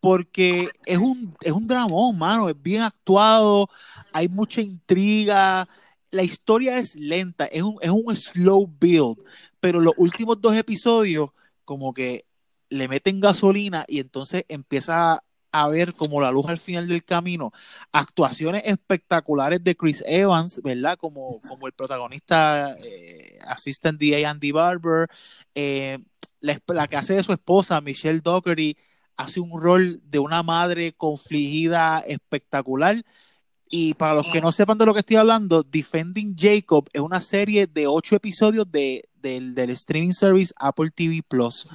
porque 0.00 0.68
es 0.86 0.98
un, 0.98 1.36
es 1.42 1.52
un 1.52 1.66
dramón, 1.66 2.18
mano, 2.18 2.48
es 2.48 2.60
bien 2.60 2.82
actuado, 2.82 3.68
hay 4.12 4.28
mucha 4.28 4.60
intriga, 4.60 5.68
la 6.10 6.22
historia 6.22 6.78
es 6.78 6.96
lenta, 6.96 7.46
es 7.46 7.62
un, 7.62 7.76
es 7.80 7.90
un 7.90 8.14
slow 8.16 8.66
build, 8.66 9.18
pero 9.60 9.80
los 9.80 9.94
últimos 9.96 10.40
dos 10.40 10.56
episodios 10.56 11.30
como 11.64 11.92
que 11.92 12.24
le 12.70 12.88
meten 12.88 13.20
gasolina 13.20 13.84
y 13.88 13.98
entonces 14.00 14.44
empieza 14.48 15.22
a 15.52 15.68
ver 15.68 15.94
como 15.94 16.20
la 16.20 16.30
luz 16.30 16.48
al 16.48 16.58
final 16.58 16.88
del 16.88 17.04
camino. 17.04 17.52
Actuaciones 17.92 18.62
espectaculares 18.64 19.62
de 19.62 19.74
Chris 19.76 20.02
Evans, 20.06 20.60
¿verdad? 20.62 20.96
Como, 20.96 21.40
como 21.48 21.66
el 21.66 21.72
protagonista 21.72 22.76
eh, 22.82 23.38
Assistant 23.46 24.00
DA 24.00 24.30
Andy 24.30 24.52
Barber. 24.52 25.08
Eh, 25.54 25.98
la, 26.40 26.60
la, 26.68 26.86
que 26.88 26.96
hace 26.96 27.14
de 27.14 27.22
su 27.22 27.32
esposa, 27.32 27.80
Michelle 27.80 28.20
Dockery, 28.20 28.76
hace 29.20 29.38
un 29.38 29.60
rol 29.60 30.00
de 30.04 30.18
una 30.18 30.42
madre 30.42 30.92
confligida 30.92 32.00
espectacular. 32.00 33.04
Y 33.68 33.94
para 33.94 34.14
los 34.14 34.26
que 34.26 34.40
no 34.40 34.50
sepan 34.50 34.78
de 34.78 34.86
lo 34.86 34.94
que 34.94 35.00
estoy 35.00 35.16
hablando, 35.16 35.62
Defending 35.62 36.34
Jacob 36.36 36.88
es 36.92 37.00
una 37.02 37.20
serie 37.20 37.66
de 37.66 37.86
ocho 37.86 38.16
episodios 38.16 38.70
de, 38.72 39.08
del, 39.14 39.70
streaming 39.70 40.12
service 40.12 40.52
Apple 40.56 40.90
TV 40.90 41.22
Plus. 41.22 41.68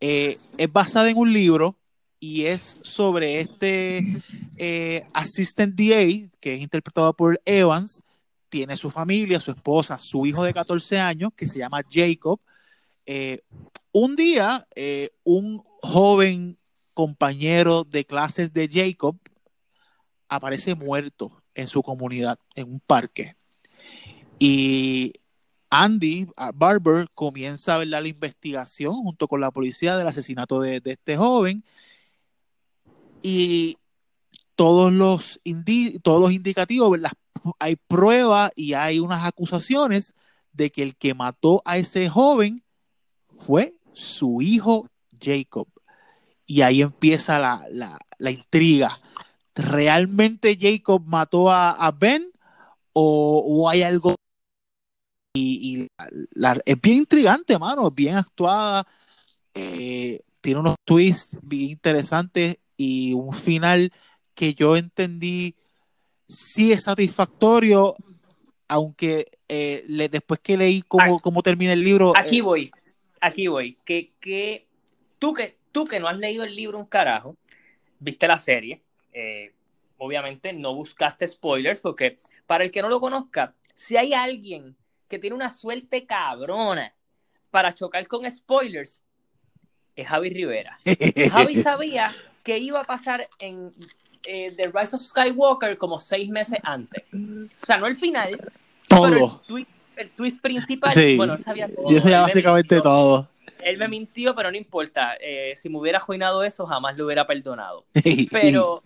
Eh, 0.00 0.38
es 0.56 0.72
basada 0.72 1.10
en 1.10 1.18
un 1.18 1.32
libro 1.32 1.76
y 2.20 2.44
es 2.44 2.78
sobre 2.82 3.40
este 3.40 4.22
eh, 4.56 5.04
Assistant 5.12 5.74
DA, 5.74 6.30
que 6.40 6.54
es 6.54 6.60
interpretado 6.60 7.12
por 7.14 7.40
Evans. 7.44 8.02
Tiene 8.48 8.76
su 8.76 8.90
familia, 8.90 9.40
su 9.40 9.50
esposa, 9.50 9.98
su 9.98 10.24
hijo 10.24 10.44
de 10.44 10.54
14 10.54 11.00
años, 11.00 11.32
que 11.36 11.48
se 11.48 11.58
llama 11.58 11.82
Jacob. 11.90 12.40
Eh, 13.04 13.40
un 13.92 14.14
día, 14.14 14.66
un 15.24 15.62
joven 15.82 16.56
compañero 16.96 17.84
de 17.84 18.06
clases 18.06 18.54
de 18.54 18.70
Jacob 18.72 19.18
aparece 20.30 20.74
muerto 20.74 21.30
en 21.54 21.68
su 21.68 21.82
comunidad, 21.82 22.38
en 22.54 22.72
un 22.72 22.80
parque. 22.80 23.36
Y 24.38 25.12
Andy 25.68 26.26
Barber 26.54 27.06
comienza 27.12 27.84
la 27.84 28.00
investigación 28.08 28.94
junto 28.94 29.28
con 29.28 29.42
la 29.42 29.50
policía 29.50 29.98
del 29.98 30.08
asesinato 30.08 30.58
de, 30.58 30.80
este 30.82 31.18
joven. 31.18 31.62
Y 33.22 33.76
todos 34.54 34.90
los, 34.90 35.38
todos 36.02 36.20
los 36.22 36.32
indicativos, 36.32 36.98
hay 37.58 37.76
pruebas 37.76 38.52
y 38.56 38.72
hay 38.72 39.00
unas 39.00 39.22
acusaciones 39.26 40.14
de 40.54 40.70
que 40.70 40.82
el 40.82 40.96
que 40.96 41.12
mató 41.12 41.60
a 41.66 41.76
ese 41.76 42.08
joven 42.08 42.64
fue 43.38 43.74
su 43.92 44.40
hijo 44.40 44.88
Jacob. 45.20 45.68
Y 46.46 46.62
ahí 46.62 46.82
empieza 46.82 47.38
la, 47.38 47.98
la 48.18 48.30
intriga 48.30 49.00
¿realmente 49.56 50.56
Jacob 50.60 51.02
mató 51.06 51.50
a, 51.50 51.90
Ben 51.98 52.30
o, 52.92 53.68
hay 53.68 53.82
algo? 53.82 54.14
Y, 55.34 55.88
es 56.64 56.80
bien 56.80 56.98
intrigante, 56.98 57.58
mano, 57.58 57.90
bien 57.90 58.16
actuada, 58.16 58.86
eh, 59.54 60.20
tiene 60.40 60.60
unos 60.60 60.76
twists 60.84 61.36
bien 61.42 61.70
interesantes 61.70 62.58
y 62.76 63.12
un 63.14 63.32
final 63.32 63.92
que 64.34 64.54
yo 64.54 64.76
entendí 64.76 65.54
sí 66.28 66.72
es 66.72 66.84
satisfactorio, 66.84 67.96
aunque 68.68 69.30
eh, 69.48 69.84
le, 69.88 70.08
después 70.08 70.40
que 70.40 70.56
leí 70.56 70.82
cómo, 70.82 71.20
cómo 71.20 71.42
termina 71.42 71.72
el 71.72 71.84
libro. 71.84 72.12
Aquí 72.16 72.38
eh, 72.38 72.42
voy, 72.42 72.70
aquí 73.20 73.46
voy. 73.46 73.76
Que, 73.84 74.12
que, 74.20 74.66
tú 75.18 75.34
que 75.34 75.56
tú 75.76 75.84
que 75.84 76.00
no 76.00 76.08
has 76.08 76.16
leído 76.16 76.42
el 76.42 76.56
libro 76.56 76.78
un 76.78 76.86
carajo, 76.86 77.36
viste 77.98 78.26
la 78.26 78.38
serie, 78.38 78.80
eh, 79.12 79.52
obviamente 79.98 80.54
no 80.54 80.74
buscaste 80.74 81.28
spoilers, 81.28 81.80
porque 81.80 82.16
para 82.46 82.64
el 82.64 82.70
que 82.70 82.80
no 82.80 82.88
lo 82.88 82.98
conozca, 82.98 83.52
si 83.74 83.98
hay 83.98 84.14
alguien 84.14 84.74
que 85.06 85.18
tiene 85.18 85.36
una 85.36 85.50
suerte 85.50 86.06
cabrona 86.06 86.94
para 87.50 87.74
chocar 87.74 88.06
con 88.08 88.24
spoilers, 88.30 89.02
es 89.94 90.08
Javi 90.08 90.30
Rivera. 90.30 90.78
Javi 91.30 91.56
sabía 91.56 92.10
que 92.42 92.56
iba 92.56 92.80
a 92.80 92.84
pasar 92.84 93.28
en 93.38 93.70
eh, 94.24 94.54
The 94.56 94.68
Rise 94.68 94.96
of 94.96 95.02
Skywalker 95.02 95.76
como 95.76 95.98
seis 95.98 96.30
meses 96.30 96.58
antes. 96.62 97.04
O 97.12 97.66
sea, 97.66 97.76
no 97.76 97.86
el 97.86 97.96
final. 97.96 98.30
todo. 98.88 99.10
Pero 99.10 99.26
el 99.26 99.46
twist, 99.46 99.70
el 99.98 100.10
twist 100.12 100.40
principal, 100.40 100.92
Sí. 100.94 101.18
bueno, 101.18 101.34
él 101.34 101.44
sabía 101.44 101.68
todo. 101.68 101.90
Yo 101.90 102.00
sabía 102.00 102.22
básicamente 102.22 102.80
todo. 102.80 103.28
Él 103.62 103.78
me 103.78 103.88
mintió, 103.88 104.34
pero 104.34 104.50
no 104.50 104.56
importa. 104.56 105.16
Eh, 105.20 105.54
si 105.56 105.68
me 105.68 105.78
hubiera 105.78 105.98
arruinado 105.98 106.42
eso, 106.42 106.66
jamás 106.66 106.96
lo 106.96 107.06
hubiera 107.06 107.26
perdonado. 107.26 107.86
Pero, 108.30 108.82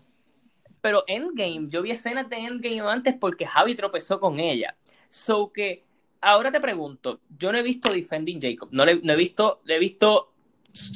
pero 0.80 1.04
Endgame, 1.06 1.66
yo 1.68 1.82
vi 1.82 1.90
escenas 1.90 2.28
de 2.30 2.36
Endgame 2.36 2.80
antes 2.80 3.14
porque 3.20 3.44
Javi 3.46 3.74
tropezó 3.74 4.18
con 4.18 4.38
ella. 4.38 4.76
So 5.10 5.52
que, 5.52 5.84
ahora 6.20 6.50
te 6.50 6.60
pregunto, 6.60 7.20
yo 7.36 7.52
no 7.52 7.58
he 7.58 7.62
visto 7.62 7.92
Defending 7.92 8.40
Jacob, 8.40 8.68
no, 8.72 8.84
le- 8.86 9.00
no 9.02 9.12
he 9.12 9.16
visto, 9.16 9.60
le 9.64 9.76
he 9.76 9.78
visto 9.78 10.32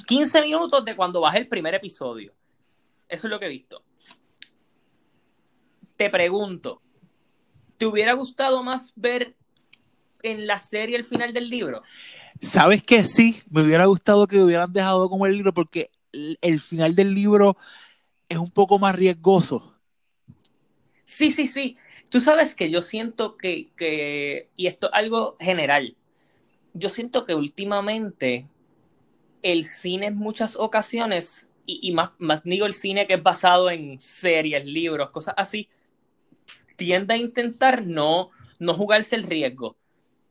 15 0.07 0.41
minutos 0.41 0.85
de 0.85 0.97
cuando 0.97 1.21
bajé 1.21 1.39
el 1.39 1.49
primer 1.49 1.75
episodio. 1.75 2.33
Eso 3.09 3.27
es 3.27 3.31
lo 3.31 3.39
que 3.39 3.47
he 3.47 3.51
visto. 3.51 3.83
Te 5.97 6.11
pregunto, 6.11 6.81
¿te 7.79 7.87
hubiera 7.87 8.13
gustado 8.15 8.63
más 8.63 8.93
ver 8.97 9.35
en 10.23 10.47
la 10.47 10.59
serie 10.59 10.97
el 10.97 11.05
final 11.05 11.33
del 11.33 11.49
libro? 11.51 11.83
¿Sabes 12.41 12.83
qué? 12.83 13.05
Sí, 13.05 13.43
me 13.51 13.63
hubiera 13.63 13.87
gustado 13.87 14.27
que 14.27 14.41
hubieran 14.43 14.73
dejado 14.73 15.09
como 15.09 15.27
el 15.27 15.33
libro 15.35 15.55
porque 15.55 15.91
el, 16.13 16.39
el 16.43 16.61
final 16.61 16.95
del 16.95 17.15
libro 17.15 17.57
es 18.29 18.39
un 18.39 18.51
poco 18.51 18.79
más 18.79 18.97
riesgoso. 18.97 19.75
Sí, 21.05 21.31
sí, 21.31 21.47
sí. 21.47 21.77
Tú 22.11 22.21
sabes 22.21 22.55
que 22.55 22.71
yo 22.71 22.81
siento 22.81 23.37
que, 23.37 23.71
que, 23.77 24.49
y 24.57 24.67
esto 24.67 24.87
es 24.89 24.93
algo 24.95 25.37
general, 25.41 25.97
yo 26.75 26.89
siento 26.91 27.27
que 27.27 27.35
últimamente 27.35 28.49
el 29.43 29.65
cine 29.65 30.09
en 30.09 30.17
muchas 30.17 30.57
ocasiones, 30.57 31.49
y, 31.67 31.81
y 31.83 31.93
más, 31.95 32.11
más 32.19 32.43
digo 32.45 32.67
el 32.67 32.75
cine 32.75 33.07
que 33.07 33.15
es 33.15 33.23
basado 33.25 33.71
en 33.71 34.01
series, 34.01 34.67
libros, 34.67 35.11
cosas 35.11 35.35
así, 35.39 35.69
tiende 36.77 37.15
a 37.15 37.17
intentar 37.17 37.87
no, 37.87 38.31
no 38.59 38.75
jugarse 38.75 39.17
el 39.17 39.25
riesgo. 39.25 39.77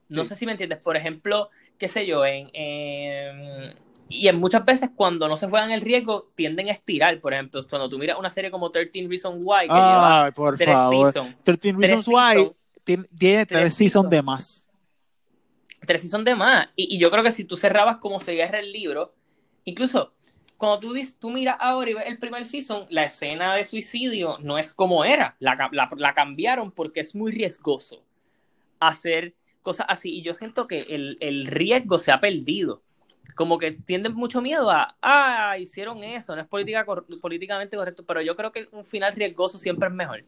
No 0.09 0.25
Sí. 0.25 0.25
sé 0.25 0.35
si 0.35 0.45
me 0.45 0.53
entiendes. 0.53 0.79
Por 0.79 0.97
ejemplo, 0.97 1.49
qué 1.77 1.87
sé 1.87 2.05
yo, 2.05 2.25
en, 2.25 2.49
en- 2.53 3.75
y 4.09 4.27
en 4.27 4.37
muchas 4.37 4.63
veces 4.63 4.89
cuando 4.95 5.27
no 5.27 5.35
se 5.37 5.47
juegan 5.47 5.71
el 5.71 5.81
riesgo, 5.81 6.31
tienden 6.35 6.69
a 6.69 6.71
estirar. 6.71 7.19
Por 7.19 7.33
ejemplo, 7.33 7.61
cuando 7.67 7.89
tú 7.89 7.97
miras 7.97 8.19
una 8.19 8.29
serie 8.29 8.51
como 8.51 8.69
13 8.69 9.07
Reasons 9.07 9.37
Why, 9.41 9.67
que 9.67 9.73
lleva 9.73 10.31
por 10.31 10.55
tres 10.57 10.69
favor. 10.69 11.11
seasons, 11.11 11.35
13 11.43 11.59
tres 11.73 11.75
Reasons 11.77 12.07
Why 12.07 12.51
tiene, 12.83 13.03
tiene 13.17 13.45
tres 13.45 13.59
tres 13.61 13.75
seasons 13.75 14.09
de 14.09 14.21
más. 14.21 14.67
tres 15.85 16.01
seasons 16.01 16.25
de 16.25 16.35
más. 16.35 16.69
Y, 16.75 16.95
y 16.95 16.99
yo 16.99 17.09
creo 17.09 17.23
que 17.23 17.31
si 17.31 17.43
tú 17.45 17.57
cerrabas 17.57 17.97
como 17.97 18.19
se 18.19 18.33
cierra 18.33 18.59
el 18.59 18.71
libro, 18.71 19.15
incluso 19.65 20.13
cuando 20.57 20.79
tú, 20.79 20.93
dis- 20.93 21.17
tú 21.19 21.29
miras 21.29 21.57
ahora 21.59 21.89
y 21.89 21.93
ves 21.95 22.05
el 22.07 22.19
primer 22.19 22.45
season, 22.45 22.85
la 22.89 23.05
escena 23.05 23.55
de 23.55 23.63
suicidio 23.63 24.37
no 24.41 24.57
es 24.59 24.73
como 24.73 25.03
era. 25.05 25.35
La- 25.39 25.69
la 25.97 26.13
cambiaron 26.13 26.71
porque 26.71 26.99
es 26.99 27.15
muy 27.15 27.31
riesgoso 27.31 28.03
hacer 28.79 29.33
cosas 29.63 29.87
así. 29.89 30.11
Y 30.19 30.23
yo 30.23 30.35
siento 30.35 30.67
que 30.67 30.81
el, 30.81 31.17
el 31.21 31.47
riesgo 31.47 31.99
se 31.99 32.11
ha 32.11 32.21
perdido. 32.21 32.83
Como 33.35 33.57
que 33.57 33.71
tienden 33.71 34.13
mucho 34.15 34.41
miedo 34.41 34.69
a, 34.69 34.97
ah, 35.01 35.57
hicieron 35.59 36.03
eso, 36.03 36.35
no 36.35 36.41
es 36.43 36.47
política 36.47 36.85
cor- 36.85 37.07
políticamente 37.21 37.77
correcto, 37.77 38.05
pero 38.05 38.21
yo 38.21 38.35
creo 38.35 38.51
que 38.51 38.67
un 38.71 38.85
final 38.85 39.13
riesgoso 39.15 39.57
siempre 39.57 39.87
es 39.89 39.95
mejor. 39.95 40.23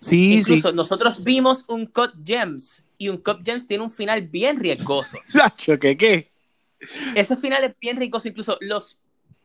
Sí, 0.00 0.38
Incluso 0.38 0.70
sí. 0.70 0.76
nosotros 0.76 1.22
vimos 1.24 1.64
un 1.68 1.86
Cut 1.86 2.12
Gems 2.24 2.84
y 2.98 3.08
un 3.08 3.18
Cut 3.18 3.44
Gems 3.44 3.66
tiene 3.66 3.84
un 3.84 3.90
final 3.90 4.22
bien 4.28 4.60
riesgoso. 4.60 5.18
Sacho, 5.28 5.78
¿qué 5.78 5.96
qué? 5.96 6.32
Ese 7.14 7.36
final 7.36 7.64
es 7.64 7.74
bien 7.80 7.96
riesgoso. 7.96 8.28
Incluso 8.28 8.58
los, 8.60 8.98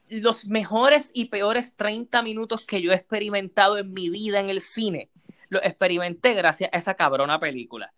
los 0.09 0.45
mejores 0.45 1.11
y 1.13 1.25
peores 1.25 1.75
30 1.75 2.21
minutos 2.23 2.65
que 2.65 2.81
yo 2.81 2.91
he 2.91 2.95
experimentado 2.95 3.77
en 3.77 3.93
mi 3.93 4.09
vida 4.09 4.39
en 4.39 4.49
el 4.49 4.61
cine, 4.61 5.09
los 5.49 5.63
experimenté 5.63 6.33
gracias 6.33 6.69
a 6.73 6.77
esa 6.77 6.95
cabrona 6.95 7.39
película. 7.39 7.93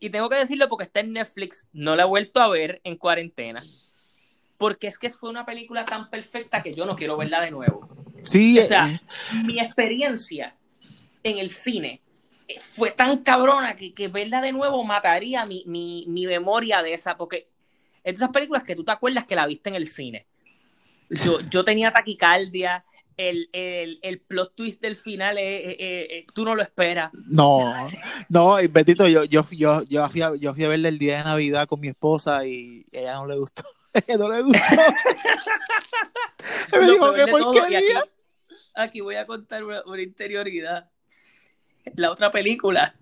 Y 0.00 0.08
tengo 0.08 0.30
que 0.30 0.36
decirlo 0.36 0.68
porque 0.68 0.84
está 0.84 1.00
en 1.00 1.12
Netflix, 1.12 1.66
no 1.72 1.94
la 1.94 2.04
he 2.04 2.06
vuelto 2.06 2.40
a 2.40 2.48
ver 2.48 2.80
en 2.84 2.96
cuarentena. 2.96 3.62
Porque 4.56 4.86
es 4.86 4.98
que 4.98 5.10
fue 5.10 5.30
una 5.30 5.44
película 5.44 5.84
tan 5.84 6.08
perfecta 6.10 6.62
que 6.62 6.72
yo 6.72 6.86
no 6.86 6.96
quiero 6.96 7.18
verla 7.18 7.40
de 7.42 7.50
nuevo. 7.50 7.86
Sí, 8.24 8.58
O 8.58 8.62
sea, 8.62 8.88
eh, 8.88 9.00
mi 9.44 9.60
experiencia 9.60 10.56
en 11.22 11.38
el 11.38 11.50
cine 11.50 12.00
eh, 12.48 12.58
fue 12.60 12.90
tan 12.90 13.18
cabrona 13.18 13.76
que, 13.76 13.92
que 13.92 14.08
verla 14.08 14.40
de 14.40 14.52
nuevo 14.52 14.82
mataría 14.84 15.44
mi, 15.44 15.64
mi, 15.66 16.04
mi 16.08 16.26
memoria 16.26 16.82
de 16.82 16.94
esa, 16.94 17.16
porque 17.16 17.48
es 18.02 18.14
de 18.14 18.16
esas 18.16 18.30
películas 18.30 18.64
que 18.64 18.74
tú 18.76 18.84
te 18.84 18.92
acuerdas 18.92 19.24
que 19.24 19.36
la 19.36 19.46
viste 19.46 19.68
en 19.68 19.76
el 19.76 19.88
cine. 19.88 20.26
Yo, 21.10 21.40
yo 21.50 21.64
tenía 21.64 21.92
taquicardia, 21.92 22.84
el, 23.28 23.48
el, 23.52 23.98
el 24.02 24.20
plot 24.20 24.54
twist 24.54 24.80
del 24.80 24.96
final, 24.96 25.36
eh, 25.38 26.26
tú 26.34 26.44
no 26.44 26.54
lo 26.54 26.62
esperas. 26.62 27.10
no, 27.12 27.88
no, 28.28 28.60
y 28.60 28.68
bendito, 28.68 29.06
yo, 29.08 29.24
yo, 29.24 29.46
yo, 29.50 29.82
yo, 29.84 30.08
fui 30.08 30.22
a, 30.22 30.34
yo 30.36 30.54
fui 30.54 30.64
a 30.64 30.68
verle 30.68 30.88
el 30.88 30.98
día 30.98 31.18
de 31.18 31.24
Navidad 31.24 31.68
con 31.68 31.80
mi 31.80 31.88
esposa 31.88 32.46
y 32.46 32.86
ella 32.92 33.14
no 33.14 33.26
le 33.26 33.36
gustó. 33.36 33.62
Ella 34.06 34.18
no 34.18 34.32
le 34.32 34.42
gustó. 34.42 34.60
me 36.72 36.90
dijo, 36.90 37.12
¿qué 37.12 37.26
porquería? 37.26 37.78
Aquí, 37.78 38.10
aquí 38.76 39.00
voy 39.00 39.16
a 39.16 39.26
contar 39.26 39.64
una, 39.64 39.82
una 39.84 40.00
interioridad. 40.00 40.88
La 41.96 42.12
otra 42.12 42.30
película 42.30 42.94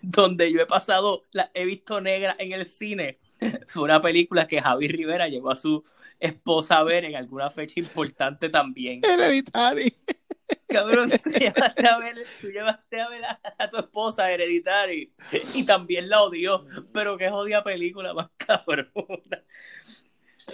donde 0.00 0.52
yo 0.52 0.60
he 0.60 0.66
pasado, 0.66 1.24
la 1.32 1.50
he 1.52 1.64
visto 1.64 2.00
negra 2.00 2.36
en 2.38 2.52
el 2.52 2.64
cine, 2.64 3.18
fue 3.68 3.82
una 3.82 4.00
película 4.00 4.46
que 4.46 4.60
Javi 4.60 4.88
Rivera 4.88 5.28
llevó 5.28 5.50
a 5.50 5.56
su 5.56 5.84
esposa 6.18 6.78
a 6.78 6.84
ver 6.84 7.04
en 7.04 7.16
alguna 7.16 7.50
fecha 7.50 7.74
importante 7.78 8.48
también. 8.48 9.00
Hereditary. 9.04 9.94
Cabrón, 10.68 11.10
tú 11.10 11.30
llevaste 11.30 11.88
a 11.88 11.98
ver, 11.98 12.16
tú 12.40 12.48
llevaste 12.48 13.00
a, 13.00 13.08
ver 13.08 13.24
a, 13.24 13.40
a 13.58 13.68
tu 13.68 13.78
esposa 13.78 14.30
Hereditary 14.30 15.12
y 15.54 15.64
también 15.64 16.08
la 16.08 16.22
odió, 16.22 16.64
pero 16.92 17.16
qué 17.16 17.30
jodida 17.30 17.64
película 17.64 18.14
más 18.14 18.28
cabrona. 18.36 19.42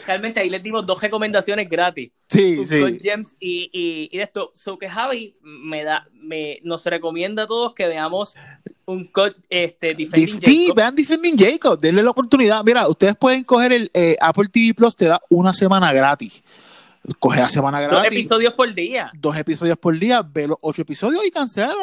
Realmente 0.07 0.40
ahí 0.40 0.49
les 0.49 0.62
dimos 0.62 0.87
dos 0.87 1.01
recomendaciones 1.01 1.68
gratis. 1.68 2.11
Sí, 2.29 2.66
sí. 2.66 2.99
Gems 3.01 3.37
y, 3.38 3.68
y, 3.73 4.09
y 4.11 4.16
de 4.16 4.25
esto. 4.25 4.51
So 4.55 4.79
que 4.79 4.88
Javi 4.88 5.37
me 5.42 5.85
da, 5.85 6.09
me, 6.14 6.61
nos 6.62 6.85
recomienda 6.87 7.42
a 7.42 7.47
todos 7.47 7.75
que 7.75 7.87
veamos 7.87 8.35
un 8.87 9.05
cut 9.07 9.37
este, 9.49 9.95
Defending 9.95 10.40
Dif- 10.40 10.45
sí, 10.47 10.61
Jacob. 10.66 10.77
vean 10.77 10.95
Defending 10.97 11.37
Jacob, 11.38 11.81
denle 11.81 12.03
la 12.03 12.11
oportunidad. 12.11 12.62
Mira, 12.64 12.88
ustedes 12.88 13.14
pueden 13.16 13.45
coger 13.45 13.73
el 13.73 13.90
eh, 13.95 14.16
Apple 14.21 14.49
TV 14.49 14.75
Plus, 14.75 14.97
te 14.97 15.07
da 15.07 15.21
una 15.31 15.53
semana 15.55 15.92
gratis. 15.92 16.42
Coge 17.18 17.40
la 17.40 17.49
semana 17.49 17.81
Dos 17.81 17.90
gratis, 17.90 18.18
episodios 18.21 18.55
por 18.55 18.73
día. 18.75 19.11
dos 19.14 19.37
episodios 19.37 19.77
por 19.77 19.99
día, 19.99 20.23
ve 20.23 20.47
los 20.47 20.57
ocho 20.61 20.83
episodios 20.83 21.25
y 21.27 21.31
cancela. 21.33 21.75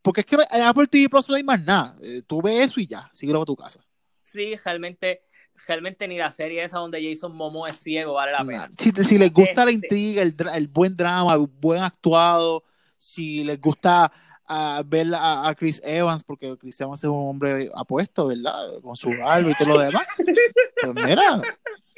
Porque 0.00 0.20
es 0.20 0.26
que 0.26 0.36
en 0.50 0.62
Apple 0.62 0.86
TV 0.86 1.08
Plus 1.10 1.28
no 1.28 1.34
hay 1.34 1.42
más 1.42 1.62
nada. 1.62 1.94
Eh, 2.02 2.22
tú 2.26 2.40
ves 2.40 2.60
eso 2.60 2.80
y 2.80 2.86
ya, 2.86 3.08
síguelo 3.12 3.42
a 3.42 3.44
tu 3.44 3.54
casa. 3.54 3.80
Sí, 4.22 4.54
realmente, 4.64 5.20
realmente 5.66 6.08
ni 6.08 6.16
la 6.16 6.30
serie 6.30 6.64
esa 6.64 6.78
donde 6.78 7.06
Jason 7.06 7.36
Momo 7.36 7.66
es 7.66 7.76
ciego 7.78 8.14
vale 8.14 8.32
la 8.32 8.44
pena. 8.46 8.70
Si, 8.78 8.92
te- 8.92 9.04
si 9.04 9.18
les 9.18 9.30
gusta 9.30 9.66
la 9.66 9.70
Este- 9.72 9.84
intriga, 9.94 10.22
el, 10.22 10.34
el 10.54 10.68
buen 10.68 10.96
drama, 10.96 11.34
el 11.34 11.40
buen 11.60 11.82
actuado, 11.82 12.64
si 12.96 13.44
les 13.44 13.60
gusta 13.60 14.10
ah, 14.54 14.82
ver 14.84 15.06
a, 15.14 15.48
a 15.48 15.54
Chris 15.54 15.80
Evans, 15.84 16.22
porque 16.24 16.56
Chris 16.58 16.80
Evans 16.80 17.02
es 17.02 17.08
un 17.08 17.28
hombre 17.28 17.70
apuesto, 17.74 18.26
¿verdad? 18.28 18.80
Con 18.82 18.96
su 18.96 19.08
barba 19.10 19.50
y 19.50 19.54
todo 19.54 19.68
lo 19.74 19.78
demás. 19.80 20.04
Pues 20.16 20.94
mira, 20.94 21.40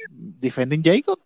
Defending 0.09 0.81
Jacob. 0.83 1.19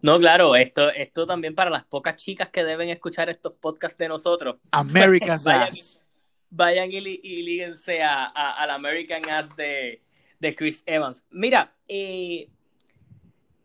No, 0.00 0.18
claro, 0.20 0.54
esto, 0.54 0.90
esto 0.90 1.26
también 1.26 1.54
para 1.56 1.70
las 1.70 1.84
pocas 1.84 2.16
chicas 2.16 2.50
que 2.50 2.62
deben 2.64 2.88
escuchar 2.88 3.28
estos 3.28 3.52
podcasts 3.54 3.98
de 3.98 4.06
nosotros. 4.08 4.56
America's 4.70 5.42
Vayan. 5.44 5.68
Ass. 5.68 6.02
Vayan 6.50 6.90
y, 6.92 7.00
li- 7.00 7.20
y 7.22 7.42
líguense 7.42 8.02
a, 8.02 8.24
a- 8.26 8.62
al 8.62 8.70
American 8.70 9.28
Ass 9.28 9.54
de, 9.56 10.00
de 10.38 10.54
Chris 10.54 10.82
Evans. 10.86 11.24
Mira, 11.30 11.74
eh, 11.88 12.48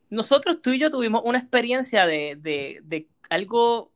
nosotros 0.10 0.62
tú 0.62 0.72
y 0.72 0.80
yo 0.80 0.90
tuvimos 0.90 1.22
una 1.24 1.38
experiencia 1.38 2.06
de, 2.08 2.36
de- 2.36 2.80
de 2.84 3.08
algo. 3.30 3.93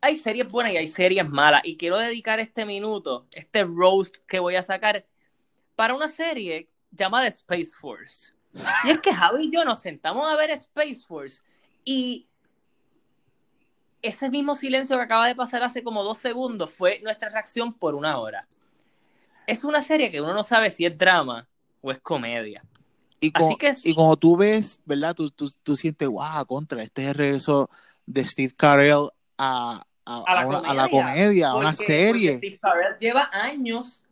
Hay 0.00 0.16
series 0.16 0.48
buenas 0.48 0.72
y 0.72 0.76
hay 0.76 0.88
series 0.88 1.28
malas. 1.28 1.62
Y 1.64 1.76
quiero 1.76 1.98
dedicar 1.98 2.40
este 2.40 2.64
minuto, 2.64 3.26
este 3.32 3.64
roast 3.64 4.18
que 4.26 4.38
voy 4.38 4.56
a 4.56 4.62
sacar, 4.62 5.04
para 5.76 5.94
una 5.94 6.08
serie 6.08 6.68
llamada 6.90 7.26
Space 7.26 7.70
Force. 7.78 8.32
Y 8.84 8.90
es 8.90 9.00
que 9.00 9.12
Javi 9.12 9.46
y 9.46 9.52
yo 9.52 9.64
nos 9.64 9.80
sentamos 9.80 10.26
a 10.26 10.36
ver 10.36 10.50
Space 10.50 11.02
Force 11.06 11.42
y 11.84 12.26
ese 14.02 14.30
mismo 14.30 14.54
silencio 14.54 14.96
que 14.96 15.02
acaba 15.02 15.26
de 15.26 15.34
pasar 15.34 15.62
hace 15.62 15.82
como 15.82 16.02
dos 16.02 16.18
segundos 16.18 16.72
fue 16.72 17.00
nuestra 17.00 17.28
reacción 17.28 17.72
por 17.72 17.94
una 17.94 18.18
hora. 18.18 18.46
es 19.46 19.64
una 19.64 19.82
serie 19.82 20.10
que 20.10 20.20
uno 20.20 20.34
no 20.34 20.42
sabe 20.42 20.70
si 20.70 20.84
es 20.84 20.96
drama 20.96 21.48
o 21.80 21.90
es 21.90 21.98
comedia. 22.00 22.62
Y, 23.20 23.30
Así 23.34 23.44
como, 23.44 23.58
que 23.58 23.74
sí. 23.74 23.90
y 23.90 23.94
como 23.94 24.16
tú 24.16 24.36
ves, 24.36 24.80
¿verdad? 24.84 25.14
Tú, 25.14 25.30
tú, 25.30 25.50
tú 25.62 25.76
sientes, 25.76 26.08
wow, 26.08 26.46
contra, 26.46 26.82
este 26.82 27.02
es 27.02 27.08
el 27.08 27.14
regreso 27.14 27.70
de 28.06 28.24
Steve 28.24 28.54
Carell 28.56 29.08
a, 29.38 29.84
a, 30.04 30.22
A 30.26 30.34
la 30.34 30.40
a 30.42 30.46
una- 30.46 30.58
a 30.58 30.60
comedia, 30.62 30.74
la 30.74 30.88
comedia, 30.88 31.48
a 31.50 31.56
una 31.56 31.74
serie. 31.74 32.36
Steve 32.38 32.58
Carell 32.60 32.98
lleva 32.98 33.30
años 33.32 34.02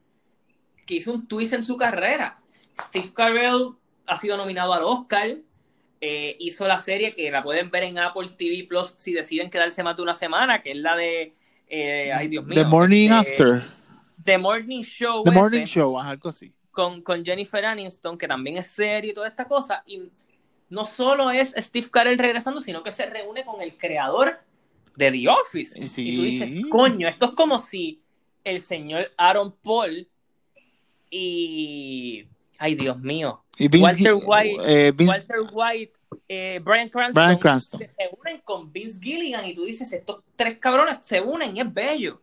que 0.86 0.94
hizo 0.94 1.12
un 1.12 1.26
twist 1.26 1.52
en 1.52 1.62
su 1.64 1.76
carrera. 1.76 2.38
Steve 2.80 3.12
Carell 3.12 3.70
ha 4.06 4.16
sido 4.16 4.36
nominado 4.36 4.72
al 4.72 4.82
Oscar. 4.84 5.36
eh, 6.02 6.36
hizo 6.40 6.68
la 6.68 6.78
serie 6.78 7.14
que 7.14 7.30
la 7.30 7.42
pueden 7.42 7.70
ver 7.70 7.84
en 7.84 7.98
Apple 7.98 8.28
TV 8.36 8.66
Plus 8.68 8.94
si 8.98 9.14
deciden 9.14 9.48
quedarse 9.48 9.82
más 9.82 9.96
de 9.96 10.02
una 10.02 10.14
semana, 10.14 10.62
que 10.62 10.72
es 10.72 10.76
la 10.76 10.94
de. 10.94 11.34
eh, 11.68 12.12
ay, 12.12 12.28
Dios 12.28 12.44
mío. 12.44 12.54
The 12.62 12.68
Morning 12.68 13.10
este, 13.10 13.14
After. 13.42 13.64
The 14.22 14.36
Morning 14.38 14.82
Show. 14.82 15.24
The 15.24 15.30
ese, 15.30 15.38
Morning 15.38 15.64
Show, 15.64 15.98
ajá, 15.98 16.10
algo 16.10 16.28
así. 16.28 16.52
Con, 16.70 17.00
con 17.00 17.24
Jennifer 17.24 17.64
Aniston, 17.64 18.18
que 18.18 18.28
también 18.28 18.58
es 18.58 18.66
serie 18.66 19.12
y 19.12 19.14
toda 19.14 19.26
esta 19.26 19.46
cosa. 19.46 19.82
Y 19.86 20.02
no 20.68 20.84
solo 20.84 21.30
es 21.30 21.54
Steve 21.56 21.88
Carell 21.90 22.18
regresando, 22.18 22.60
sino 22.60 22.82
que 22.82 22.92
se 22.92 23.06
reúne 23.06 23.44
con 23.44 23.62
el 23.62 23.76
creador 23.78 24.38
de 24.96 25.12
The 25.12 25.28
Office. 25.28 25.86
Sí. 25.88 26.08
Y 26.08 26.16
tú 26.16 26.22
dices, 26.22 26.60
coño, 26.70 27.08
esto 27.08 27.26
es 27.26 27.30
como 27.32 27.58
si 27.58 28.00
el 28.44 28.60
señor 28.60 29.10
Aaron 29.16 29.52
Paul 29.62 30.08
y. 31.10 32.26
Ay, 32.58 32.74
Dios 32.74 32.98
mío. 33.00 33.42
Y 33.58 33.68
Vince, 33.68 33.82
Walter 34.12 34.14
White- 34.14 34.62
eh, 34.88 34.92
Vince- 34.92 35.08
Walter 35.28 35.36
White, 35.52 35.92
eh, 36.28 36.60
Brian 36.62 36.88
Cranston, 36.88 37.78
se 37.78 37.90
unen 38.20 38.40
con 38.44 38.72
Vince 38.72 38.98
Gilligan 39.00 39.44
y 39.46 39.54
tú 39.54 39.64
dices, 39.64 39.92
estos 39.92 40.22
tres 40.36 40.58
cabrones 40.58 40.98
se 41.02 41.20
unen 41.20 41.56
y 41.56 41.60
es 41.60 41.72
bello. 41.72 42.22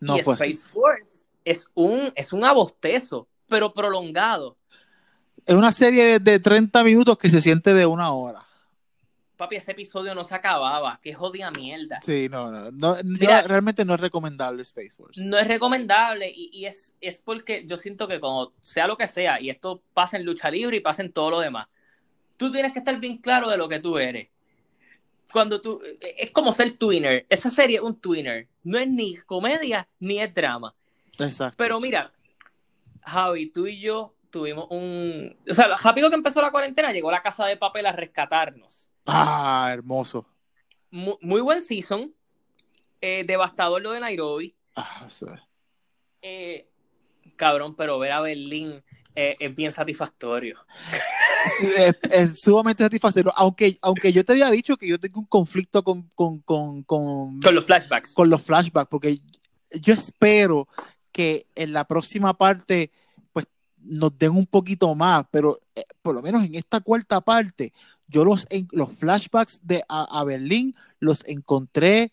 no 0.00 0.16
y 0.18 0.22
fue 0.22 0.34
así. 0.34 0.52
Space 0.52 0.68
Force 0.72 1.24
es 1.44 1.66
un, 1.74 2.12
es 2.16 2.32
un 2.32 2.44
abostezo, 2.44 3.28
pero 3.48 3.72
prolongado. 3.72 4.56
Es 5.46 5.54
una 5.54 5.72
serie 5.72 6.04
de, 6.04 6.18
de 6.20 6.38
30 6.40 6.82
minutos 6.84 7.18
que 7.18 7.28
se 7.30 7.40
siente 7.40 7.74
de 7.74 7.84
una 7.86 8.12
hora. 8.12 8.44
Papi, 9.40 9.56
ese 9.56 9.72
episodio 9.72 10.14
no 10.14 10.22
se 10.22 10.34
acababa. 10.34 11.00
Qué 11.02 11.14
jodida 11.14 11.50
mierda. 11.50 11.98
Sí, 12.02 12.28
no, 12.30 12.70
no. 12.70 12.96
realmente 13.46 13.86
no 13.86 13.94
es 13.94 14.00
recomendable 14.00 14.60
Space 14.60 14.90
Force. 14.94 15.24
No 15.24 15.38
es 15.38 15.48
recomendable 15.48 16.30
y, 16.30 16.50
y 16.52 16.66
es, 16.66 16.94
es 17.00 17.20
porque 17.20 17.64
yo 17.64 17.78
siento 17.78 18.06
que 18.06 18.20
como 18.20 18.52
sea 18.60 18.86
lo 18.86 18.98
que 18.98 19.08
sea, 19.08 19.40
y 19.40 19.48
esto 19.48 19.82
pasa 19.94 20.18
en 20.18 20.26
lucha 20.26 20.50
libre 20.50 20.76
y 20.76 20.80
pasa 20.80 21.00
en 21.00 21.10
todo 21.10 21.30
lo 21.30 21.40
demás, 21.40 21.68
tú 22.36 22.50
tienes 22.50 22.74
que 22.74 22.80
estar 22.80 23.00
bien 23.00 23.16
claro 23.16 23.48
de 23.48 23.56
lo 23.56 23.66
que 23.66 23.78
tú 23.78 23.96
eres. 23.96 24.28
Cuando 25.32 25.58
tú, 25.62 25.80
es 26.02 26.30
como 26.32 26.52
ser 26.52 26.72
twinner. 26.72 27.24
Esa 27.30 27.50
serie 27.50 27.76
es 27.76 27.82
un 27.82 27.98
twinner. 27.98 28.46
No 28.62 28.78
es 28.78 28.88
ni 28.88 29.16
comedia 29.16 29.88
ni 30.00 30.20
es 30.20 30.34
drama. 30.34 30.74
Exacto. 31.18 31.56
Pero 31.56 31.80
mira, 31.80 32.12
Javi, 33.00 33.46
tú 33.46 33.66
y 33.66 33.80
yo 33.80 34.14
tuvimos 34.28 34.66
un... 34.68 35.34
O 35.48 35.54
sea, 35.54 35.74
rápido 35.82 36.10
que 36.10 36.16
empezó 36.16 36.42
la 36.42 36.50
cuarentena, 36.50 36.92
llegó 36.92 37.10
la 37.10 37.22
casa 37.22 37.46
de 37.46 37.56
papel 37.56 37.86
a 37.86 37.92
rescatarnos. 37.92 38.89
Ah, 39.06 39.70
hermoso. 39.72 40.26
Mu- 40.90 41.18
Muy, 41.20 41.40
buen 41.40 41.62
season. 41.62 42.12
eh, 43.00 43.24
devastador 43.26 43.80
lo 43.80 43.92
de 43.92 44.00
Nairobi. 44.00 44.54
Ah, 44.76 45.06
sí. 45.08 45.24
Eh, 46.22 46.68
cabrón, 47.36 47.74
pero 47.74 47.98
ver 47.98 48.12
a 48.12 48.20
Berlín 48.20 48.82
eh, 49.14 49.36
es 49.40 49.54
bien 49.54 49.72
satisfactorio. 49.72 50.58
Es 52.10 52.40
sumamente 52.42 52.84
satisfactorio. 52.84 53.32
Aunque, 53.34 53.78
aunque 53.80 54.12
yo 54.12 54.22
te 54.24 54.32
había 54.32 54.50
dicho 54.50 54.76
que 54.76 54.86
yo 54.86 54.98
tengo 55.00 55.20
un 55.20 55.26
conflicto 55.26 55.82
con, 55.82 56.02
con, 56.14 56.40
con, 56.40 56.82
con, 56.82 57.40
Con 57.40 57.54
los 57.54 57.64
flashbacks. 57.64 58.12
con 58.12 58.28
los 58.28 58.42
flashbacks, 58.42 58.90
porque 58.90 59.20
yo 59.80 59.94
espero 59.94 60.68
que 61.12 61.46
en 61.54 61.72
la 61.72 61.84
próxima 61.86 62.36
parte 62.36 62.90
pues 63.32 63.46
nos 63.78 64.16
den 64.18 64.32
un 64.32 64.44
poquito 64.46 64.94
más, 64.94 65.24
pero 65.30 65.58
eh, 65.74 65.82
por 66.02 66.14
lo 66.14 66.20
menos 66.20 66.44
en 66.44 66.54
esta 66.56 66.80
cuarta 66.80 67.22
parte, 67.22 67.72
yo 68.10 68.24
los, 68.24 68.46
en- 68.50 68.68
los 68.72 68.94
flashbacks 68.96 69.60
de 69.66 69.82
a, 69.88 70.20
a 70.20 70.24
Berlín 70.24 70.74
los 70.98 71.24
encontré 71.26 72.12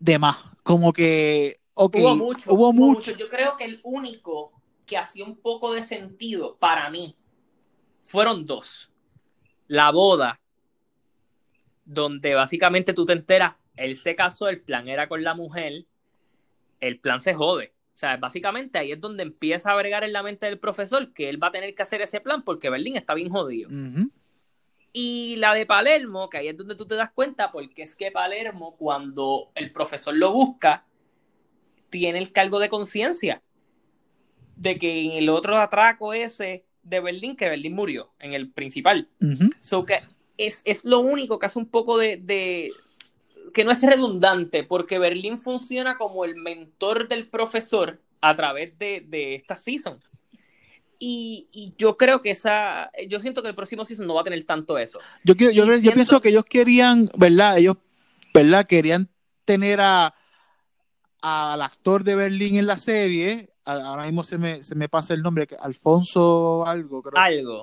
de 0.00 0.18
más, 0.18 0.36
como 0.62 0.92
que, 0.92 1.60
hubo 1.74 2.16
mucho. 2.16 2.52
hubo 2.52 2.72
mucho. 2.72 3.16
Yo 3.16 3.28
creo 3.28 3.56
que 3.56 3.64
el 3.64 3.80
único 3.84 4.52
que 4.84 4.98
hacía 4.98 5.24
un 5.24 5.36
poco 5.36 5.72
de 5.72 5.82
sentido 5.82 6.56
para 6.58 6.90
mí 6.90 7.16
fueron 8.02 8.44
dos. 8.44 8.90
La 9.68 9.90
boda, 9.90 10.40
donde 11.84 12.34
básicamente 12.34 12.92
tú 12.92 13.06
te 13.06 13.12
enteras, 13.12 13.54
él 13.76 13.96
se 13.96 14.14
casó, 14.16 14.48
el 14.48 14.60
plan 14.60 14.88
era 14.88 15.08
con 15.08 15.22
la 15.22 15.34
mujer, 15.34 15.86
el 16.80 16.98
plan 16.98 17.20
se 17.20 17.32
jode. 17.34 17.72
O 17.94 17.98
sea, 18.02 18.16
básicamente 18.16 18.78
ahí 18.78 18.92
es 18.92 19.00
donde 19.00 19.22
empieza 19.22 19.70
a 19.70 19.76
bregar 19.76 20.02
en 20.02 20.12
la 20.12 20.22
mente 20.22 20.46
del 20.46 20.58
profesor 20.58 21.12
que 21.12 21.28
él 21.28 21.40
va 21.42 21.48
a 21.48 21.52
tener 21.52 21.74
que 21.74 21.82
hacer 21.82 22.02
ese 22.02 22.20
plan 22.20 22.42
porque 22.42 22.70
Berlín 22.70 22.96
está 22.96 23.14
bien 23.14 23.30
jodido. 23.30 23.70
Y 24.92 25.36
la 25.36 25.54
de 25.54 25.64
Palermo, 25.64 26.28
que 26.28 26.38
ahí 26.38 26.48
es 26.48 26.56
donde 26.56 26.74
tú 26.76 26.86
te 26.86 26.94
das 26.96 27.10
cuenta, 27.12 27.50
porque 27.50 27.82
es 27.82 27.96
que 27.96 28.10
Palermo, 28.10 28.76
cuando 28.76 29.50
el 29.54 29.72
profesor 29.72 30.14
lo 30.14 30.32
busca, 30.32 30.84
tiene 31.90 32.18
el 32.18 32.32
cargo 32.32 32.58
de 32.58 32.68
conciencia 32.68 33.42
de 34.56 34.78
que 34.78 35.04
en 35.04 35.12
el 35.12 35.28
otro 35.28 35.58
atraco 35.58 36.12
ese 36.12 36.66
de 36.82 37.00
Berlín, 37.00 37.36
que 37.36 37.48
Berlín 37.48 37.74
murió, 37.74 38.12
en 38.18 38.32
el 38.34 38.50
principal. 38.50 39.08
So 39.58 39.84
que 39.86 40.00
es, 40.36 40.62
es 40.64 40.84
lo 40.84 41.00
único 41.00 41.38
que 41.38 41.46
hace 41.46 41.58
un 41.58 41.68
poco 41.68 41.96
de, 41.98 42.16
de- 42.16 42.72
que 43.54 43.64
no 43.64 43.70
es 43.70 43.82
redundante, 43.82 44.64
porque 44.64 44.98
Berlín 44.98 45.38
funciona 45.38 45.96
como 45.98 46.24
el 46.24 46.36
mentor 46.36 47.08
del 47.08 47.28
profesor 47.28 48.00
a 48.20 48.34
través 48.36 48.78
de, 48.78 49.04
de 49.06 49.34
esta 49.34 49.56
season. 49.56 50.00
Y, 51.04 51.48
y 51.52 51.74
yo 51.76 51.96
creo 51.96 52.20
que 52.20 52.30
esa, 52.30 52.92
yo 53.08 53.18
siento 53.18 53.42
que 53.42 53.48
el 53.48 53.56
próximo 53.56 53.84
season 53.84 54.06
no 54.06 54.14
va 54.14 54.20
a 54.20 54.24
tener 54.24 54.40
tanto 54.44 54.78
eso. 54.78 55.00
Yo, 55.24 55.36
quiero- 55.36 55.52
yo, 55.52 55.92
pienso 55.94 56.20
que 56.20 56.28
ellos 56.28 56.44
querían, 56.44 57.10
¿verdad? 57.16 57.58
Ellos, 57.58 57.76
¿verdad? 58.32 58.64
Querían 58.68 59.08
tener 59.44 59.80
a 59.80 60.14
al 61.20 61.62
actor 61.62 62.04
de 62.04 62.14
Berlín 62.14 62.54
en 62.56 62.66
la 62.66 62.76
serie. 62.78 63.50
Ahora 63.64 64.04
mismo 64.04 64.22
se 64.22 64.38
me, 64.38 64.62
se 64.62 64.76
me 64.76 64.88
pasa 64.88 65.12
el 65.14 65.22
nombre, 65.22 65.48
Alfonso 65.60 66.64
algo, 66.64 67.02
creo. 67.02 67.20
Algo. 67.20 67.62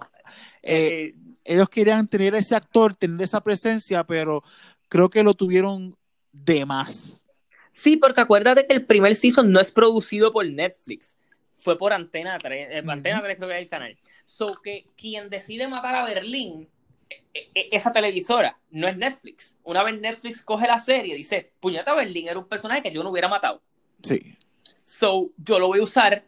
Eh, 0.61 1.13
Eh, 1.15 1.15
Ellos 1.45 1.69
querían 1.69 2.07
tener 2.09 2.35
ese 2.35 2.55
actor, 2.55 2.93
tener 2.93 3.21
esa 3.21 3.41
presencia, 3.41 4.03
pero 4.03 4.43
creo 4.89 5.09
que 5.09 5.23
lo 5.23 5.33
tuvieron 5.33 5.95
de 6.33 6.65
más. 6.65 7.25
sí, 7.71 7.95
porque 7.95 8.19
acuérdate 8.19 8.67
que 8.67 8.73
el 8.75 8.85
primer 8.85 9.15
season 9.15 9.49
no 9.49 9.61
es 9.61 9.71
producido 9.71 10.33
por 10.33 10.45
Netflix, 10.45 11.15
fue 11.59 11.77
por 11.77 11.93
Antena 11.93 12.37
3, 12.39 12.67
eh. 12.71 12.83
Antena 12.87 13.21
3 13.21 13.37
creo 13.37 13.49
que 13.49 13.55
es 13.55 13.61
el 13.61 13.67
canal. 13.67 13.97
So 14.25 14.61
que 14.61 14.87
quien 14.95 15.29
decide 15.29 15.67
matar 15.67 15.95
a 15.95 16.05
Berlín, 16.05 16.69
eh, 17.09 17.49
eh, 17.53 17.69
esa 17.71 17.91
televisora, 17.91 18.57
no 18.71 18.87
es 18.87 18.97
Netflix. 18.97 19.57
Una 19.63 19.83
vez 19.83 19.99
Netflix 19.99 20.41
coge 20.41 20.67
la 20.67 20.79
serie, 20.79 21.15
dice, 21.15 21.51
puñeta 21.59 21.93
Berlín 21.93 22.27
era 22.27 22.39
un 22.39 22.47
personaje 22.47 22.81
que 22.81 22.91
yo 22.91 23.03
no 23.03 23.09
hubiera 23.09 23.27
matado. 23.27 23.61
Sí. 24.01 24.35
So, 24.83 25.31
yo 25.37 25.59
lo 25.59 25.67
voy 25.67 25.79
a 25.79 25.83
usar 25.83 26.25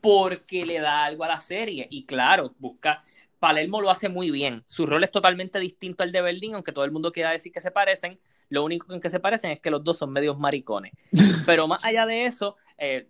porque 0.00 0.64
le 0.64 0.80
da 0.80 1.04
algo 1.04 1.24
a 1.24 1.28
la 1.28 1.38
serie. 1.38 1.86
Y 1.90 2.04
claro, 2.04 2.54
busca. 2.58 3.02
Palermo 3.38 3.80
lo 3.80 3.90
hace 3.90 4.08
muy 4.08 4.30
bien. 4.30 4.64
Su 4.66 4.84
rol 4.86 5.04
es 5.04 5.10
totalmente 5.10 5.60
distinto 5.60 6.02
al 6.02 6.10
de 6.10 6.22
Berlín, 6.22 6.54
aunque 6.54 6.72
todo 6.72 6.84
el 6.84 6.90
mundo 6.90 7.12
quiera 7.12 7.30
decir 7.30 7.52
que 7.52 7.60
se 7.60 7.70
parecen. 7.70 8.18
Lo 8.48 8.64
único 8.64 8.92
en 8.92 9.00
que 9.00 9.10
se 9.10 9.20
parecen 9.20 9.50
es 9.50 9.60
que 9.60 9.70
los 9.70 9.84
dos 9.84 9.96
son 9.96 10.12
medios 10.12 10.38
maricones. 10.38 10.92
Pero 11.46 11.68
más 11.68 11.84
allá 11.84 12.06
de 12.06 12.26
eso, 12.26 12.56
eh, 12.78 13.06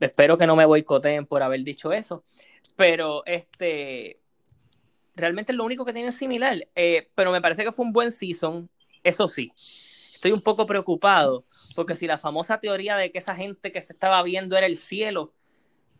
espero 0.00 0.38
que 0.38 0.46
no 0.46 0.56
me 0.56 0.66
boicoteen 0.66 1.26
por 1.26 1.42
haber 1.42 1.62
dicho 1.62 1.92
eso. 1.92 2.24
Pero 2.76 3.24
este. 3.26 4.20
Realmente 5.14 5.52
es 5.52 5.58
lo 5.58 5.64
único 5.64 5.84
que 5.84 5.92
tiene 5.92 6.12
similar. 6.12 6.68
Eh, 6.74 7.10
pero 7.14 7.32
me 7.32 7.40
parece 7.40 7.64
que 7.64 7.72
fue 7.72 7.84
un 7.84 7.92
buen 7.92 8.12
season. 8.12 8.70
Eso 9.02 9.28
sí. 9.28 9.52
Estoy 10.14 10.32
un 10.32 10.42
poco 10.42 10.66
preocupado 10.66 11.44
porque 11.74 11.96
si 11.96 12.06
la 12.06 12.18
famosa 12.18 12.60
teoría 12.60 12.96
de 12.96 13.10
que 13.10 13.18
esa 13.18 13.34
gente 13.34 13.72
que 13.72 13.82
se 13.82 13.92
estaba 13.92 14.22
viendo 14.22 14.56
era 14.56 14.66
el 14.66 14.76
cielo, 14.76 15.34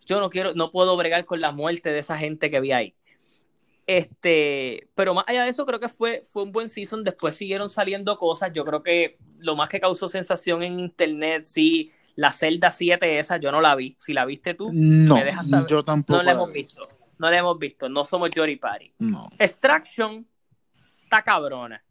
yo 0.06 0.20
no 0.20 0.30
quiero, 0.30 0.54
no 0.54 0.70
puedo 0.70 0.96
bregar 0.96 1.24
con 1.24 1.40
la 1.40 1.52
muerte 1.52 1.92
de 1.92 1.98
esa 1.98 2.16
gente 2.16 2.50
que 2.50 2.60
vi 2.60 2.72
ahí. 2.72 2.94
Este, 3.86 4.88
pero 4.94 5.12
más 5.12 5.24
allá 5.26 5.44
de 5.44 5.50
eso, 5.50 5.66
creo 5.66 5.80
que 5.80 5.88
fue, 5.88 6.22
fue 6.24 6.44
un 6.44 6.52
buen 6.52 6.68
season. 6.68 7.04
Después 7.04 7.36
siguieron 7.36 7.68
saliendo 7.68 8.16
cosas. 8.18 8.52
Yo 8.54 8.62
creo 8.64 8.82
que 8.82 9.18
lo 9.38 9.56
más 9.56 9.68
que 9.68 9.80
causó 9.80 10.08
sensación 10.08 10.62
en 10.62 10.78
internet, 10.78 11.44
sí, 11.44 11.90
la 12.16 12.30
celda 12.32 12.70
7 12.70 13.18
esa, 13.18 13.36
yo 13.38 13.50
no 13.52 13.60
la 13.60 13.74
vi. 13.74 13.96
Si 13.98 14.12
la 14.12 14.24
viste 14.24 14.54
tú, 14.54 14.70
No, 14.72 15.16
¿Me 15.16 15.24
dejas 15.24 15.48
saber? 15.48 15.66
yo 15.68 15.84
tampoco. 15.84 16.16
no 16.18 16.22
la 16.22 16.32
la 16.32 16.38
hemos 16.40 16.52
vi. 16.52 16.62
visto. 16.64 16.82
No 17.18 17.30
la 17.30 17.38
hemos 17.38 17.58
visto. 17.58 17.88
No 17.88 18.04
somos 18.04 18.30
Jory 18.34 18.56
Party. 18.56 18.92
No. 18.98 19.28
Extraction 19.38 20.26
está 21.04 21.22
cabrona. 21.22 21.82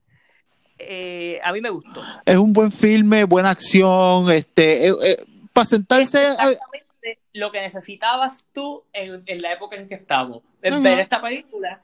Eh, 0.77 1.39
a 1.43 1.51
mí 1.53 1.61
me 1.61 1.69
gustó. 1.69 2.01
Es 2.25 2.35
un 2.37 2.53
buen 2.53 2.71
filme, 2.71 3.23
buena 3.25 3.51
acción, 3.51 4.29
este, 4.31 4.87
eh, 4.87 4.93
eh, 5.03 5.17
para 5.53 5.65
sentarse. 5.65 6.17
a- 6.19 6.31
exactamente 6.31 7.19
lo 7.33 7.51
que 7.51 7.61
necesitabas 7.61 8.45
tú 8.51 8.83
en, 8.93 9.21
en 9.25 9.41
la 9.41 9.53
época 9.53 9.75
en 9.75 9.87
que 9.87 9.95
estamos. 9.95 10.41
Es 10.61 10.73
Ajá. 10.73 10.81
ver 10.81 10.99
esta 10.99 11.21
película 11.21 11.81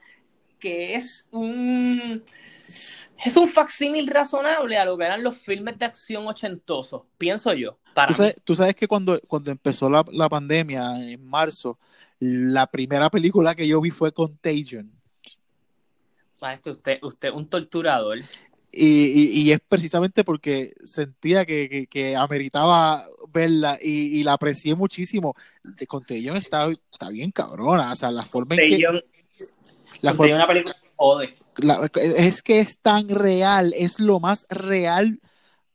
que 0.58 0.94
es 0.96 1.26
un 1.30 2.22
es 3.24 3.36
un 3.36 3.48
facsímil 3.48 4.06
razonable 4.08 4.76
a 4.76 4.84
lo 4.84 4.96
que 4.98 5.04
eran 5.04 5.22
los 5.22 5.36
filmes 5.36 5.78
de 5.78 5.86
acción 5.86 6.26
ochentosos, 6.26 7.02
pienso 7.16 7.52
yo. 7.52 7.78
Para 7.98 8.12
Tú 8.12 8.14
sabes, 8.14 8.36
mí. 8.36 8.42
tú 8.44 8.54
sabes 8.54 8.76
que 8.76 8.86
cuando, 8.86 9.18
cuando 9.26 9.50
empezó 9.50 9.90
la, 9.90 10.04
la 10.12 10.28
pandemia 10.28 10.96
en 11.02 11.26
marzo, 11.26 11.80
la 12.20 12.64
primera 12.68 13.10
película 13.10 13.56
que 13.56 13.66
yo 13.66 13.80
vi 13.80 13.90
fue 13.90 14.12
Contagion. 14.12 14.88
Usted, 16.64 17.00
usted 17.02 17.32
un 17.32 17.48
torturador. 17.48 18.18
Y, 18.70 18.86
y- 18.86 19.40
y 19.42 19.50
es 19.50 19.58
precisamente 19.68 20.22
porque 20.22 20.74
sentía 20.84 21.44
que, 21.44 21.68
que- 21.68 21.86
que 21.88 22.14
ameritaba 22.14 23.04
verla 23.32 23.76
y, 23.82 24.20
y 24.20 24.22
la 24.22 24.34
aprecié 24.34 24.76
muchísimo. 24.76 25.34
De 25.64 25.84
Contagion 25.88 26.36
está, 26.36 26.68
está 26.92 27.08
bien 27.08 27.32
cabrona. 27.32 27.90
O 27.90 27.96
sea, 27.96 28.12
la 28.12 28.22
forma 28.22 28.54
en 28.54 28.60
que. 28.60 28.68
Contagion, 28.84 29.04
La 30.02 30.12
Contagion 30.12 30.16
forma, 30.16 30.28
es 30.28 30.34
una 30.36 30.46
película 30.46 30.74
que 30.80 30.88
jode. 30.94 31.34
la- 31.56 31.90
es 32.16 32.42
que 32.42 32.60
es 32.60 32.78
tan 32.78 33.08
real, 33.08 33.74
es 33.76 33.98
lo 33.98 34.20
más 34.20 34.46
real, 34.48 35.18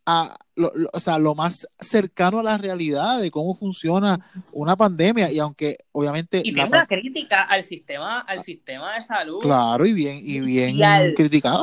a, 0.06 0.38
lo- 0.56 0.72
lo- 0.76 0.90
o 0.94 1.00
sea, 1.00 1.18
lo 1.20 1.34
más 1.36 1.68
cercano 1.80 2.40
a 2.40 2.44
la 2.44 2.58
realidad 2.58 3.20
de 3.20 3.32
cómo 3.32 3.56
funciona 3.56 4.18
una 4.52 4.76
pandemia. 4.76 5.32
Y 5.32 5.40
aunque 5.40 5.78
obviamente. 5.92 6.40
Y 6.44 6.54
tiene 6.54 6.66
una 6.70 6.86
crítica 6.88 7.44
al 7.44 7.64
sistema, 7.64 8.20
al 8.22 8.42
sistema 8.42 8.96
de 8.98 9.04
salud 9.04 9.40
Claro, 9.42 9.86
y 9.86 9.94
bien, 9.94 10.18
y 10.22 10.40
bien 10.42 10.70
Mundial. 10.72 11.14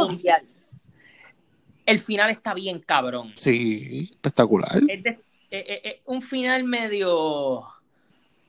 mundial. 0.08 0.42
El 1.86 1.98
final 1.98 2.30
está 2.30 2.54
bien 2.54 2.78
cabrón. 2.80 3.32
Sí, 3.36 4.08
espectacular. 4.12 4.80
Es, 4.88 5.02
de- 5.02 5.10
eh, 5.10 5.64
eh, 5.66 5.80
eh, 5.84 6.02
un 6.06 6.22
final 6.22 6.62
medio 6.64 7.64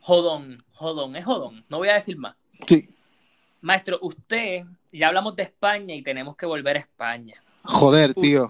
jodón, 0.02 0.58
jodón, 0.74 1.16
es 1.16 1.26
jodón, 1.26 1.64
no 1.70 1.78
voy 1.78 1.90
a 1.90 1.94
decir 1.96 2.18
más. 2.18 2.36
Sí. 2.68 2.88
Maestro, 3.62 3.98
usted, 4.02 4.64
ya 4.92 5.08
hablamos 5.08 5.36
de 5.36 5.44
España 5.44 5.96
y 5.96 6.02
tenemos 6.04 6.36
que 6.36 6.46
volver 6.46 6.78
a 6.78 6.80
España. 6.80 7.36
Joder, 7.64 8.14
tío. 8.14 8.48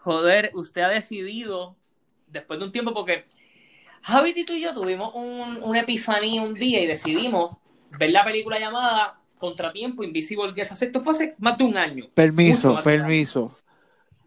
Joder, 0.00 0.50
usted 0.54 0.82
ha 0.82 0.88
decidido, 0.88 1.76
después 2.26 2.58
de 2.58 2.66
un 2.66 2.72
tiempo, 2.72 2.94
porque 2.94 3.26
Javi, 4.02 4.44
tú 4.44 4.52
y 4.52 4.62
yo 4.62 4.74
tuvimos 4.74 5.14
un, 5.14 5.60
una 5.62 5.80
epifanía 5.80 6.42
un 6.42 6.54
día 6.54 6.80
y 6.80 6.86
decidimos 6.86 7.56
ver 7.98 8.10
la 8.10 8.24
película 8.24 8.58
llamada 8.58 9.20
Contratiempo 9.36 10.02
Invisible 10.02 10.52
Guest. 10.52 10.80
Esto 10.80 11.00
fue 11.00 11.12
hace 11.12 11.34
más 11.38 11.58
de 11.58 11.64
un 11.64 11.76
año. 11.76 12.06
Permiso, 12.14 12.80
permiso. 12.82 13.56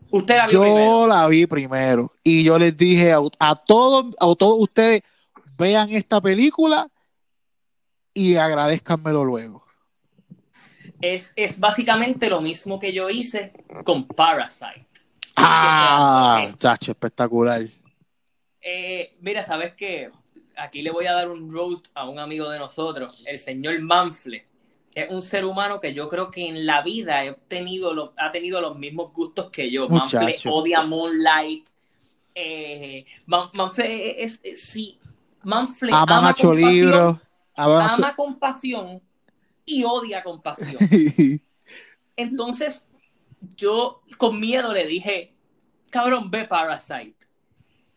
Usted 0.10 0.36
la 0.36 0.48
vio 0.48 0.54
Yo 0.54 0.62
primero. 0.62 1.08
la 1.08 1.28
vi 1.28 1.46
primero 1.46 2.12
y 2.24 2.44
yo 2.44 2.60
les 2.60 2.76
dije 2.76 3.14
a, 3.14 3.20
a 3.40 3.56
todos, 3.56 4.14
a 4.20 4.36
todos 4.36 4.56
ustedes, 4.60 5.02
vean 5.58 5.90
esta 5.92 6.20
película 6.20 6.88
y 8.14 8.36
agradezcanmelo 8.36 9.24
luego. 9.24 9.66
Es, 11.02 11.34
es 11.36 11.60
básicamente 11.60 12.30
lo 12.30 12.42
mismo 12.42 12.78
que 12.78 12.94
yo 12.94 13.10
hice 13.10 13.54
con 13.86 14.06
Parasite. 14.06 14.86
Ah, 15.44 16.50
chacho, 16.58 16.92
espectacular. 16.92 17.68
Eh, 18.62 19.16
mira, 19.22 19.44
sabes 19.44 19.74
que 19.74 20.12
aquí 20.56 20.82
le 20.82 20.92
voy 20.92 21.08
a 21.08 21.14
dar 21.14 21.30
un 21.30 21.52
roast 21.52 21.88
a 21.96 22.08
un 22.08 22.20
amigo 22.20 22.50
de 22.50 22.60
nosotros, 22.60 23.24
el 23.26 23.40
señor 23.40 23.80
Manfle. 23.82 24.46
Es 24.94 25.10
un 25.10 25.22
ser 25.22 25.46
humano 25.46 25.80
que 25.80 25.94
yo 25.94 26.10
creo 26.10 26.30
que 26.30 26.48
en 26.48 26.66
la 26.66 26.82
vida 26.82 27.24
he 27.24 27.34
tenido 27.48 27.94
lo- 27.94 28.14
ha 28.18 28.30
tenido 28.32 28.60
los 28.60 28.78
mismos 28.78 29.14
gustos 29.14 29.50
que 29.50 29.72
yo. 29.72 29.88
Manfle 29.88 30.36
odia 30.52 30.82
Moonlight. 30.84 31.68
Eh, 32.36 33.06
Man- 33.26 33.50
Manfle 33.54 34.22
es, 34.24 34.40
es- 34.44 34.62
sí. 34.62 35.00
Manfle 35.44 35.92
Aman 35.94 36.20
ama 36.20 36.34
con 36.34 36.56
libros. 36.56 37.18
Aman 37.56 37.82
a 37.82 37.94
ama 37.94 38.16
con 38.16 38.38
pasión 38.38 39.02
y 39.66 39.84
odia 39.86 40.22
con 40.24 40.42
pasión. 40.42 40.78
Entonces, 42.16 42.86
yo 43.56 44.02
con 44.18 44.40
miedo 44.40 44.74
le 44.74 44.86
dije, 44.86 45.34
cabrón, 45.90 46.32
ve 46.32 46.46
Parasite. 46.46 47.16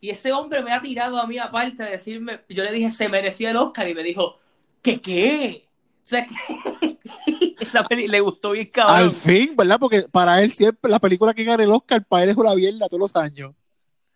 Y 0.01 0.11
ese 0.11 0.33
hombre 0.33 0.63
me 0.63 0.73
ha 0.73 0.81
tirado 0.81 1.19
a 1.19 1.27
mí 1.27 1.39
aparte 1.39 1.83
a 1.83 1.87
decirme, 1.87 2.41
yo 2.49 2.63
le 2.63 2.73
dije, 2.73 2.91
se 2.91 3.09
merecía 3.09 3.51
el 3.51 3.57
Oscar 3.57 3.89
y 3.89 3.95
me 3.95 4.03
dijo, 4.03 4.37
¿qué 4.83 5.01
qué? 5.01 5.69
O 6.05 6.07
sea, 6.07 6.27
que 7.59 7.65
esa 7.65 7.83
peli 7.85 8.07
le 8.09 8.21
gustó 8.21 8.51
bien 8.51 8.67
cabrón. 8.67 8.97
Al 8.97 9.11
fin, 9.11 9.55
¿verdad? 9.57 9.79
Porque 9.81 10.03
para 10.03 10.43
él 10.43 10.53
siempre 10.53 10.91
la 10.91 10.99
película 10.99 11.33
que 11.33 11.45
gana 11.45 11.63
el 11.63 11.71
Oscar, 11.71 12.05
para 12.05 12.25
él 12.25 12.31
es 12.31 12.37
una 12.37 12.55
mierda 12.55 12.89
todos 12.89 13.01
los 13.01 13.17
años. 13.17 13.55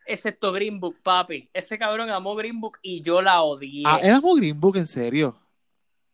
Excepto 0.05 0.53
Green 0.53 0.81
Book, 0.81 0.97
papi. 1.03 1.49
Ese 1.53 1.79
cabrón 1.79 2.11
amó 2.11 2.35
Green 2.35 2.61
Book 2.61 2.79
y 2.83 3.03
yo 3.03 3.21
la 3.21 3.43
odié. 3.43 3.85
Ah, 3.87 4.01
éramos 4.03 4.39
Green 4.39 4.59
Book, 4.59 4.77
en 4.77 4.87
serio. 4.87 5.39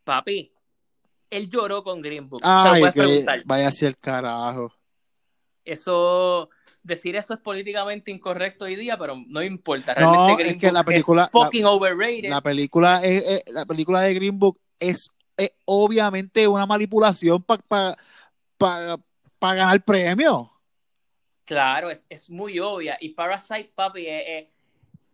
Papi, 0.03 0.53
él 1.31 1.49
lloró 1.49 1.83
con 1.83 2.01
Green 2.01 2.29
Book. 2.29 2.41
Ay, 2.45 2.83
que 2.93 3.25
vaya 3.45 3.69
hacia 3.69 3.89
el 3.89 3.97
carajo. 3.97 4.73
Eso, 5.65 6.51
decir 6.83 7.17
eso 7.17 7.35
es 7.35 7.41
políticamente 7.41 8.11
incorrecto 8.11 8.67
hoy 8.67 8.77
día, 8.77 8.97
pero 8.99 9.17
no 9.27 9.43
importa. 9.43 9.95
No, 9.95 10.13
Realmente 10.13 10.33
es 10.33 10.39
Green 10.49 10.61
que 10.61 10.67
Book 10.67 10.75
la 10.75 10.85
película- 10.85 11.25
es 11.25 11.31
fucking 11.31 11.65
overrated. 11.65 12.29
La 12.31 12.41
película, 12.41 13.01
es, 13.05 13.25
es- 13.25 13.53
la 13.53 13.65
película 13.67 14.01
de 14.03 14.15
Green 14.15 14.39
Book 14.39 14.59
es, 14.79 15.11
es 15.37 15.51
obviamente 15.65 16.47
una 16.47 16.67
manipulación 16.67 17.43
para 17.43 17.97
ganar 19.41 19.83
premio. 19.85 20.51
Claro, 21.45 21.91
es, 21.91 22.07
es 22.09 22.31
muy 22.31 22.59
obvia. 22.59 22.97
Y 23.01 23.11
Parasite, 23.11 23.71
papi, 23.75 24.07
eh, 24.07 24.39
eh, 24.39 24.51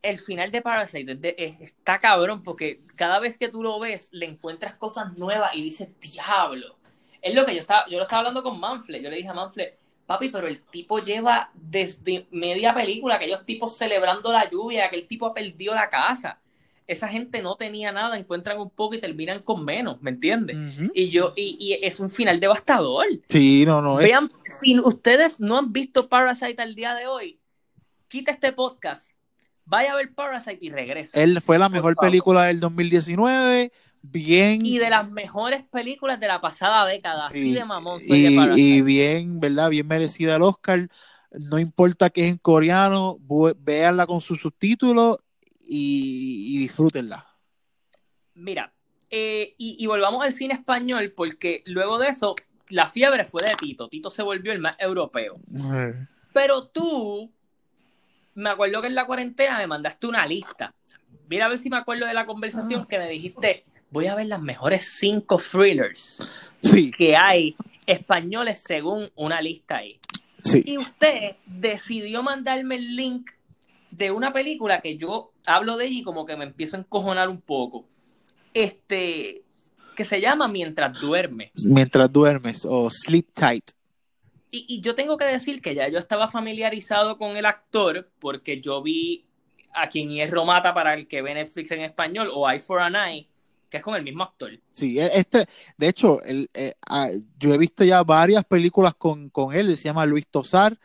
el 0.03 0.19
final 0.19 0.51
de 0.51 0.63
Parasite 0.63 1.13
es 1.13 1.21
de- 1.21 1.35
es- 1.37 1.61
está 1.61 1.99
cabrón 1.99 2.43
porque 2.43 2.83
cada 2.97 3.19
vez 3.19 3.37
que 3.37 3.49
tú 3.49 3.63
lo 3.63 3.79
ves 3.81 4.09
le 4.13 4.27
encuentras 4.27 4.75
cosas 4.77 5.17
nuevas 5.19 5.55
y 5.55 5.63
dices, 5.63 5.89
diablo. 6.01 6.77
Es 7.21 7.35
lo 7.35 7.45
que 7.45 7.55
yo 7.55 7.61
estaba, 7.61 7.85
yo 7.87 7.97
lo 7.99 8.05
estaba 8.05 8.21
hablando 8.21 8.43
con 8.43 8.59
Manfle. 8.61 9.03
Yo 9.03 9.11
le 9.11 9.17
dije 9.17 9.29
a 9.29 9.35
Manfle, 9.35 9.77
papi, 10.11 10.29
pero 10.29 10.49
el 10.49 10.59
tipo 10.61 10.99
lleva 10.99 11.51
desde 11.55 12.27
media 12.33 12.75
película, 12.75 13.15
aquellos 13.15 13.47
tipos 13.47 13.77
celebrando 13.77 14.33
la 14.33 14.49
lluvia, 14.51 14.87
aquel 14.87 15.07
tipo 15.07 15.27
ha 15.27 15.33
perdido 15.35 15.73
la 15.75 15.89
casa. 15.89 16.41
Esa 16.89 17.07
gente 17.07 17.41
no 17.43 17.55
tenía 17.55 17.93
nada, 17.93 18.19
encuentran 18.19 18.59
un 18.59 18.71
poco 18.71 18.97
y 18.97 18.99
terminan 18.99 19.43
con 19.43 19.65
menos, 19.65 20.03
¿me 20.03 20.11
entiendes? 20.11 20.57
Y 20.93 21.11
yo, 21.11 21.33
y, 21.37 21.57
y 21.61 21.75
es 21.87 22.01
un 22.01 22.11
final 22.11 22.41
devastador. 22.41 23.07
Sí, 23.29 23.63
no, 23.65 23.81
no. 23.81 24.01
es- 24.01 24.07
Vean, 24.09 24.33
si 24.47 24.77
ustedes 24.81 25.39
no 25.39 25.57
han 25.59 25.73
visto 25.73 26.09
Parasite 26.09 26.61
al 26.61 26.75
día 26.75 26.95
de 26.97 27.07
hoy, 27.07 27.39
quita 28.09 28.33
este 28.33 28.53
podcast, 28.53 29.13
vaya 29.65 29.93
a 29.93 29.95
ver 29.97 30.13
Parasite 30.13 30.59
y 30.61 30.71
regresa. 30.71 31.23
él 31.23 31.41
fue 31.41 31.61
la 31.61 31.69
mejor 31.69 31.95
favor. 31.95 32.09
película 32.11 32.45
del 32.47 32.59
2019. 32.59 33.71
Bien. 34.03 34.65
Y 34.65 34.79
de 34.79 34.91
las 34.91 35.11
mejores 35.11 35.63
películas 35.65 36.19
de 36.19 36.27
la 36.27 36.41
pasada 36.41 36.87
década, 36.87 37.27
así 37.27 37.43
sí, 37.43 37.53
de 37.53 37.65
mamón 37.65 37.99
de 37.99 38.55
y, 38.57 38.83
bien, 38.83 39.41
¿verdad? 39.41 39.71
Bien 39.71 39.87
merecida 39.87 40.37
el 40.37 40.43
Oscar. 40.43 40.89
No 41.33 41.59
importa 41.59 42.11
que 42.11 42.25
es 42.25 42.31
en 42.31 42.39
coreano, 42.39 43.19
véanla 43.59 44.07
con 44.07 44.21
sus 44.21 44.41
subtítulos 44.41 45.19
y, 45.61 46.57
y 46.57 46.59
disfrútenla. 46.59 47.27
Mira, 48.35 48.73
eh, 49.11 49.55
y, 49.59 49.77
y 49.79 49.87
volvamos 49.87 50.25
al 50.25 50.33
cine 50.33 50.55
español, 50.55 51.13
porque 51.15 51.63
luego 51.67 51.99
de 51.99 52.09
eso, 52.09 52.35
la 52.71 52.89
fiebre 52.89 53.25
fue 53.25 53.43
de 53.43 53.53
Tito. 53.55 53.89
Tito 53.89 54.11
se 54.11 54.23
volvió 54.23 54.53
el 54.53 54.61
más 54.61 54.77
europeo. 54.79 55.41
Pero 56.33 56.69
tú, 56.69 57.31
me 58.35 58.51
acuerdo 58.51 58.81
que 58.81 58.89
en 58.89 58.95
la 58.95 59.07
cuarentena 59.07 59.59
me 59.59 59.67
mandaste 59.67 60.07
una 60.07 60.27
lista. 60.27 60.75
Mira 61.29 61.47
a 61.47 61.49
ver 61.49 61.59
si 61.59 61.71
me 61.71 61.77
acuerdo 61.77 62.07
de 62.07 62.15
la 62.15 62.27
conversación 62.27 62.87
que 62.87 62.99
me 62.99 63.09
dijiste, 63.09 63.65
voy 63.91 64.07
a 64.07 64.15
ver 64.15 64.27
las 64.27 64.41
mejores 64.41 64.97
cinco 64.99 65.39
thrillers 65.39 66.35
Sí, 66.63 66.91
que 66.91 67.17
hay 67.17 67.57
españoles 67.87 68.63
según 68.63 69.11
una 69.15 69.41
lista 69.41 69.79
ahí. 69.79 69.99
sí. 70.45 70.63
Y 70.67 70.79
usted 70.79 71.37
decidió 71.47 72.23
mandarme 72.23 72.77
el 72.77 72.97
link 72.97 73.31
de 73.91 74.11
una 74.11 74.33
película 74.33 74.81
que 74.81 74.97
yo 74.97 75.33
hablo 75.47 75.77
de 75.77 75.87
ella 75.87 75.99
y 76.01 76.03
como 76.03 76.27
que 76.27 76.37
me 76.37 76.45
empiezo 76.45 76.77
a 76.77 76.81
encojonar 76.81 77.29
un 77.29 77.41
poco. 77.41 77.87
Este, 78.55 79.43
que 79.97 80.05
se 80.05 80.21
llama 80.21 80.49
Mientras 80.49 80.99
duerme. 81.01 81.51
Mientras 81.67 82.13
duermes 82.13 82.65
o 82.69 82.89
Sleep 82.91 83.29
Tight. 83.35 83.71
Y, 84.51 84.67
y 84.69 84.81
yo 84.81 84.95
tengo 84.95 85.17
que 85.17 85.25
decir 85.25 85.63
que 85.63 85.75
ya 85.75 85.89
yo 85.89 85.99
estaba 85.99 86.29
familiarizado 86.29 87.17
con 87.19 87.37
el 87.37 87.47
actor 87.47 88.11
porque 88.19 88.61
yo 88.61 88.83
vi 88.83 89.25
a 89.73 89.89
quien 89.89 90.11
hierro 90.11 90.45
mata 90.45 90.75
para 90.75 90.95
el 90.95 91.07
que 91.07 91.23
ve 91.23 91.35
Netflix 91.35 91.71
en 91.71 91.83
español 91.83 92.31
o 92.35 92.51
Eye 92.51 92.61
for 92.61 92.81
an 92.81 92.97
Eye, 92.97 93.29
que 93.71 93.77
es 93.79 93.83
con 93.83 93.95
el 93.95 94.03
mismo 94.03 94.25
actor. 94.25 94.51
Sí, 94.73 94.99
e- 94.99 95.11
este, 95.19 95.47
de 95.79 95.89
hecho, 95.89 96.21
el, 96.23 96.51
eh, 96.55 96.75
yo 97.39 97.55
he 97.55 97.59
visto 97.59 97.85
ya 97.85 98.03
varias 98.03 98.45
películas 98.45 98.95
con, 98.97 99.31
con 99.31 99.55
él, 99.55 99.71
él 99.71 99.77
se 99.79 99.85
llama 99.85 100.05
Luis 100.07 100.27
Tosar, 100.27 100.79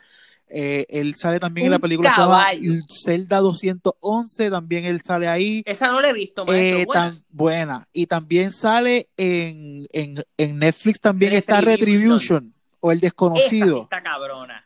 eh, 0.48 0.86
él 0.88 1.16
sale 1.16 1.40
también 1.40 1.66
en 1.66 1.72
la 1.72 1.78
película 1.80 2.14
se 2.14 2.20
llama. 2.20 2.48
Zelda 2.88 3.38
211, 3.40 4.48
también 4.48 4.84
él 4.84 5.00
sale 5.04 5.26
ahí, 5.26 5.62
Esa 5.66 5.88
no 5.88 6.00
la 6.00 6.10
he 6.10 6.12
visto, 6.12 6.44
maestro. 6.44 6.78
eh, 6.78 6.84
Buena. 6.86 7.10
tan 7.10 7.24
buena, 7.30 7.88
y 7.92 8.06
también 8.06 8.52
sale 8.52 9.08
en, 9.16 9.86
en, 9.92 10.24
en 10.36 10.58
Netflix 10.58 11.00
también 11.00 11.32
está 11.32 11.60
Retribution. 11.60 12.54
O 12.78 12.92
El 12.92 12.98
Esa 12.98 13.06
Desconocido. 13.06 13.82
está 13.82 14.00
cabrona. 14.02 14.64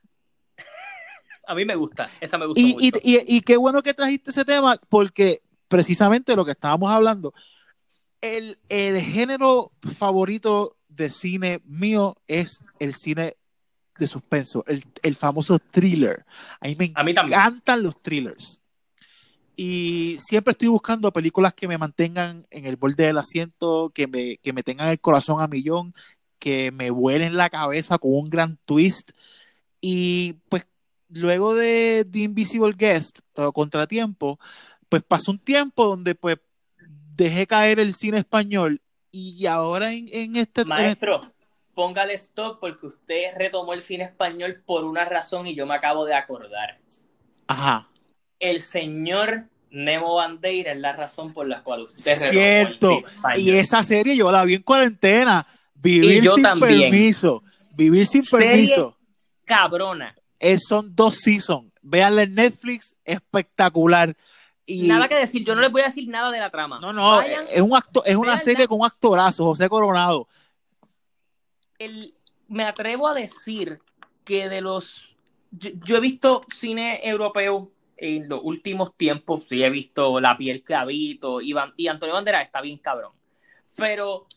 a 1.47 1.55
mí 1.55 1.65
me 1.65 1.75
gusta, 1.75 2.11
esa 2.21 2.37
me 2.37 2.47
gusta 2.47 2.61
Y, 2.61 2.75
mucho. 2.75 2.99
y, 3.03 3.17
y, 3.17 3.37
y 3.37 3.41
qué 3.41 3.57
bueno 3.57 3.83
que 3.83 3.95
trajiste 3.95 4.31
ese 4.31 4.45
tema, 4.45 4.79
porque 4.91 5.41
precisamente 5.69 6.37
lo 6.37 6.45
que 6.45 6.51
estábamos 6.51 6.91
hablando, 6.91 7.33
el, 8.21 8.59
el 8.69 9.01
género 9.01 9.73
favorito 9.97 10.77
de 10.89 11.11
cine 11.11 11.61
mío 11.65 12.17
es 12.29 12.61
el 12.79 12.95
cine 12.95 13.37
de 13.99 14.09
suspenso, 14.09 14.65
el, 14.67 14.85
el 15.03 15.17
famoso 15.17 15.59
thriller. 15.59 16.25
A 16.61 16.69
mí 16.69 16.77
me 16.79 16.87
A 16.95 17.03
mí 17.05 17.15
también. 17.15 17.41
encantan 17.41 17.83
los 17.83 18.01
thrillers. 18.03 18.61
y 19.57 20.17
siempre 20.21 20.53
estoy 20.53 20.69
buscando 20.69 21.13
películas 21.13 21.53
que 21.55 21.69
me 21.69 21.77
mantengan 21.79 22.47
en 22.51 22.67
el 22.67 22.77
borde 22.77 23.07
del 23.07 23.19
asiento, 23.19 23.91
que 23.95 24.07
me, 24.09 24.39
que 24.39 24.53
me 24.53 24.63
tengan 24.63 24.89
el 24.89 25.01
corazón 25.01 25.43
a 25.43 25.49
millón, 25.49 25.95
que 26.39 26.73
me 26.73 26.91
vuelen 26.91 27.37
la 27.37 27.51
cabeza 27.51 27.99
con 27.99 28.15
un 28.15 28.31
gran 28.31 28.59
twist. 28.65 29.11
Y 29.81 30.35
pues 30.49 30.67
luego 31.09 31.55
de 31.55 32.07
The 32.11 32.21
Invisible 32.21 32.75
Guest, 32.77 33.21
o 33.37 33.53
Contratiempo, 33.53 34.39
pues 34.89 35.03
pasó 35.03 35.33
un 35.33 35.39
tiempo 35.39 35.87
donde 35.87 36.15
pues 36.15 36.39
dejé 37.25 37.47
caer 37.47 37.81
el 37.81 37.95
cine 37.95 38.19
español 38.19 38.81
y 39.11 39.47
ahora 39.47 39.93
en, 39.93 40.09
en 40.13 40.37
este... 40.37 40.65
Maestro, 40.65 41.33
póngale 41.75 42.15
stop 42.15 42.61
porque 42.61 42.87
usted 42.87 43.33
retomó 43.37 43.73
el 43.73 43.83
cine 43.83 44.05
español 44.05 44.63
por 44.65 44.85
una 44.85 45.05
razón 45.05 45.47
y 45.47 45.55
yo 45.55 45.67
me 45.67 45.75
acabo 45.75 46.05
de 46.05 46.15
acordar. 46.15 46.79
Ajá. 47.47 47.89
El 48.39 48.63
señor 48.63 49.49
Nemo 49.71 50.15
Bandeira 50.15 50.73
es 50.73 50.81
la 50.81 50.93
razón 50.93 51.33
por 51.33 51.47
la 51.47 51.63
cual 51.63 51.83
usted 51.83 52.17
Cierto. 52.31 53.03
Y 53.37 53.51
esa 53.51 53.85
serie 53.85 54.17
yo 54.17 54.31
la 54.33 54.45
vi 54.45 54.55
en 54.55 54.63
cuarentena. 54.63 55.47
Vivir 55.75 56.29
sin 56.29 56.43
permiso. 56.59 57.43
Vivir 57.75 58.07
sin 58.07 58.25
permiso. 58.25 58.97
Cabrona. 59.45 60.15
Es, 60.39 60.63
son 60.69 60.95
dos 60.95 61.19
seasons. 61.19 61.73
Véanle 61.83 62.23
en 62.23 62.35
Netflix, 62.35 62.95
espectacular. 63.05 64.17
Y... 64.71 64.87
Nada 64.87 65.09
que 65.09 65.17
decir, 65.17 65.45
yo 65.45 65.57
no 65.57 65.61
les 65.61 65.73
voy 65.73 65.83
a 65.83 65.87
decir 65.87 66.09
nada 66.09 66.31
de 66.31 66.39
la 66.39 66.49
trama. 66.49 66.79
No, 66.79 66.93
no, 66.93 67.21
es, 67.21 67.61
un 67.61 67.75
acto, 67.75 68.05
es 68.05 68.15
una 68.15 68.39
serie 68.39 68.69
con 68.69 68.79
un 68.79 68.87
actorazo, 68.87 69.45
José 69.45 69.69
Coronado. 69.69 70.29
El, 71.77 72.15
me 72.47 72.63
atrevo 72.63 73.09
a 73.09 73.15
decir 73.15 73.81
que 74.25 74.49
de 74.49 74.61
los. 74.61 75.17
Yo, 75.51 75.97
he 75.97 76.01
visto 76.01 76.41
cine 76.55 77.01
europeo 77.03 77.73
en 77.97 78.29
los 78.29 78.41
últimos 78.45 78.95
tiempos, 78.97 79.43
sí 79.49 79.65
he 79.65 79.71
visto 79.71 80.21
La 80.21 80.37
piel 80.37 80.63
que 80.63 80.77
habito, 80.77 81.41
y, 81.41 81.53
y 81.77 81.89
Antonio 81.89 82.15
Banderas 82.15 82.45
está 82.45 82.61
bien 82.61 82.79
cabrón. 82.79 83.13
Pero 83.75 84.29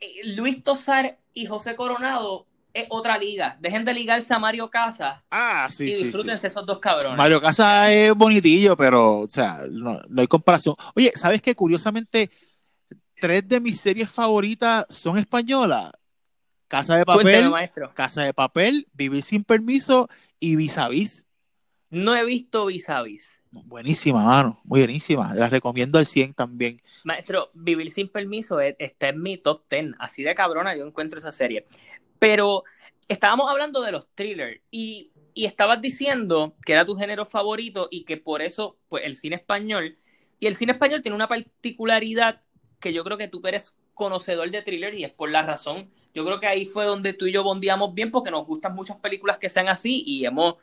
eh, 0.00 0.34
Luis 0.36 0.62
Tosar 0.62 1.18
y 1.32 1.46
José 1.46 1.76
Coronado 1.76 2.46
es 2.72 2.86
otra 2.88 3.18
liga. 3.18 3.56
Dejen 3.60 3.84
de 3.84 3.94
ligarse 3.94 4.32
a 4.34 4.38
Mario 4.38 4.70
Casas. 4.70 5.22
Ah, 5.30 5.66
sí, 5.70 5.84
y 5.84 6.04
disfrútense 6.04 6.46
esos 6.46 6.64
dos 6.66 6.78
cabrones. 6.78 7.16
Mario 7.16 7.40
Casas 7.40 7.90
es 7.90 8.14
bonitillo, 8.14 8.76
pero, 8.76 9.20
o 9.20 9.30
sea, 9.30 9.64
no, 9.70 10.00
hay 10.16 10.26
comparación. 10.26 10.74
Oye, 10.94 11.12
¿sabes 11.14 11.42
qué? 11.42 11.54
Curiosamente, 11.54 12.30
tres 13.20 13.46
de 13.46 13.60
mis 13.60 13.80
series 13.80 14.10
favoritas 14.10 14.86
son 14.90 15.18
españolas. 15.18 15.92
Casa 16.68 16.96
de 16.96 17.04
papel, 17.04 17.52
Casa 17.94 18.22
de 18.22 18.32
papel, 18.32 18.88
Vivir 18.94 19.22
sin 19.22 19.44
permiso 19.44 20.08
y 20.40 20.56
Vis 20.56 20.78
a 20.78 20.88
Vis. 20.88 21.26
No 21.90 22.16
he 22.16 22.24
visto 22.24 22.66
Vis 22.66 22.88
a 22.88 23.02
Vis. 23.02 23.42
Buenísima, 23.52 24.24
mano, 24.24 24.58
muy 24.64 24.80
buenísima. 24.80 25.34
La 25.34 25.50
recomiendo 25.50 25.98
al 25.98 26.06
100 26.06 26.32
también. 26.32 26.80
Maestro, 27.04 27.50
Vivir 27.52 27.90
sin 27.90 28.08
permiso 28.08 28.58
está 28.60 29.08
en 29.08 29.20
mi 29.20 29.36
top 29.36 29.64
10. 29.68 29.96
Así 29.98 30.22
de 30.22 30.34
cabrona 30.34 30.74
yo 30.74 30.86
encuentro 30.86 31.18
esa 31.18 31.32
serie. 31.32 31.66
Pero 32.22 32.62
estábamos 33.08 33.50
hablando 33.50 33.82
de 33.82 33.90
los 33.90 34.06
thrillers 34.14 34.60
y, 34.70 35.10
estabas 35.34 35.80
diciendo 35.80 36.54
que 36.64 36.74
era 36.74 36.84
tu 36.84 36.94
género 36.94 37.26
favorito 37.26 37.88
y 37.90 38.04
que 38.04 38.16
por 38.16 38.42
eso, 38.42 38.76
pues 38.88 39.04
el 39.04 39.16
cine 39.16 39.34
español, 39.34 39.98
y 40.38 40.46
el 40.46 40.54
cine 40.54 40.70
español 40.70 41.02
tiene 41.02 41.16
una 41.16 41.26
particularidad 41.26 42.42
que 42.78 42.92
yo 42.92 43.02
creo 43.02 43.18
que 43.18 43.26
tú 43.26 43.40
eres 43.44 43.76
conocedor 43.94 44.48
de 44.52 44.62
thriller 44.62 44.94
y 44.94 45.02
es 45.02 45.10
por 45.10 45.30
la 45.30 45.42
razón, 45.42 45.90
yo 46.14 46.24
creo 46.24 46.38
que 46.38 46.46
ahí 46.46 46.64
fue 46.64 46.84
donde 46.84 47.12
tú 47.12 47.26
y 47.26 47.32
yo 47.32 47.42
bondíamos 47.42 47.92
bien 47.92 48.12
porque 48.12 48.30
nos 48.30 48.46
gustan 48.46 48.76
muchas 48.76 48.98
películas 48.98 49.38
que 49.38 49.48
sean 49.48 49.68
así 49.68 50.04
y 50.06 50.24
hemos, 50.24 50.52
o 50.54 50.58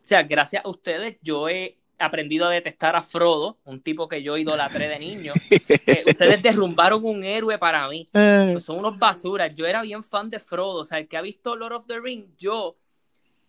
sea, 0.00 0.22
gracias 0.22 0.64
a 0.64 0.70
ustedes 0.70 1.18
yo 1.20 1.46
he 1.50 1.76
aprendido 2.02 2.46
a 2.46 2.50
detestar 2.50 2.96
a 2.96 3.02
Frodo, 3.02 3.58
un 3.64 3.80
tipo 3.80 4.08
que 4.08 4.22
yo 4.22 4.36
idolatré 4.36 4.88
de 4.88 4.98
niño. 4.98 5.32
ustedes 6.06 6.42
derrumbaron 6.42 7.04
un 7.04 7.24
héroe 7.24 7.58
para 7.58 7.88
mí. 7.88 8.08
Eh. 8.12 8.50
Pues 8.52 8.64
son 8.64 8.78
unos 8.78 8.98
basuras. 8.98 9.54
Yo 9.54 9.66
era 9.66 9.82
bien 9.82 10.02
fan 10.02 10.30
de 10.30 10.38
Frodo. 10.38 10.80
O 10.80 10.84
sea, 10.84 10.98
el 10.98 11.08
que 11.08 11.16
ha 11.16 11.22
visto 11.22 11.56
Lord 11.56 11.72
of 11.72 11.86
the 11.86 12.00
Rings, 12.00 12.36
yo 12.36 12.76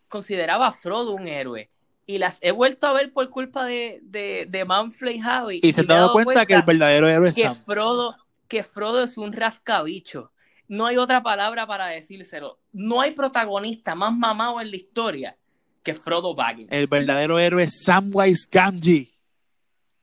consideraba 0.07 0.67
a 0.67 0.71
Frodo 0.71 1.11
un 1.11 1.27
héroe. 1.27 1.69
Y 2.05 2.17
las 2.17 2.39
he 2.41 2.51
vuelto 2.51 2.87
a 2.87 2.93
ver 2.93 3.13
por 3.13 3.29
culpa 3.29 3.65
de, 3.65 3.99
de, 4.03 4.45
de 4.49 4.65
Manfred 4.65 5.13
y 5.13 5.19
Javi. 5.19 5.59
Y, 5.63 5.73
se 5.73 5.83
te 5.83 5.93
ha 5.93 5.97
dado 5.97 6.13
cuenta, 6.13 6.45
que 6.45 6.53
el 6.53 6.63
verdadero 6.63 7.07
héroe 7.07 7.29
es 7.29 7.35
que 7.35 7.55
Frodo, 7.65 8.15
que 8.47 8.63
Frodo 8.63 9.03
es 9.03 9.17
un 9.17 9.33
rascabicho. 9.33 10.31
No 10.67 10.85
hay 10.85 10.97
otra 10.97 11.23
palabra 11.23 11.65
para 11.67 11.87
decírselo. 11.87 12.59
No 12.71 13.01
hay 13.01 13.11
protagonista 13.11 13.95
más 13.95 14.13
mamado 14.13 14.59
en 14.59 14.71
la 14.71 14.75
historia 14.75 15.37
que 15.83 15.93
Frodo 15.93 16.33
Baggins. 16.33 16.71
El 16.71 16.87
verdadero 16.87 17.37
héroe 17.37 17.63
es 17.63 17.83
Samwise 17.83 18.47
Gamgee. 18.51 19.13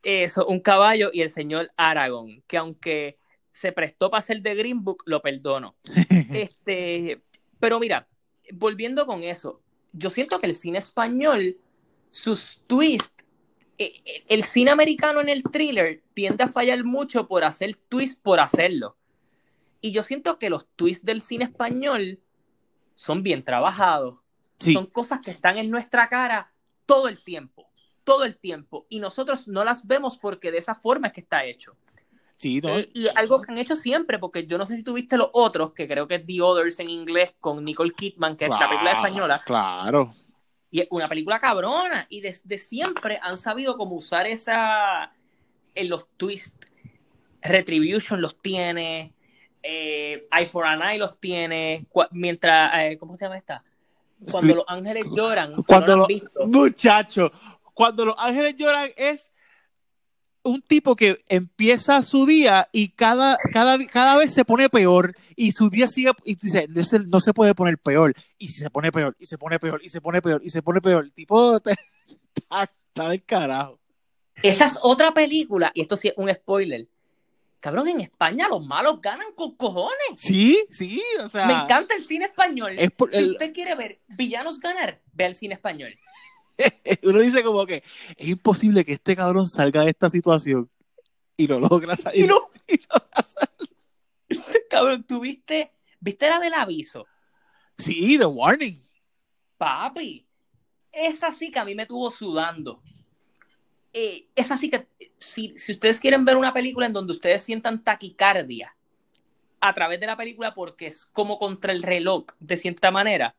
Eso, 0.03 0.47
un 0.47 0.61
caballo 0.61 1.11
y 1.13 1.23
el 1.23 1.31
señor 1.31 1.71
Aragorn, 1.77 2.43
que 2.47 2.57
aunque 2.57 3.19
se 3.53 3.73
prestó 3.73 4.11
para 4.11 4.23
ser 4.23 4.41
de 4.41 4.55
Green 4.55 4.83
Book, 4.83 5.03
lo 5.07 5.21
perdono. 5.21 5.77
este, 6.33 7.23
pero 7.59 7.81
mira, 7.81 8.09
volviendo 8.53 9.07
con 9.07 9.23
eso, 9.23 9.63
yo 9.93 10.11
siento 10.11 10.39
que 10.39 10.47
el 10.47 10.55
cine 10.55 10.79
español, 10.79 11.59
sus 12.11 12.63
twists, 12.67 13.25
eh, 13.79 13.95
eh, 14.05 14.25
el 14.29 14.45
cine 14.45 14.71
americano 14.71 15.21
en 15.21 15.29
el 15.29 15.43
thriller 15.43 16.03
tiende 16.15 16.45
a 16.45 16.49
fallar 16.49 16.85
mucho 16.85 17.27
por 17.27 17.45
hacer 17.45 17.75
twists 17.89 18.17
por 18.17 18.41
hacerlo. 18.41 18.97
Y 19.81 19.93
yo 19.93 20.03
siento 20.03 20.39
que 20.39 20.51
los 20.51 20.67
twists 20.77 21.05
del 21.05 21.21
cine 21.21 21.45
español 21.45 22.21
son 22.95 23.23
bien 23.23 23.43
trabajados, 23.43 24.20
son 24.61 24.87
cosas 24.87 25.21
que 25.21 25.31
están 25.31 25.59
en 25.59 25.71
nuestra 25.71 26.09
cara 26.09 26.53
todo 26.87 27.09
el 27.09 27.23
tiempo, 27.23 27.69
todo 28.05 28.25
el 28.25 28.37
tiempo. 28.37 28.87
Y 28.89 29.01
nosotros 29.01 29.49
no 29.49 29.65
las 29.65 29.87
vemos 29.87 30.19
porque 30.19 30.53
de 30.53 30.59
esa 30.59 30.75
forma 30.75 31.09
es 31.09 31.13
que 31.13 31.21
está 31.21 31.45
hecho. 31.45 31.77
Sí, 32.37 32.61
y, 32.95 33.01
y, 33.03 33.09
algo 33.17 33.43
que 33.43 33.53
han 33.53 33.59
hecho 33.59 33.77
siempre, 33.77 34.19
porque 34.19 34.47
yo 34.47 34.57
no 34.57 34.65
sé 34.65 34.75
si 34.75 34.83
tuviste 34.83 35.19
los 35.19 35.29
otros, 35.35 35.75
que 35.75 35.87
creo 35.87 36.09
que 36.09 36.15
es 36.15 36.27
The 36.27 36.41
Others 36.41 36.79
en 36.81 36.89
inglés 36.89 37.35
con 37.39 37.63
Nicole 37.63 37.93
Kidman, 37.93 38.35
que 38.35 38.45
es 38.45 38.51
la 38.51 38.67
película 38.67 38.93
española. 38.93 39.41
Claro. 39.45 40.15
Y 40.71 40.81
es 40.81 40.89
una 40.91 41.09
película 41.09 41.39
cabrona. 41.39 42.07
Y 42.09 42.23
desde 42.23 42.57
siempre 42.57 43.19
han 43.23 43.37
sabido 43.37 43.77
cómo 43.77 43.97
usar 43.97 44.27
esa. 44.27 45.13
en 45.75 45.89
los 45.89 46.09
twists. 46.17 46.57
Retribution 47.43 48.23
los 48.23 48.41
tiene. 48.41 49.13
Eh, 49.63 50.27
Eye 50.33 50.47
for 50.47 50.65
an 50.65 50.81
Eye 50.83 50.99
los 50.99 51.21
tiene. 51.21 51.87
Mientras. 52.13 52.73
Eh, 52.79 52.97
¿Cómo 52.99 53.17
se 53.17 53.27
llama 53.27 53.37
esta? 53.37 53.65
Cuando 54.31 54.55
los 54.55 54.65
ángeles 54.69 55.05
lloran, 55.15 55.55
cuando 55.67 55.97
los 55.97 56.09
muchachos, 56.47 57.31
cuando 57.75 58.05
los 58.07 58.15
ángeles 58.19 58.57
lloran 58.57 58.91
es 58.97 59.33
un 60.43 60.63
tipo 60.63 60.97
que 60.97 61.19
empieza 61.29 62.03
su 62.03 62.27
día 62.27 62.69
y 62.73 62.89
cada, 62.89 63.37
cada, 63.53 63.79
cada 63.87 64.17
vez 64.17 64.33
se 64.33 64.45
pone 64.45 64.69
peor 64.69 65.15
y 65.37 65.53
su 65.53 65.71
día 65.71 65.89
sigue 65.89 66.13
y 66.25 66.35
dice, 66.35 66.69
no 67.07 67.21
se 67.21 67.35
puede 67.35 67.55
poner 67.55 67.79
peor 67.79 68.15
y 68.39 68.49
se 68.49 68.71
pone 68.71 68.93
peor 68.93 69.17
y 69.19 69.27
se 69.27 69.39
pone 69.39 69.59
peor 69.59 69.81
y 69.83 69.89
se 69.89 70.01
pone 70.01 70.23
peor 70.23 70.41
y 70.45 70.51
se 70.51 70.63
pone 70.63 70.81
peor. 70.81 71.05
El 71.05 71.13
tipo 71.13 71.57
está 72.91 73.09
del 73.09 73.25
carajo. 73.25 73.79
Esa 74.43 74.67
es 74.67 74.79
otra 74.83 75.13
película 75.13 75.71
y 75.75 75.83
esto 75.83 75.97
sí 75.97 76.09
es 76.09 76.15
un 76.17 76.33
spoiler 76.33 76.89
Cabrón, 77.61 77.89
en 77.89 78.01
España 78.01 78.49
los 78.49 78.65
malos 78.65 79.01
ganan 79.03 79.33
con 79.35 79.55
cojones. 79.55 80.17
Sí, 80.17 80.59
sí, 80.71 81.03
o 81.23 81.29
sea. 81.29 81.47
Me 81.47 81.53
encanta 81.53 81.95
el 81.95 82.03
cine 82.03 82.25
español. 82.25 82.77
si 82.79 83.25
usted 83.25 83.53
quiere 83.53 83.75
ver 83.75 84.01
villanos 84.09 84.59
ganar, 84.59 85.01
ve 85.13 85.27
el 85.27 85.35
cine 85.35 85.55
español. 85.55 85.95
Uno 87.03 87.21
dice 87.21 87.43
como 87.43 87.67
que 87.67 87.83
es 88.17 88.29
imposible 88.29 88.85
que 88.85 88.93
este 88.93 89.15
cabrón 89.15 89.47
salga 89.47 89.85
de 89.85 89.91
esta 89.91 90.09
situación 90.09 90.71
y 91.37 91.47
lo 91.47 91.61
logra 91.61 91.97
salir. 91.97 92.25
Y 92.25 92.29
lo, 92.29 92.51
cabrón, 94.71 95.05
¿tú 95.05 95.21
viste, 95.21 95.73
viste 96.01 96.29
la 96.29 96.39
del 96.39 96.55
aviso? 96.55 97.07
Sí, 97.77 98.19
The 98.19 98.27
Warning. 98.27 98.83
Papi, 99.59 100.27
esa 100.93 101.33
sí 101.33 101.51
que 101.51 101.59
a 101.59 101.65
mí 101.65 101.75
me 101.75 101.87
tuvo 101.87 102.11
sudando. 102.11 102.83
Eh, 103.93 104.27
es 104.37 104.51
así 104.51 104.71
que 104.71 104.87
si, 105.19 105.55
ustedes 105.55 106.01
quieren 106.01 106.25
ver 106.25 106.37
una 106.37 106.53
película 106.53 106.87
en 106.87 106.93
donde 106.93 107.13
ustedes 107.13 107.43
sientan 107.43 107.83
taquicardia 107.83 108.75
a 109.61 109.75
través 109.75 110.01
de 110.01 110.07
la 110.07 110.17
película 110.17 110.55
porque 110.55 110.87
es 110.87 111.07
como 111.07 111.39
contra 111.39 111.73
el 111.73 111.83
reloj 111.83 112.27
de 112.39 112.57
cierta 112.57 112.91
manera, 112.91 113.35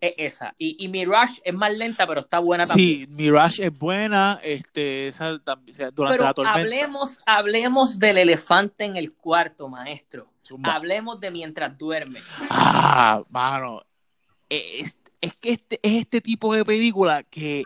es 0.00 0.14
esa. 0.18 0.54
Y, 0.58 0.76
y 0.84 0.88
Mirage 0.88 1.40
es 1.44 1.54
más 1.54 1.72
lenta, 1.72 2.06
pero 2.06 2.20
está 2.20 2.38
buena 2.38 2.66
también. 2.66 3.00
Sí, 3.00 3.06
Mirage 3.08 3.64
es 3.64 3.78
buena, 3.78 4.40
este, 4.42 5.08
esa, 5.08 5.38
durante 5.92 6.22
la 6.22 6.34
tormenta. 6.34 6.60
Hablemos, 6.60 7.18
hablemos 7.24 7.98
del 7.98 8.18
elefante 8.18 8.84
en 8.84 8.96
el 8.96 9.14
cuarto, 9.14 9.68
maestro. 9.68 10.28
Hablemos 10.64 11.18
de 11.18 11.30
mientras 11.30 11.78
duerme. 11.78 12.20
Ah, 12.50 13.22
mano. 13.30 13.82
Es, 14.50 14.96
es 15.20 15.34
que 15.36 15.52
este, 15.52 15.80
es 15.82 16.00
este 16.02 16.20
tipo 16.20 16.54
de 16.54 16.64
película 16.64 17.22
que 17.22 17.62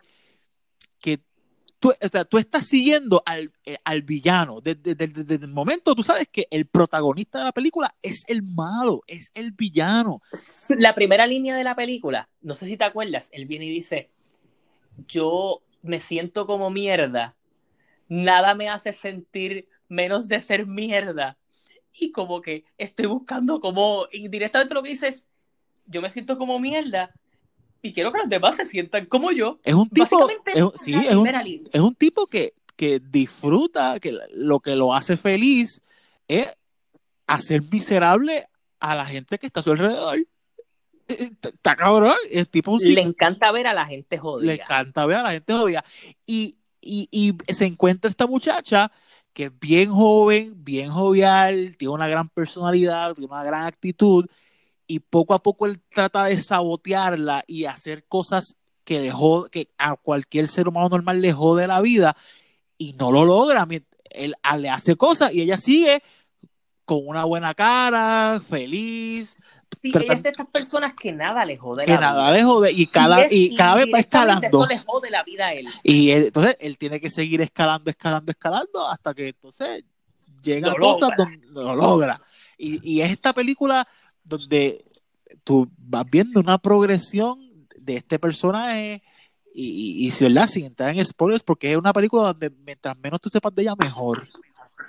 tú, 2.29 2.39
estás 2.39 2.67
siguiendo 2.67 3.23
al, 3.27 3.53
eh, 3.65 3.77
villano. 4.03 4.61
Desde, 4.61 4.97
el 5.35 5.49
momento 5.49 5.95
tú 5.95 6.03
sabes 6.03 6.29
que 6.29 6.47
el 6.51 6.67
protagonista 6.67 7.39
de 7.39 7.45
la 7.45 7.53
película 7.53 7.95
es 8.03 8.25
el 8.29 8.43
malo, 8.43 9.03
es 9.07 9.31
el 9.35 9.53
villano. 9.53 10.23
La 10.71 10.95
primera 10.95 11.27
línea 11.27 11.57
de 11.57 11.65
la 11.65 11.75
película, 11.75 12.29
no 12.41 12.55
sé 12.55 12.67
si 12.67 12.77
te 12.77 12.85
acuerdas, 12.85 13.29
él 13.33 13.47
viene 13.47 13.67
y 13.67 13.71
dice, 13.71 14.11
yo 15.09 15.63
me 15.83 16.01
siento 16.01 16.47
como 16.47 16.71
mierda 16.71 17.37
nada 18.09 18.55
me 18.55 18.69
hace 18.69 18.93
sentir 18.93 19.69
menos 19.89 20.29
de 20.29 20.41
ser 20.41 20.67
mierda. 20.67 21.39
Y 21.93 22.13
como 22.13 22.43
que 22.43 22.65
estoy 22.79 23.07
buscando 23.07 23.61
como 23.61 24.07
indirectamente 24.13 24.75
lo 24.75 24.83
que 24.83 24.91
dices, 24.91 25.29
yo 25.87 26.03
me 26.03 26.11
siento 26.11 26.37
como 26.39 26.59
mierda 26.59 27.15
y 27.87 27.93
quiero 27.93 28.13
que 28.13 28.19
los 28.19 28.29
demás 28.29 28.57
se 28.57 28.67
sientan 28.67 29.07
como 29.07 29.33
yo. 29.33 29.59
Es 29.65 29.75
un 29.75 29.89
tipo, 29.89 30.29
es, 30.29 30.55
es 30.55 30.63
un- 30.63 30.73
la 30.73 30.79
sí, 30.79 30.95
es 30.95 31.15
un, 31.15 31.23
primera 31.23 31.43
línea. 31.43 31.71
es 31.73 31.81
un 31.81 31.95
tipo 31.95 32.27
que, 32.27 32.55
que 32.77 33.01
disfruta, 33.01 33.99
que 34.01 34.17
lo 34.35 34.61
que 34.61 34.77
lo 34.77 34.95
hace 34.95 35.17
feliz 35.17 35.83
es 36.29 36.49
hacer 37.27 37.63
miserable 37.71 38.47
a 38.81 38.95
la 38.95 39.05
gente 39.07 39.39
que 39.39 39.47
está 39.47 39.61
a 39.61 39.63
su 39.63 39.73
alrededor. 39.73 40.19
Eh, 40.19 40.27
eh, 41.09 41.31
Está 41.43 41.77
cabrón, 41.77 42.15
el 42.31 42.49
tipo 42.49 42.73
un 42.73 42.79
Le 42.83 43.01
encanta 43.01 43.51
ver 43.53 43.67
a 43.67 43.73
la 43.73 43.87
gente 43.87 44.17
le 44.17 44.21
jodida. 44.21 44.55
encanta 44.55 45.07
ver 45.07 45.17
a 45.19 45.23
la 45.23 45.31
gente 45.33 45.53
jodida. 45.53 45.85
Y, 46.27 46.59
y, 46.81 47.09
y 47.11 47.35
se 47.53 47.67
encuentra 47.67 48.11
esta 48.11 48.27
muchacha 48.27 48.91
que 49.33 49.45
es 49.45 49.59
bien 49.61 49.91
joven, 49.91 50.53
bien 50.65 50.91
jovial, 50.91 51.77
tiene 51.77 51.93
una 51.95 52.09
gran 52.09 52.29
personalidad, 52.31 53.15
tiene 53.15 53.31
una 53.33 53.45
gran 53.45 53.67
actitud, 53.67 54.27
y 54.87 55.01
poco 55.01 55.35
a 55.35 55.43
poco 55.43 55.67
él 55.67 55.81
trata 55.95 56.25
de 56.25 56.39
sabotearla 56.39 57.45
y 57.47 57.65
hacer 57.65 58.05
cosas 58.05 58.57
que, 58.85 59.01
le 59.01 59.13
jode- 59.13 59.51
que 59.51 59.69
a 59.79 59.97
cualquier 59.97 60.47
ser 60.49 60.69
humano 60.69 60.89
normal 60.89 61.21
le 61.21 61.33
jode 61.33 61.67
la 61.67 61.81
vida, 61.81 62.17
y 62.79 62.93
no 62.93 63.11
lo 63.11 63.25
logra. 63.25 63.67
Él 64.11 64.35
ah, 64.43 64.57
le 64.59 64.71
hace 64.71 64.97
cosas 64.97 65.33
y 65.35 65.41
ella 65.43 65.59
sigue 65.59 66.03
con 66.85 67.01
una 67.07 67.25
buena 67.25 67.53
cara, 67.55 68.41
feliz, 68.47 69.37
Sí, 69.83 69.91
ella 69.93 70.15
es 70.15 70.23
de 70.23 70.29
estas 70.31 70.47
personas 70.47 70.93
que 70.95 71.13
nada 71.13 71.45
le 71.45 71.57
jode 71.57 71.85
que 71.85 71.95
la 71.95 72.01
nada 72.01 72.31
vida. 72.31 72.39
le 72.39 72.45
jode, 72.45 72.73
y 72.73 72.87
cada, 72.87 73.25
es- 73.25 73.33
y 73.33 73.57
cada 73.57 73.75
vez 73.75 73.87
va 73.93 73.99
escalando. 73.99 74.47
Eso 74.47 74.67
le 74.67 74.79
jode 74.79 75.11
la 75.11 75.25
vida 75.25 75.47
a 75.49 75.53
él. 75.55 75.67
Y 75.83 76.11
él- 76.11 76.27
entonces 76.27 76.57
él 76.61 76.79
tiene 76.79 77.01
que 77.01 77.11
seguir 77.11 77.41
escalando, 77.41 77.91
escalando, 77.91 78.31
escalando 78.31 78.87
hasta 78.87 79.13
que 79.13 79.29
entonces 79.29 79.85
llega 80.43 80.69
Lo 80.69 80.75
a 80.75 80.79
cosas 80.79 81.11
logra. 81.11 81.17
donde 81.17 81.47
lo 81.49 81.75
logra. 81.75 82.21
Y, 82.57 82.81
y 82.89 83.01
es 83.01 83.11
esta 83.11 83.33
película 83.33 83.87
donde 84.27 84.85
tú 85.45 85.69
vas 85.79 86.05
viendo 86.11 86.41
una 86.41 86.59
progresión 86.59 87.39
de 87.77 87.97
este 87.97 88.19
personaje 88.19 89.03
y, 89.55 90.07
y, 90.07 90.09
y 90.09 90.25
¿verdad? 90.25 90.47
sin 90.47 90.67
entrar 90.67 90.91
en 90.91 91.05
spoilers, 91.05 91.43
porque 91.43 91.71
es 91.71 91.77
una 91.77 91.93
película 91.93 92.25
donde 92.25 92.51
mientras 92.51 92.99
menos 92.99 93.21
tú 93.21 93.29
sepas 93.29 93.55
de 93.55 93.63
ella, 93.63 93.75
mejor. 93.79 94.29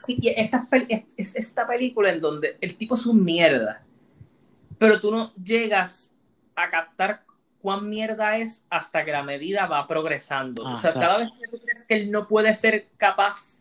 Sí, 0.05 0.17
y 0.21 0.29
esta, 0.29 0.67
es, 0.89 1.05
es 1.15 1.35
esta 1.35 1.65
película 1.65 2.09
en 2.09 2.19
donde 2.19 2.57
el 2.59 2.75
tipo 2.75 2.95
es 2.95 3.05
un 3.05 3.23
mierda, 3.23 3.83
pero 4.77 4.99
tú 4.99 5.11
no 5.11 5.33
llegas 5.35 6.11
a 6.55 6.69
captar 6.69 7.23
cuán 7.61 7.89
mierda 7.89 8.37
es 8.37 8.63
hasta 8.69 9.05
que 9.05 9.11
la 9.11 9.23
medida 9.23 9.65
va 9.67 9.87
progresando. 9.87 10.63
O 10.63 10.79
sea, 10.79 10.93
cada 10.93 11.17
vez 11.17 11.29
que 11.39 11.47
tú 11.49 11.63
crees 11.63 11.83
que 11.83 11.95
él 11.95 12.11
no 12.11 12.27
puede 12.27 12.53
ser 12.55 12.87
capaz 12.97 13.59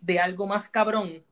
de 0.00 0.18
algo 0.18 0.46
más 0.46 0.68
cabrón, 0.68 1.22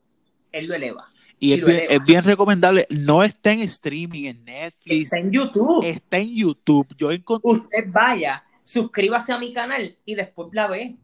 él 0.52 0.66
lo 0.66 0.74
eleva. 0.74 1.10
Y 1.40 1.50
Y 1.50 1.52
es 1.52 1.64
bien, 1.64 1.76
eleva. 1.78 1.92
es 1.94 2.04
bien 2.04 2.24
recomendable. 2.24 2.86
No 2.90 3.22
está 3.22 3.52
en 3.52 3.60
streaming, 3.60 4.24
en 4.24 4.44
Netflix, 4.44 5.04
Está 5.04 5.18
en 5.18 5.30
YouTube. 5.30 5.84
está 5.84 6.18
en 6.18 6.34
YouTube. 6.34 6.86
Yo 6.96 7.12
encontré. 7.12 7.50
Usted 7.50 7.84
vaya, 7.88 8.42
suscríbase 8.62 9.32
a 9.32 9.38
mi 9.38 9.52
canal 9.52 9.96
y 10.04 10.14
después 10.16 10.48
la 10.52 10.66
ve. 10.66 10.96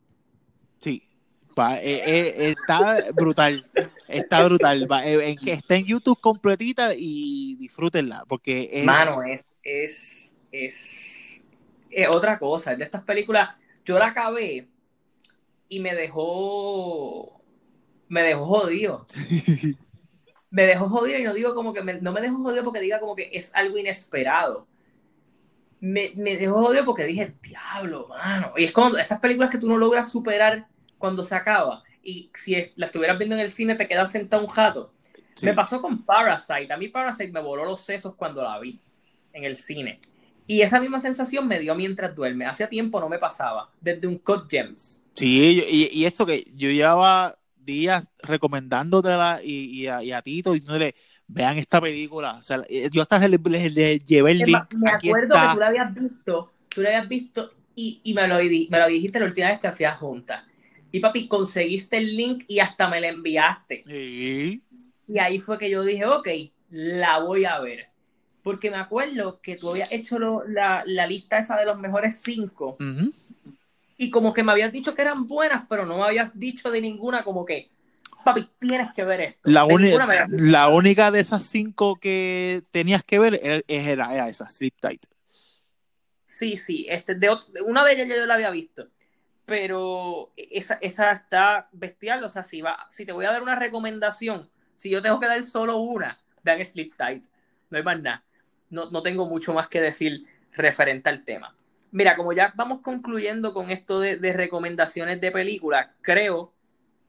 Sí, 0.80 1.02
pa- 1.54 1.78
eh, 1.80 2.02
eh, 2.04 2.50
está 2.58 2.96
brutal, 3.14 3.70
está 4.08 4.44
brutal. 4.44 4.90
Va, 4.90 5.06
eh, 5.06 5.36
está 5.46 5.76
en 5.76 5.84
YouTube 5.86 6.20
completita 6.20 6.94
y 6.96 7.54
disfrútenla, 7.56 8.24
porque 8.28 8.68
es, 8.72 8.84
Mano, 8.84 9.22
es, 9.22 9.44
es, 9.62 10.32
es, 10.50 11.42
es 11.90 12.08
otra 12.08 12.38
cosa. 12.40 12.72
Es 12.72 12.78
de 12.78 12.84
estas 12.84 13.04
películas, 13.04 13.50
yo 13.84 13.98
la 14.00 14.06
acabé 14.08 14.66
y 15.68 15.78
me 15.80 15.94
dejó, 15.94 17.40
me 18.08 18.22
dejó 18.22 18.44
jodido. 18.46 19.06
Me 20.54 20.66
dejó 20.66 20.88
jodido 20.88 21.18
y 21.18 21.24
no 21.24 21.34
digo 21.34 21.52
como 21.54 21.72
que, 21.74 21.82
me- 21.82 22.00
no 22.00 22.12
me 22.12 22.20
dejó 22.20 22.36
jodido 22.42 22.62
porque 22.64 22.78
diga 22.80 23.00
como 23.00 23.16
que 23.16 23.28
es 23.32 23.50
algo 23.54 23.76
inesperado. 23.76 24.68
Me, 25.80 26.12
me 26.16 26.36
dejó 26.36 26.62
jodido 26.62 26.84
porque 26.84 27.04
dije, 27.04 27.34
diablo, 27.42 28.06
mano. 28.08 28.52
Y 28.56 28.64
es 28.64 28.72
como 28.72 28.96
esas 28.96 29.18
películas 29.20 29.50
que 29.50 29.58
tú 29.58 29.68
no 29.68 29.76
logras 29.76 30.10
superar 30.10 30.66
cuando 30.98 31.24
se 31.24 31.34
acaba. 31.34 31.82
Y 32.02 32.30
si 32.34 32.54
es- 32.54 32.72
la 32.76 32.86
estuvieras 32.86 33.18
viendo 33.18 33.34
en 33.34 33.42
el 33.42 33.50
cine, 33.50 33.74
te 33.74 33.88
quedas 33.88 34.10
sentado 34.12 34.42
un 34.44 34.48
jato. 34.48 34.92
sí. 35.34 35.46
Me 35.46 35.54
pasó 35.54 35.82
con 35.82 36.04
Parasite. 36.04 36.72
A 36.72 36.76
mí 36.76 36.88
Parasite 36.88 37.32
me 37.32 37.40
voló 37.40 37.64
los 37.64 37.80
sesos 37.80 38.14
cuando 38.14 38.42
la 38.42 38.58
vi 38.60 38.80
en 39.32 39.42
el 39.44 39.56
cine. 39.56 39.98
Y 40.46 40.60
esa 40.62 40.78
misma 40.80 41.00
sensación 41.00 41.48
me 41.48 41.58
dio 41.58 41.74
mientras 41.74 42.14
duerme. 42.14 42.46
Hacía 42.46 42.68
tiempo 42.68 43.00
no 43.00 43.08
me 43.08 43.18
pasaba. 43.18 43.70
Desde 43.80 44.06
un 44.06 44.18
Cut 44.18 44.48
Gems. 44.48 45.00
Sí, 45.16 45.60
y, 45.68 45.88
y 46.00 46.04
esto 46.06 46.24
que 46.24 46.44
yo 46.54 46.70
llevaba 46.70 47.36
días 47.64 48.08
recomendándotela 48.22 49.40
y, 49.42 49.82
y, 49.82 49.86
a, 49.86 50.02
y 50.02 50.12
a 50.12 50.22
Tito 50.22 50.52
diciéndole, 50.52 50.94
vean 51.26 51.58
esta 51.58 51.80
película. 51.80 52.34
O 52.38 52.42
sea, 52.42 52.62
eh, 52.68 52.88
yo 52.92 53.02
hasta 53.02 53.26
les, 53.26 53.40
les- 53.48 53.74
les 53.74 54.04
llevé 54.04 54.32
el 54.32 54.38
link. 54.46 54.74
me 54.74 54.90
acuerdo 54.90 55.34
que 55.34 55.54
tú 55.54 55.58
la 55.60 55.66
habías 55.68 55.94
visto. 55.94 56.52
Tú 56.68 56.82
la 56.82 56.88
habías 56.90 57.08
visto 57.08 57.52
y, 57.76 58.00
y 58.04 58.14
me, 58.14 58.26
lo, 58.28 58.38
di- 58.38 58.68
me 58.70 58.78
lo 58.78 58.86
dijiste 58.88 59.20
la 59.20 59.26
última 59.26 59.48
vez 59.48 59.60
que 59.60 59.72
fui 59.72 59.84
a 59.84 59.94
Junta. 59.94 60.46
Y 60.92 61.00
papi, 61.00 61.26
conseguiste 61.28 61.96
el 61.96 62.16
link 62.16 62.44
y 62.46 62.60
hasta 62.60 62.88
me 62.88 63.00
lo 63.00 63.06
enviaste. 63.08 63.82
Y 65.06 65.18
ahí 65.18 65.38
fue 65.38 65.58
que 65.58 65.70
yo 65.70 65.82
dije, 65.82 66.06
ok, 66.06 66.28
la 66.70 67.18
voy 67.20 67.44
a 67.44 67.58
ver. 67.60 67.88
Porque 68.42 68.70
me 68.70 68.76
acuerdo 68.76 69.40
que 69.40 69.56
tú 69.56 69.70
habías 69.70 69.90
hecho 69.90 70.18
lo- 70.18 70.44
la, 70.46 70.82
la 70.86 71.06
lista 71.06 71.38
esa 71.38 71.56
de 71.58 71.64
los 71.64 71.78
mejores 71.78 72.20
cinco. 72.22 72.76
Ujú. 72.78 73.12
Y 73.96 74.10
como 74.10 74.32
que 74.32 74.42
me 74.42 74.52
habías 74.52 74.72
dicho 74.72 74.94
que 74.94 75.02
eran 75.02 75.26
buenas, 75.26 75.64
pero 75.68 75.86
no 75.86 75.98
me 75.98 76.04
habías 76.04 76.30
dicho 76.34 76.70
de 76.70 76.80
ninguna, 76.80 77.22
como 77.22 77.44
que, 77.44 77.70
papi, 78.24 78.48
tienes 78.58 78.92
que 78.94 79.04
ver 79.04 79.20
esto. 79.20 79.50
La, 79.50 79.66
De 79.66 79.78
dicho. 79.78 79.98
la 80.30 80.68
única 80.68 81.10
de 81.10 81.20
esas 81.20 81.44
cinco 81.44 81.96
que 81.96 82.62
tenías 82.70 83.04
que 83.04 83.18
ver 83.18 83.38
era, 83.42 83.62
era, 83.68 84.14
era 84.14 84.28
esa, 84.28 84.48
Sleep 84.48 84.74
Tight. 84.80 85.06
Sí, 86.26 86.56
sí, 86.56 86.86
este, 86.88 87.14
de, 87.14 87.30
una 87.64 87.84
de 87.84 87.92
ellas 87.92 88.08
ya 88.08 88.16
yo 88.16 88.26
la 88.26 88.34
había 88.34 88.50
visto, 88.50 88.88
pero 89.46 90.32
esa, 90.36 90.74
esa 90.80 91.12
está 91.12 91.68
bestial, 91.72 92.24
o 92.24 92.28
sea, 92.28 92.42
si, 92.42 92.60
va, 92.60 92.88
si 92.90 93.06
te 93.06 93.12
voy 93.12 93.26
a 93.26 93.30
dar 93.30 93.42
una 93.42 93.54
recomendación, 93.54 94.50
si 94.74 94.90
yo 94.90 95.00
tengo 95.00 95.20
que 95.20 95.28
dar 95.28 95.42
solo 95.44 95.76
una, 95.76 96.18
vean 96.42 96.64
Sleep 96.64 96.96
Tight, 96.96 97.24
no 97.70 97.78
hay 97.78 97.84
más 97.84 98.00
nada, 98.00 98.24
no, 98.70 98.90
no 98.90 99.02
tengo 99.02 99.26
mucho 99.26 99.54
más 99.54 99.68
que 99.68 99.80
decir 99.80 100.26
referente 100.52 101.08
al 101.08 101.24
tema. 101.24 101.56
Mira, 101.94 102.16
como 102.16 102.32
ya 102.32 102.52
vamos 102.56 102.80
concluyendo 102.80 103.54
con 103.54 103.70
esto 103.70 104.00
de, 104.00 104.16
de 104.16 104.32
recomendaciones 104.32 105.20
de 105.20 105.30
películas, 105.30 105.90
creo 106.02 106.52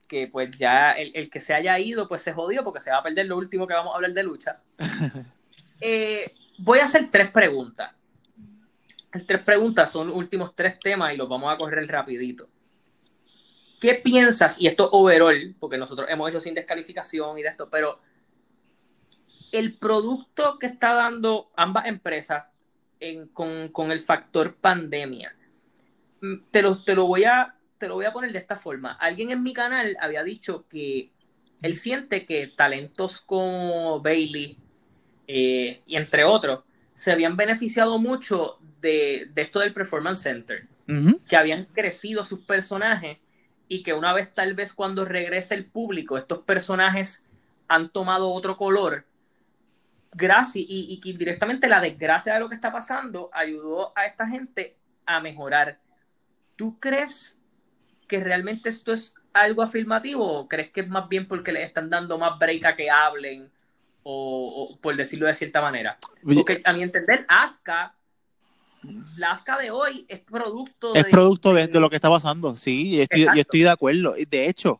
que 0.07 0.27
pues 0.27 0.51
ya 0.59 0.91
el, 0.91 1.11
el 1.15 1.31
que 1.31 1.39
se 1.39 1.55
haya 1.55 1.79
ido 1.79 2.07
pues 2.07 2.21
se 2.21 2.33
jodió 2.33 2.63
porque 2.63 2.79
se 2.79 2.91
va 2.91 2.97
a 2.97 3.03
perder 3.03 3.25
lo 3.25 3.35
último 3.35 3.65
que 3.65 3.73
vamos 3.73 3.93
a 3.93 3.95
hablar 3.95 4.13
de 4.13 4.23
lucha. 4.23 4.61
Eh, 5.81 6.31
voy 6.59 6.79
a 6.79 6.85
hacer 6.85 7.11
tres 7.11 7.29
preguntas. 7.31 7.91
Las 9.13 9.27
tres 9.27 9.41
preguntas 9.41 9.91
son 9.91 10.07
los 10.07 10.15
últimos 10.15 10.55
tres 10.55 10.79
temas 10.79 11.13
y 11.13 11.17
los 11.17 11.27
vamos 11.27 11.53
a 11.53 11.57
correr 11.57 11.85
rapidito. 11.85 12.47
¿Qué 13.81 13.95
piensas? 13.95 14.59
Y 14.61 14.67
esto 14.67 14.89
overall, 14.93 15.53
porque 15.59 15.77
nosotros 15.77 16.07
hemos 16.09 16.29
hecho 16.29 16.39
sin 16.39 16.55
descalificación 16.55 17.37
y 17.37 17.43
de 17.43 17.49
esto, 17.49 17.69
pero 17.69 17.99
el 19.51 19.73
producto 19.73 20.57
que 20.59 20.67
está 20.67 20.93
dando 20.93 21.51
ambas 21.57 21.87
empresas 21.87 22.45
en- 22.99 23.27
con, 23.29 23.69
con 23.69 23.91
el 23.91 23.99
factor 23.99 24.55
pandemia, 24.55 25.35
mm, 26.21 26.35
te 26.51 26.61
lo, 26.61 26.77
te, 26.83 26.95
lo 26.95 27.05
voy 27.07 27.25
a, 27.25 27.55
te 27.77 27.87
lo 27.87 27.95
voy 27.95 28.05
a 28.05 28.13
poner 28.13 28.31
de 28.31 28.39
esta 28.39 28.55
forma. 28.55 28.93
Alguien 28.93 29.31
en 29.31 29.43
mi 29.43 29.53
canal 29.53 29.97
había 29.99 30.23
dicho 30.23 30.67
que 30.69 31.11
él 31.61 31.75
siente 31.75 32.25
que 32.25 32.47
talentos 32.47 33.21
como 33.21 34.01
Bailey 34.01 34.57
eh, 35.27 35.81
y 35.85 35.95
entre 35.95 36.23
otros 36.23 36.63
se 36.93 37.11
habían 37.11 37.37
beneficiado 37.37 37.97
mucho 37.99 38.59
de, 38.81 39.29
de 39.33 39.41
esto 39.41 39.59
del 39.59 39.73
Performance 39.73 40.21
Center, 40.21 40.67
que 41.27 41.35
habían 41.37 41.65
crecido 41.65 42.23
sus 42.23 42.41
personajes 42.41 43.17
y 43.67 43.83
que 43.83 43.93
una 43.93 44.13
vez 44.13 44.33
tal 44.33 44.53
vez 44.53 44.73
cuando 44.73 45.05
regrese 45.05 45.55
el 45.55 45.65
público, 45.65 46.17
estos 46.17 46.39
personajes 46.43 47.23
han 47.67 47.89
tomado 47.91 48.29
otro 48.31 48.57
color. 48.57 49.05
Gracias, 50.17 50.65
y, 50.67 50.87
y 50.89 51.01
que 51.01 51.11
directamente 51.11 51.67
la 51.67 51.81
desgracia 51.81 52.33
de 52.33 52.39
lo 52.39 52.47
que 52.47 52.55
está 52.55 52.71
pasando 52.71 53.29
ayudó 53.33 53.91
a 53.97 54.05
esta 54.05 54.25
gente 54.25 54.77
a 55.05 55.19
mejorar. 55.19 55.77
¿Tú 56.55 56.79
crees 56.79 57.37
que 58.07 58.21
realmente 58.21 58.69
esto 58.69 58.93
es 58.93 59.13
algo 59.33 59.61
afirmativo 59.61 60.25
o 60.25 60.47
crees 60.47 60.71
que 60.71 60.81
es 60.81 60.87
más 60.87 61.09
bien 61.09 61.27
porque 61.27 61.51
les 61.51 61.65
están 61.65 61.89
dando 61.89 62.17
más 62.17 62.39
break 62.39 62.63
a 62.65 62.75
que 62.77 62.89
hablen 62.89 63.51
o, 64.03 64.69
o 64.71 64.77
por 64.79 64.95
decirlo 64.95 65.27
de 65.27 65.33
cierta 65.33 65.61
manera? 65.61 65.97
Porque 66.23 66.61
a 66.63 66.71
mi 66.71 66.83
entender, 66.83 67.25
Asuka, 67.27 67.93
la 69.17 69.31
Asuka 69.31 69.57
de 69.57 69.71
hoy 69.71 70.05
es 70.07 70.21
producto 70.21 70.95
Es 70.95 71.03
de, 71.03 71.09
producto 71.09 71.53
de, 71.53 71.67
de 71.67 71.79
lo 71.81 71.89
que 71.89 71.97
está 71.97 72.09
pasando, 72.09 72.55
sí, 72.55 72.95
y 72.95 73.01
estoy, 73.01 73.25
yo 73.25 73.41
estoy 73.41 73.63
de 73.63 73.69
acuerdo. 73.69 74.13
De 74.29 74.47
hecho, 74.47 74.79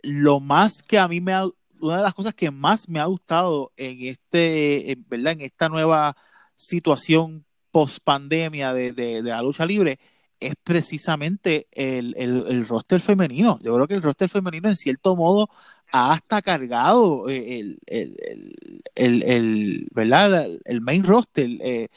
lo 0.00 0.40
más 0.40 0.82
que 0.82 0.98
a 0.98 1.06
mí 1.06 1.20
me 1.20 1.34
ha, 1.34 1.44
una 1.80 1.98
de 1.98 2.02
las 2.02 2.14
cosas 2.14 2.34
que 2.34 2.50
más 2.50 2.88
me 2.88 3.00
ha 3.00 3.04
gustado 3.04 3.72
en 3.76 4.02
este, 4.02 4.92
en, 4.92 5.04
¿verdad? 5.08 5.32
En 5.32 5.40
esta 5.42 5.68
nueva 5.68 6.16
situación 6.56 7.44
post 7.70 7.98
pandemia 8.04 8.72
de, 8.72 8.92
de, 8.92 9.22
de 9.22 9.30
la 9.30 9.42
lucha 9.42 9.66
libre 9.66 9.98
es 10.40 10.54
precisamente 10.62 11.66
el, 11.72 12.14
el, 12.16 12.44
el 12.48 12.66
roster 12.68 13.00
femenino. 13.00 13.58
Yo 13.62 13.74
creo 13.74 13.86
que 13.86 13.94
el 13.94 14.02
roster 14.02 14.28
femenino, 14.28 14.68
en 14.68 14.76
cierto 14.76 15.16
modo, 15.16 15.48
ha 15.90 16.12
hasta 16.12 16.42
cargado 16.42 17.28
eh, 17.28 17.60
el, 17.60 17.78
el, 17.86 18.16
el, 18.94 19.22
el, 19.22 19.88
¿verdad? 19.92 20.48
el 20.64 20.80
main 20.80 21.04
roster. 21.04 21.48
Eh, 21.60 21.88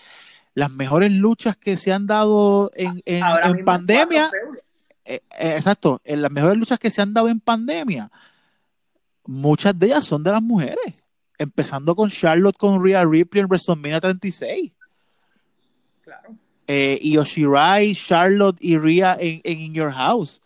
las 0.54 0.72
mejores 0.72 1.12
luchas 1.12 1.56
que 1.56 1.78
se 1.78 1.92
han 1.92 2.08
dado 2.08 2.72
en, 2.74 3.02
en, 3.06 3.24
en 3.44 3.66
pandemia. 3.66 4.32
Eh, 5.06 5.22
eh, 5.40 5.54
exacto, 5.56 6.02
en 6.04 6.22
las 6.22 6.32
mejores 6.32 6.58
luchas 6.58 6.80
que 6.80 6.90
se 6.90 7.02
han 7.02 7.14
dado 7.14 7.30
en 7.30 7.40
pandemia, 7.40 8.12
muchas 9.28 9.78
de 9.78 9.88
ellas 9.88 10.06
son 10.06 10.24
de 10.24 10.32
las 10.32 10.42
mujeres. 10.42 10.96
Empezando 11.38 11.96
con 11.96 12.10
Charlotte 12.10 12.58
con 12.58 12.84
Rhea 12.84 13.06
Ripley 13.06 13.42
en 13.42 13.48
WrestleMania 13.48 14.02
36. 14.02 14.74
Claro. 16.02 16.36
Eh, 16.66 16.98
y 17.02 17.18
Oshirai, 17.18 17.94
Charlotte 17.94 18.58
y 18.60 18.78
Rhea 18.78 19.18
en, 19.20 19.42
en 19.44 19.60
In 19.60 19.74
Your 19.74 19.92
House. 19.92 20.42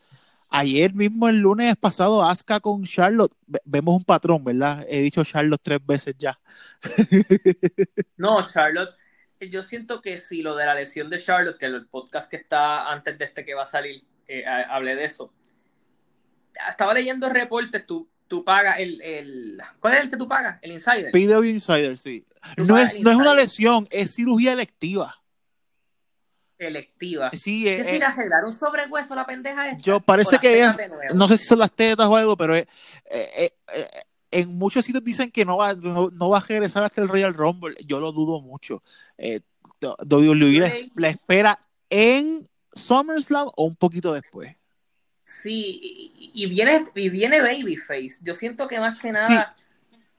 Ayer 0.53 0.93
mismo, 0.93 1.29
el 1.29 1.37
lunes 1.37 1.77
pasado, 1.77 2.21
Asuka 2.21 2.59
con 2.59 2.83
Charlotte. 2.83 3.31
Vemos 3.63 3.95
un 3.95 4.03
patrón, 4.03 4.43
¿verdad? 4.43 4.85
He 4.89 5.01
dicho 5.01 5.23
Charlotte 5.23 5.61
tres 5.63 5.79
veces 5.85 6.13
ya. 6.19 6.37
no, 8.17 8.45
Charlotte. 8.45 8.93
Yo 9.39 9.63
siento 9.63 10.01
que 10.01 10.19
si 10.19 10.41
lo 10.41 10.57
de 10.57 10.65
la 10.65 10.75
lesión 10.75 11.09
de 11.09 11.19
Charlotte, 11.19 11.57
que 11.57 11.67
el 11.67 11.87
podcast 11.87 12.29
que 12.29 12.35
está 12.35 12.91
antes 12.91 13.17
de 13.17 13.25
este 13.25 13.45
que 13.45 13.53
va 13.53 13.63
a 13.63 13.65
salir, 13.65 14.03
eh, 14.27 14.43
hablé 14.45 14.95
de 14.95 15.05
eso. 15.05 15.33
Estaba 16.69 16.93
leyendo 16.93 17.29
reportes, 17.29 17.85
tú, 17.85 18.09
tú 18.31 18.45
pagas 18.45 18.79
el, 18.79 19.01
el, 19.01 19.61
¿Cuál 19.81 19.95
es 19.95 20.03
el 20.05 20.09
que 20.09 20.15
tú 20.15 20.25
pagas? 20.25 20.57
El 20.61 20.71
Insider. 20.71 21.11
PW 21.11 21.43
Insider, 21.49 21.97
sí. 21.97 22.25
No 22.55 22.77
es, 22.77 22.97
no 23.01 23.11
es 23.11 23.17
una 23.17 23.35
lesión, 23.35 23.87
es 23.91 24.15
cirugía 24.15 24.53
electiva 24.53 25.17
electiva. 26.57 27.31
Sí, 27.33 27.63
¿Qué 27.63 27.81
eh, 27.81 27.83
si 27.83 27.97
le 27.97 28.05
arreglar 28.05 28.45
un 28.45 28.53
sobrehueso 28.53 29.15
la 29.15 29.25
pendeja 29.25 29.67
esta? 29.67 29.81
Yo 29.81 29.99
parece 29.99 30.37
que 30.37 30.63
es, 30.63 30.77
no 31.15 31.27
sé 31.27 31.35
si 31.35 31.45
son 31.45 31.57
las 31.57 31.71
tetas 31.71 32.07
o 32.07 32.15
algo, 32.15 32.37
pero 32.37 32.55
eh, 32.55 32.67
eh, 33.09 33.49
en 34.29 34.47
muchos 34.59 34.85
sitios 34.85 35.03
dicen 35.03 35.31
que 35.31 35.43
no 35.43 35.57
va, 35.57 35.73
no, 35.73 36.29
va 36.29 36.37
a 36.37 36.41
regresar 36.41 36.83
hasta 36.83 37.01
el 37.01 37.07
Royal 37.07 37.33
Rumble. 37.33 37.75
Yo 37.83 37.99
lo 37.99 38.11
dudo 38.11 38.41
mucho. 38.41 38.83
Eh, 39.17 39.39
WWE 39.81 40.91
la 40.95 41.09
espera 41.09 41.59
en 41.89 42.47
SummerSlam 42.75 43.47
o 43.55 43.63
un 43.63 43.75
poquito 43.75 44.13
después. 44.13 44.55
Sí, 45.31 46.11
y, 46.33 46.45
viene, 46.47 46.83
y 46.93 47.09
viene 47.09 47.39
Babyface. 47.39 48.19
Yo 48.21 48.33
siento 48.33 48.67
que 48.67 48.79
más 48.79 48.99
que 48.99 49.11
nada, 49.11 49.55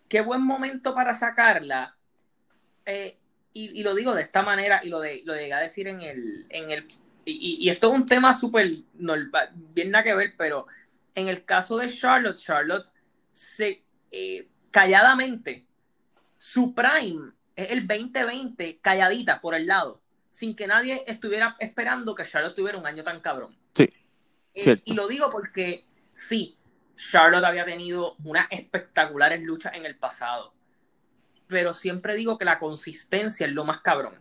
qué 0.09 0.21
buen 0.23 0.41
momento 0.43 0.95
para 0.95 1.13
sacarla. 1.13 1.97
Eh, 2.87 3.19
y, 3.53 3.83
lo 3.83 3.95
digo 3.95 4.15
de 4.15 4.23
esta 4.23 4.43
manera, 4.43 4.81
y 4.83 4.89
lo, 4.89 5.01
de, 5.01 5.21
lo 5.25 5.35
llegué 5.35 5.53
a 5.53 5.61
decir 5.61 5.87
en 5.87 6.01
el. 6.01 6.47
En 6.49 6.71
el 6.71 6.87
y, 7.27 7.69
esto 7.69 7.93
es 7.93 7.95
un 7.95 8.07
tema 8.07 8.33
súper. 8.33 8.73
No, 8.95 9.15
bien 9.75 9.91
nada 9.91 10.03
que 10.03 10.15
ver, 10.15 10.35
pero 10.37 10.67
en 11.15 11.29
el 11.29 11.45
caso 11.45 11.77
de 11.77 11.89
Charlotte, 11.89 12.39
Charlotte 12.39 12.89
se. 13.33 13.85
Eh, 14.11 14.49
calladamente, 14.71 15.67
su 16.39 16.75
prime 16.75 17.33
es 17.55 17.71
el 17.71 17.87
2020 17.87 18.79
calladita 18.81 19.41
por 19.41 19.55
el 19.55 19.67
lado 19.67 20.01
sin 20.31 20.57
que 20.57 20.67
nadie 20.67 21.05
estuviera 21.07 21.57
esperando 21.61 22.15
que 22.15 22.25
Charlotte 22.25 22.57
tuviera 22.57 22.79
un 22.79 22.87
año 22.87 23.05
tan 23.05 23.21
cabrón. 23.21 23.55
Sí. 23.75 23.89
Eh, 24.55 24.83
y 24.85 24.95
lo 24.95 25.09
digo 25.09 25.31
porque 25.31 25.87
sí, 26.13 26.57
Charlotte 26.97 27.45
había 27.45 27.65
tenido 27.65 28.17
unas 28.25 28.47
espectaculares 28.51 29.43
luchas 29.43 29.75
en 29.75 29.87
el 29.87 29.97
pasado. 29.97 30.53
Pero 31.47 31.75
siempre 31.75 32.15
digo 32.15 32.39
que 32.39 32.45
la 32.45 32.59
consistencia 32.59 33.47
es 33.47 33.53
lo 33.53 33.65
más 33.65 33.81
cabrón. 33.81 34.15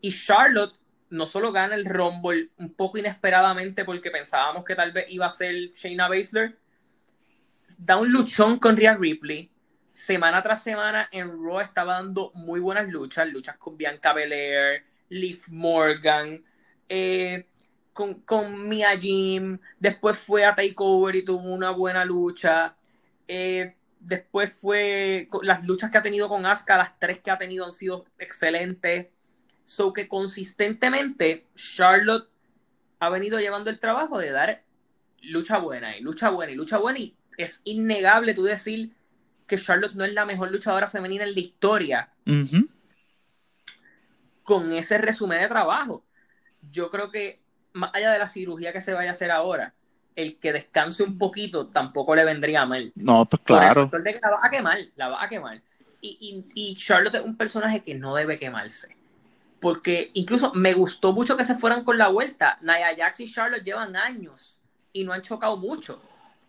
Y 0.00 0.12
Charlotte 0.12 0.78
no 1.10 1.26
solo 1.26 1.52
gana 1.52 1.74
el 1.74 1.84
Rumble 1.84 2.50
un 2.58 2.74
poco 2.74 2.98
inesperadamente 2.98 3.84
porque 3.84 4.10
pensábamos 4.10 4.64
que 4.64 4.74
tal 4.74 4.92
vez 4.92 5.06
iba 5.08 5.26
a 5.26 5.30
ser 5.30 5.54
Shayna 5.72 6.08
Baszler, 6.08 6.58
da 7.78 7.96
un 7.96 8.12
luchón 8.12 8.58
con 8.58 8.76
Rhea 8.76 8.96
Ripley. 8.96 9.50
Semana 9.92 10.42
tras 10.42 10.62
semana 10.62 11.08
en 11.10 11.28
Raw 11.28 11.60
estaba 11.60 11.94
dando 11.94 12.30
muy 12.34 12.60
buenas 12.60 12.88
luchas, 12.88 13.28
luchas 13.28 13.56
con 13.56 13.76
Bianca 13.76 14.12
Belair, 14.12 14.84
Liv 15.08 15.40
Morgan, 15.48 16.44
eh, 16.88 17.46
con, 17.98 18.14
con, 18.20 18.68
Mia 18.68 18.96
Jim, 18.96 19.58
después 19.80 20.16
fue 20.16 20.44
a 20.44 20.54
Takeover 20.54 21.16
y 21.16 21.24
tuvo 21.24 21.52
una 21.52 21.70
buena 21.70 22.04
lucha. 22.04 22.76
Eh, 23.26 23.74
después 23.98 24.52
fue 24.52 25.28
las 25.42 25.64
luchas 25.64 25.90
que 25.90 25.98
ha 25.98 26.02
tenido 26.02 26.28
con 26.28 26.46
Asuka, 26.46 26.76
las 26.76 26.96
tres 27.00 27.18
que 27.18 27.32
ha 27.32 27.38
tenido 27.38 27.64
han 27.64 27.72
sido 27.72 28.04
excelentes. 28.16 29.08
So 29.64 29.92
que 29.92 30.06
consistentemente 30.06 31.48
Charlotte 31.56 32.30
ha 33.00 33.08
venido 33.08 33.40
llevando 33.40 33.68
el 33.68 33.80
trabajo 33.80 34.20
de 34.20 34.30
dar 34.30 34.62
lucha 35.20 35.58
buena 35.58 35.96
y 35.96 36.00
lucha 36.00 36.30
buena 36.30 36.52
y 36.52 36.54
lucha 36.54 36.78
buena 36.78 37.00
y 37.00 37.16
es 37.36 37.62
innegable 37.64 38.32
tú 38.32 38.44
decir 38.44 38.92
que 39.48 39.58
Charlotte 39.58 39.94
no 39.94 40.04
es 40.04 40.12
la 40.12 40.24
mejor 40.24 40.52
luchadora 40.52 40.86
femenina 40.86 41.24
en 41.24 41.34
la 41.34 41.40
historia 41.40 42.12
con 44.44 44.72
ese 44.72 44.98
resumen 44.98 45.40
de 45.40 45.48
trabajo. 45.48 46.04
Yo 46.70 46.90
creo 46.90 47.10
que 47.10 47.47
más 47.78 47.90
allá 47.94 48.12
de 48.12 48.18
la 48.18 48.28
cirugía 48.28 48.72
que 48.72 48.80
se 48.80 48.92
vaya 48.92 49.10
a 49.10 49.12
hacer 49.12 49.30
ahora, 49.30 49.74
el 50.16 50.38
que 50.38 50.52
descanse 50.52 51.02
un 51.02 51.16
poquito 51.16 51.66
tampoco 51.68 52.14
le 52.14 52.24
vendría 52.24 52.66
mal. 52.66 52.92
No, 52.96 53.24
pues 53.24 53.42
claro. 53.44 53.90
la 53.92 54.30
va 54.30 54.38
a 54.42 54.50
quemar, 54.50 54.78
la 54.96 55.08
va 55.08 55.22
a 55.22 55.28
quemar. 55.28 55.62
Y, 56.00 56.44
y, 56.54 56.74
Charlotte 56.76 57.16
es 57.16 57.22
un 57.22 57.36
personaje 57.36 57.82
que 57.82 57.94
no 57.94 58.14
debe 58.14 58.38
quemarse. 58.38 58.96
Porque 59.60 60.10
incluso 60.14 60.52
me 60.54 60.72
gustó 60.72 61.12
mucho 61.12 61.36
que 61.36 61.44
se 61.44 61.56
fueran 61.56 61.82
con 61.82 61.98
la 61.98 62.08
vuelta. 62.08 62.56
Nia 62.60 62.94
Jax 62.96 63.20
y 63.20 63.32
Charlotte 63.32 63.64
llevan 63.64 63.96
años 63.96 64.58
y 64.92 65.02
no 65.02 65.12
han 65.12 65.22
chocado 65.22 65.56
mucho. 65.56 66.00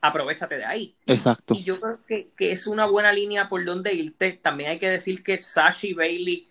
Aprovechate 0.02 0.58
de 0.58 0.66
ahí. 0.66 0.96
Exacto. 1.08 1.56
Y 1.56 1.64
yo 1.64 1.80
creo 1.80 2.00
que, 2.06 2.30
que 2.38 2.52
es 2.52 2.68
una 2.68 2.86
buena 2.86 3.12
línea 3.12 3.50
por 3.50 3.66
donde 3.66 3.94
irte. 3.94 4.34
También 4.34 4.70
hay 4.70 4.80
que 4.80 4.90
decir 4.90 5.24
que 5.24 5.40
Sasha 5.40 5.88
y 5.88 5.94
Bailey 5.94 6.50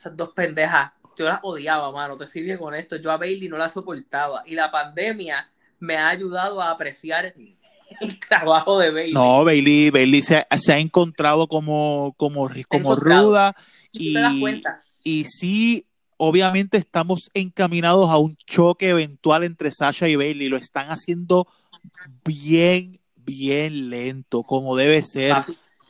esas 0.00 0.16
dos 0.16 0.30
pendejas, 0.30 0.92
yo 1.20 1.26
las 1.26 1.40
odiaba, 1.42 1.92
mano, 1.92 2.16
te 2.16 2.26
sirve 2.26 2.58
con 2.58 2.74
esto. 2.74 2.96
Yo 2.96 3.12
a 3.12 3.18
Bailey 3.18 3.46
no 3.50 3.58
la 3.58 3.68
soportaba. 3.68 4.42
Y 4.46 4.54
la 4.54 4.70
pandemia 4.70 5.50
me 5.78 5.98
ha 5.98 6.08
ayudado 6.08 6.62
a 6.62 6.70
apreciar 6.70 7.34
el 8.00 8.20
trabajo 8.20 8.78
de 8.78 8.90
Bailey. 8.90 9.12
No, 9.12 9.44
Bailey, 9.44 9.90
Bailey 9.90 10.22
se, 10.22 10.46
ha 10.46 10.78
encontrado 10.78 11.46
como, 11.46 12.14
como, 12.16 12.48
como 12.68 12.96
ruda. 12.96 13.54
Y, 13.92 14.16
y 15.04 15.24
sí, 15.24 15.86
obviamente 16.16 16.78
estamos 16.78 17.30
encaminados 17.34 18.08
a 18.08 18.16
un 18.16 18.34
choque 18.46 18.88
eventual 18.88 19.44
entre 19.44 19.70
Sasha 19.72 20.08
y 20.08 20.16
Bailey. 20.16 20.48
Lo 20.48 20.56
están 20.56 20.88
haciendo 20.88 21.46
bien, 22.24 22.98
bien 23.14 23.90
lento, 23.90 24.42
como 24.42 24.74
debe 24.74 25.02
ser. 25.02 25.36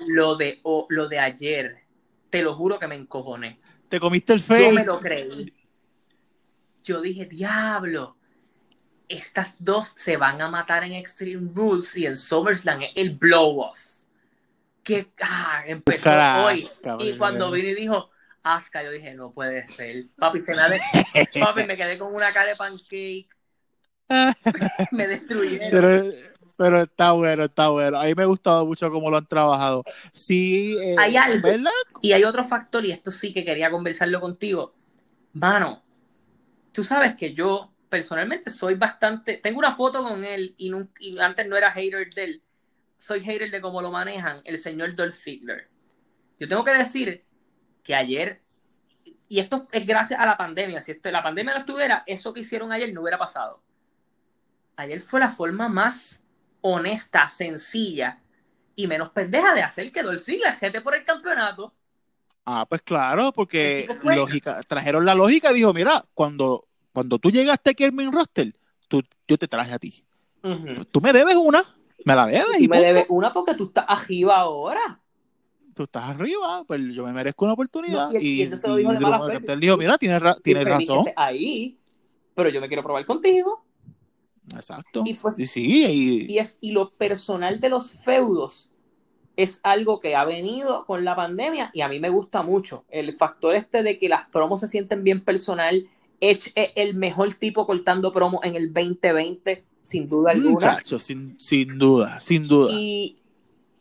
Lo 0.08 0.34
de, 0.34 0.60
lo 0.88 1.08
de 1.08 1.20
ayer, 1.20 1.84
te 2.30 2.42
lo 2.42 2.56
juro 2.56 2.80
que 2.80 2.88
me 2.88 2.96
encojoné. 2.96 3.60
Te 3.90 3.98
comiste 3.98 4.32
el 4.32 4.40
face. 4.40 4.68
Yo 4.68 4.72
me 4.72 4.84
lo 4.84 5.00
creí. 5.00 5.52
Yo 6.84 7.00
dije, 7.00 7.26
diablo, 7.26 8.16
estas 9.08 9.56
dos 9.58 9.92
se 9.96 10.16
van 10.16 10.40
a 10.40 10.48
matar 10.48 10.84
en 10.84 10.92
Extreme 10.92 11.50
Rules 11.52 11.96
y 11.96 12.06
en 12.06 12.16
SummerSlam 12.16 12.82
es 12.82 12.90
el 12.94 13.10
blow 13.10 13.62
off. 13.62 13.80
Que 14.84 15.10
ah, 15.20 15.64
empezó 15.66 16.08
hoy. 16.44 16.64
y 17.00 17.18
cuando 17.18 17.50
vine 17.50 17.70
y 17.70 17.74
dijo, 17.74 18.10
Asuka, 18.44 18.84
yo 18.84 18.92
dije, 18.92 19.12
no 19.14 19.32
puede 19.32 19.66
ser. 19.66 20.06
Papi, 20.16 20.40
se 20.42 20.54
me, 20.54 21.40
Papi, 21.40 21.64
me 21.64 21.76
quedé 21.76 21.98
con 21.98 22.14
una 22.14 22.32
cara 22.32 22.50
de 22.50 22.56
pancake. 22.56 23.28
me 24.92 25.06
destruyeron. 25.08 25.70
Pero 25.70 26.12
está 26.66 27.12
bueno, 27.12 27.44
está 27.44 27.68
bueno. 27.70 27.98
A 27.98 28.04
mí 28.04 28.14
me 28.14 28.22
ha 28.22 28.26
gustado 28.26 28.66
mucho 28.66 28.90
cómo 28.90 29.10
lo 29.10 29.16
han 29.16 29.26
trabajado. 29.26 29.82
Sí, 30.12 30.76
eh, 30.78 30.96
hay 30.98 31.16
algo. 31.16 31.48
Y 32.02 32.12
hay 32.12 32.24
otro 32.24 32.44
factor, 32.44 32.84
y 32.84 32.92
esto 32.92 33.10
sí 33.10 33.32
que 33.32 33.44
quería 33.44 33.70
conversarlo 33.70 34.20
contigo. 34.20 34.74
Mano, 35.32 35.82
tú 36.72 36.84
sabes 36.84 37.14
que 37.14 37.32
yo 37.32 37.72
personalmente 37.88 38.50
soy 38.50 38.74
bastante. 38.74 39.36
Tengo 39.36 39.58
una 39.58 39.72
foto 39.72 40.02
con 40.02 40.24
él 40.24 40.54
y, 40.56 40.72
antes 41.20 41.46
no 41.46 41.56
era 41.56 41.72
hater 41.72 42.08
de 42.10 42.24
él. 42.24 42.42
Soy 42.98 43.20
hater 43.20 43.50
de 43.50 43.60
cómo 43.60 43.80
lo 43.80 43.90
manejan 43.90 44.40
el 44.44 44.58
señor 44.58 44.94
Dolph 44.94 45.14
Ziggler. 45.14 45.68
Yo 46.38 46.48
tengo 46.48 46.64
que 46.64 46.72
decir 46.74 47.24
que 47.82 47.94
ayer, 47.94 48.42
y 49.28 49.40
esto 49.40 49.68
es 49.72 49.86
gracias 49.86 50.20
a 50.20 50.26
la 50.26 50.36
pandemia, 50.36 50.82
si 50.82 50.98
la 51.04 51.22
pandemia 51.22 51.54
no 51.54 51.60
estuviera, 51.60 52.02
eso 52.06 52.32
que 52.32 52.40
hicieron 52.40 52.72
ayer 52.72 52.92
no 52.92 53.02
hubiera 53.02 53.18
pasado. 53.18 53.62
Ayer 54.76 55.00
fue 55.00 55.20
la 55.20 55.28
forma 55.28 55.68
más 55.68 56.20
honesta, 56.62 57.28
sencilla 57.28 58.20
y 58.76 58.86
menos 58.86 59.10
pendeja 59.10 59.54
de 59.54 59.62
hacer 59.62 59.92
que 59.92 60.02
Dolph 60.02 60.20
Ziggler 60.20 60.54
gente 60.54 60.80
por 60.80 60.94
el 60.94 61.04
campeonato. 61.04 61.74
Ah, 62.44 62.66
pues 62.68 62.82
claro, 62.82 63.32
porque 63.32 63.88
lógica, 64.02 64.60
trajeron 64.66 65.04
la 65.04 65.14
lógica 65.14 65.52
y 65.52 65.56
dijo, 65.56 65.72
mira, 65.72 66.04
cuando, 66.14 66.66
cuando 66.92 67.18
tú 67.18 67.30
llegaste 67.30 67.70
aquí 67.70 67.84
al 67.84 67.92
main 67.92 68.10
roster, 68.10 68.54
tú, 68.88 69.02
yo 69.28 69.38
te 69.38 69.46
traje 69.46 69.72
a 69.72 69.78
ti. 69.78 70.04
Tú 70.90 71.00
me 71.00 71.12
debes 71.12 71.36
una, 71.36 71.62
me 72.04 72.14
la 72.14 72.26
debes. 72.26 72.60
Y 72.60 72.68
me 72.68 72.80
debes 72.80 73.06
una 73.08 73.32
porque 73.32 73.54
tú 73.54 73.66
estás 73.66 73.84
arriba 73.88 74.38
ahora. 74.38 75.00
Tú 75.74 75.84
estás 75.84 76.04
arriba, 76.04 76.64
pues 76.66 76.80
yo 76.92 77.04
me 77.04 77.12
merezco 77.12 77.44
una 77.44 77.54
oportunidad. 77.54 78.10
y, 78.14 78.42
y, 78.42 78.46
dijo, 78.46 79.76
mira, 79.76 79.98
tienes, 79.98 80.22
tienes 80.42 80.64
razón. 80.64 81.06
Ahí, 81.16 81.78
pero 82.34 82.48
yo 82.48 82.60
me 82.60 82.68
quiero 82.68 82.82
probar 82.82 83.04
contigo. 83.04 83.64
Exacto. 84.54 85.02
Y, 85.04 85.14
fue, 85.14 85.32
y 85.36 85.46
sí, 85.46 85.86
y... 85.86 86.32
y, 86.32 86.38
es, 86.38 86.58
y 86.60 86.72
lo 86.72 86.90
personal 86.90 87.60
de 87.60 87.68
los 87.68 87.92
feudos 87.92 88.70
es 89.36 89.60
algo 89.62 90.00
que 90.00 90.16
ha 90.16 90.24
venido 90.24 90.84
con 90.84 91.04
la 91.04 91.16
pandemia 91.16 91.70
y 91.72 91.80
a 91.80 91.88
mí 91.88 91.98
me 91.98 92.10
gusta 92.10 92.42
mucho. 92.42 92.84
El 92.90 93.16
factor 93.16 93.54
este 93.54 93.82
de 93.82 93.98
que 93.98 94.08
las 94.08 94.28
promos 94.28 94.60
se 94.60 94.68
sienten 94.68 95.04
bien 95.04 95.22
personal. 95.22 95.88
Edge 96.20 96.52
es 96.54 96.70
el 96.74 96.94
mejor 96.94 97.32
tipo 97.34 97.66
cortando 97.66 98.12
promos 98.12 98.44
en 98.44 98.54
el 98.56 98.72
2020, 98.72 99.64
sin 99.82 100.08
duda 100.08 100.32
alguna. 100.32 100.52
Muchacho, 100.52 100.98
sin, 100.98 101.40
sin 101.40 101.78
duda, 101.78 102.20
sin 102.20 102.46
duda. 102.46 102.72
Y 102.72 103.16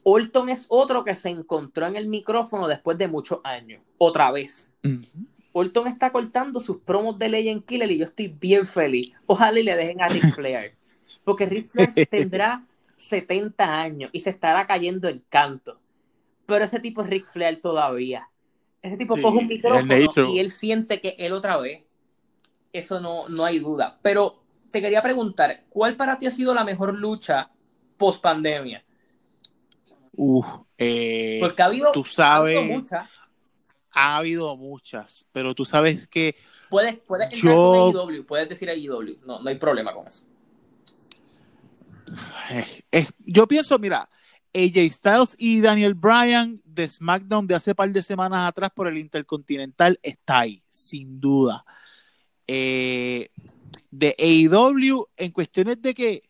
Orton 0.04 0.50
es 0.50 0.66
otro 0.70 1.04
que 1.04 1.16
se 1.16 1.30
encontró 1.30 1.86
en 1.88 1.98
el 1.98 2.08
micrófono 2.08 2.68
después 2.68 2.98
de 2.98 3.08
muchos 3.10 3.40
años, 3.44 3.82
otra 3.98 4.32
vez. 4.32 4.74
Uh 4.84 4.88
-huh. 4.88 5.26
Orton 5.60 5.88
está 5.88 6.12
cortando 6.12 6.60
sus 6.60 6.78
promos 6.78 7.20
de 7.20 7.30
Legend 7.30 7.66
Killer 7.66 7.92
y 7.92 7.98
yo 7.98 8.06
estoy 8.06 8.28
bien 8.28 8.66
feliz. 8.66 9.12
Ojalá 9.26 9.60
y 9.60 9.64
le 9.64 9.76
dejen 9.76 10.02
a 10.02 10.08
Ric 10.08 10.24
Flair. 10.36 10.76
Porque 11.24 11.46
Ric 11.46 11.68
Flair 11.68 11.90
tendrá 12.10 12.66
70 12.98 13.64
años 13.64 14.10
y 14.14 14.22
se 14.22 14.30
estará 14.30 14.66
cayendo 14.66 15.10
en 15.10 15.22
canto. 15.30 15.80
Pero 16.46 16.66
ese 16.66 16.80
tipo 16.80 17.02
es 17.02 17.10
Ric 17.10 17.28
Flair 17.28 17.60
todavía. 17.60 18.30
Ese 18.82 18.96
tipo 18.96 19.16
sí, 19.16 19.22
coge 19.22 19.38
un 19.40 19.48
micrófono 19.48 20.34
y 20.34 20.40
él 20.40 20.50
siente 20.50 21.02
que 21.02 21.16
él 21.18 21.34
otra 21.34 21.58
vez. 21.58 21.84
Eso 22.72 23.02
no, 23.02 23.28
no 23.28 23.44
hay 23.44 23.60
duda. 23.60 24.00
Pero 24.02 24.42
te 24.72 24.82
quería 24.82 25.02
preguntar, 25.02 25.64
¿cuál 25.70 25.98
para 25.98 26.18
ti 26.18 26.26
ha 26.26 26.32
sido 26.32 26.54
la 26.54 26.64
mejor 26.64 26.98
lucha 26.98 27.50
post 27.98 28.22
pandemia? 28.22 28.84
Uh, 30.14 30.44
eh, 30.78 31.38
Porque 31.42 31.62
ha 31.62 31.66
habido, 31.66 31.92
tú 31.92 32.06
sabes, 32.06 32.56
ha 32.56 32.60
habido 32.60 32.76
muchas. 32.78 33.10
Ha 34.02 34.16
habido 34.16 34.56
muchas, 34.56 35.26
pero 35.34 35.54
tú 35.54 35.66
sabes 35.66 36.08
que. 36.08 36.38
Puedes, 36.70 37.00
puedes 37.00 37.26
entrar 37.34 37.54
yo... 37.54 37.92
con 37.92 38.10
AEW, 38.10 38.26
puedes 38.26 38.48
decir 38.48 38.70
AEW, 38.70 39.20
no, 39.26 39.42
no 39.42 39.50
hay 39.50 39.58
problema 39.58 39.94
con 39.94 40.08
eso. 40.08 40.24
Eh, 42.50 42.84
eh, 42.94 43.08
yo 43.20 43.46
pienso, 43.46 43.78
mira, 43.78 44.10
AJ 44.54 44.90
Styles 44.90 45.36
y 45.38 45.60
Daniel 45.60 45.96
Bryan 45.96 46.62
de 46.64 46.88
SmackDown 46.88 47.46
de 47.46 47.56
hace 47.56 47.76
par 47.76 47.92
de 47.92 48.02
semanas 48.02 48.46
atrás 48.46 48.72
por 48.74 48.88
el 48.88 48.98
Intercontinental 48.98 50.00
está 50.02 50.40
ahí, 50.40 50.64
sin 50.70 51.20
duda. 51.20 51.66
Eh, 52.48 53.28
de 53.92 54.16
AEW, 54.18 55.10
en 55.18 55.32
cuestiones 55.32 55.82
de 55.82 55.94
que, 55.94 56.24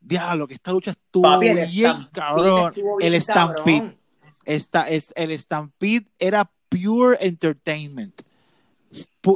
diablo, 0.00 0.48
que 0.48 0.54
esta 0.54 0.72
lucha 0.72 0.90
estuvo 0.90 1.22
Papi, 1.22 1.54
bien, 1.70 2.08
cabrón. 2.12 2.72
estuvo 2.74 2.96
bien 2.96 3.14
el 3.14 3.22
Stampede, 3.22 3.96
esta, 4.44 4.88
es, 4.88 5.12
el 5.14 5.38
Stampede 5.38 6.08
era 6.18 6.50
pure 6.70 7.18
entertainment 7.20 8.22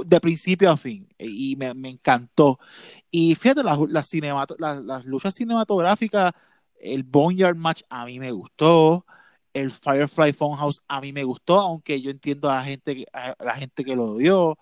de 0.06 0.20
principio 0.20 0.70
a 0.70 0.76
fin 0.76 1.06
y 1.18 1.54
me, 1.56 1.74
me 1.74 1.90
encantó. 1.90 2.58
Y 3.10 3.34
fíjate 3.34 3.62
las, 3.62 3.78
las, 3.88 4.08
cinemat 4.08 4.50
las, 4.58 4.82
las 4.82 5.04
luchas 5.04 5.34
cinematográficas 5.34 6.32
el 6.80 7.02
Boneyard 7.02 7.56
Match 7.56 7.82
a 7.88 8.04
mí 8.04 8.18
me 8.18 8.30
gustó 8.30 9.04
el 9.52 9.70
Firefly 9.70 10.32
Funhouse 10.32 10.82
a 10.88 11.00
mí 11.00 11.12
me 11.12 11.24
gustó 11.24 11.60
aunque 11.60 12.00
yo 12.00 12.10
entiendo 12.10 12.50
a 12.50 12.56
la 12.56 12.62
gente 12.62 13.06
a 13.12 13.34
la 13.42 13.54
gente 13.54 13.84
que 13.84 13.96
lo 13.96 14.06
odió 14.06 14.58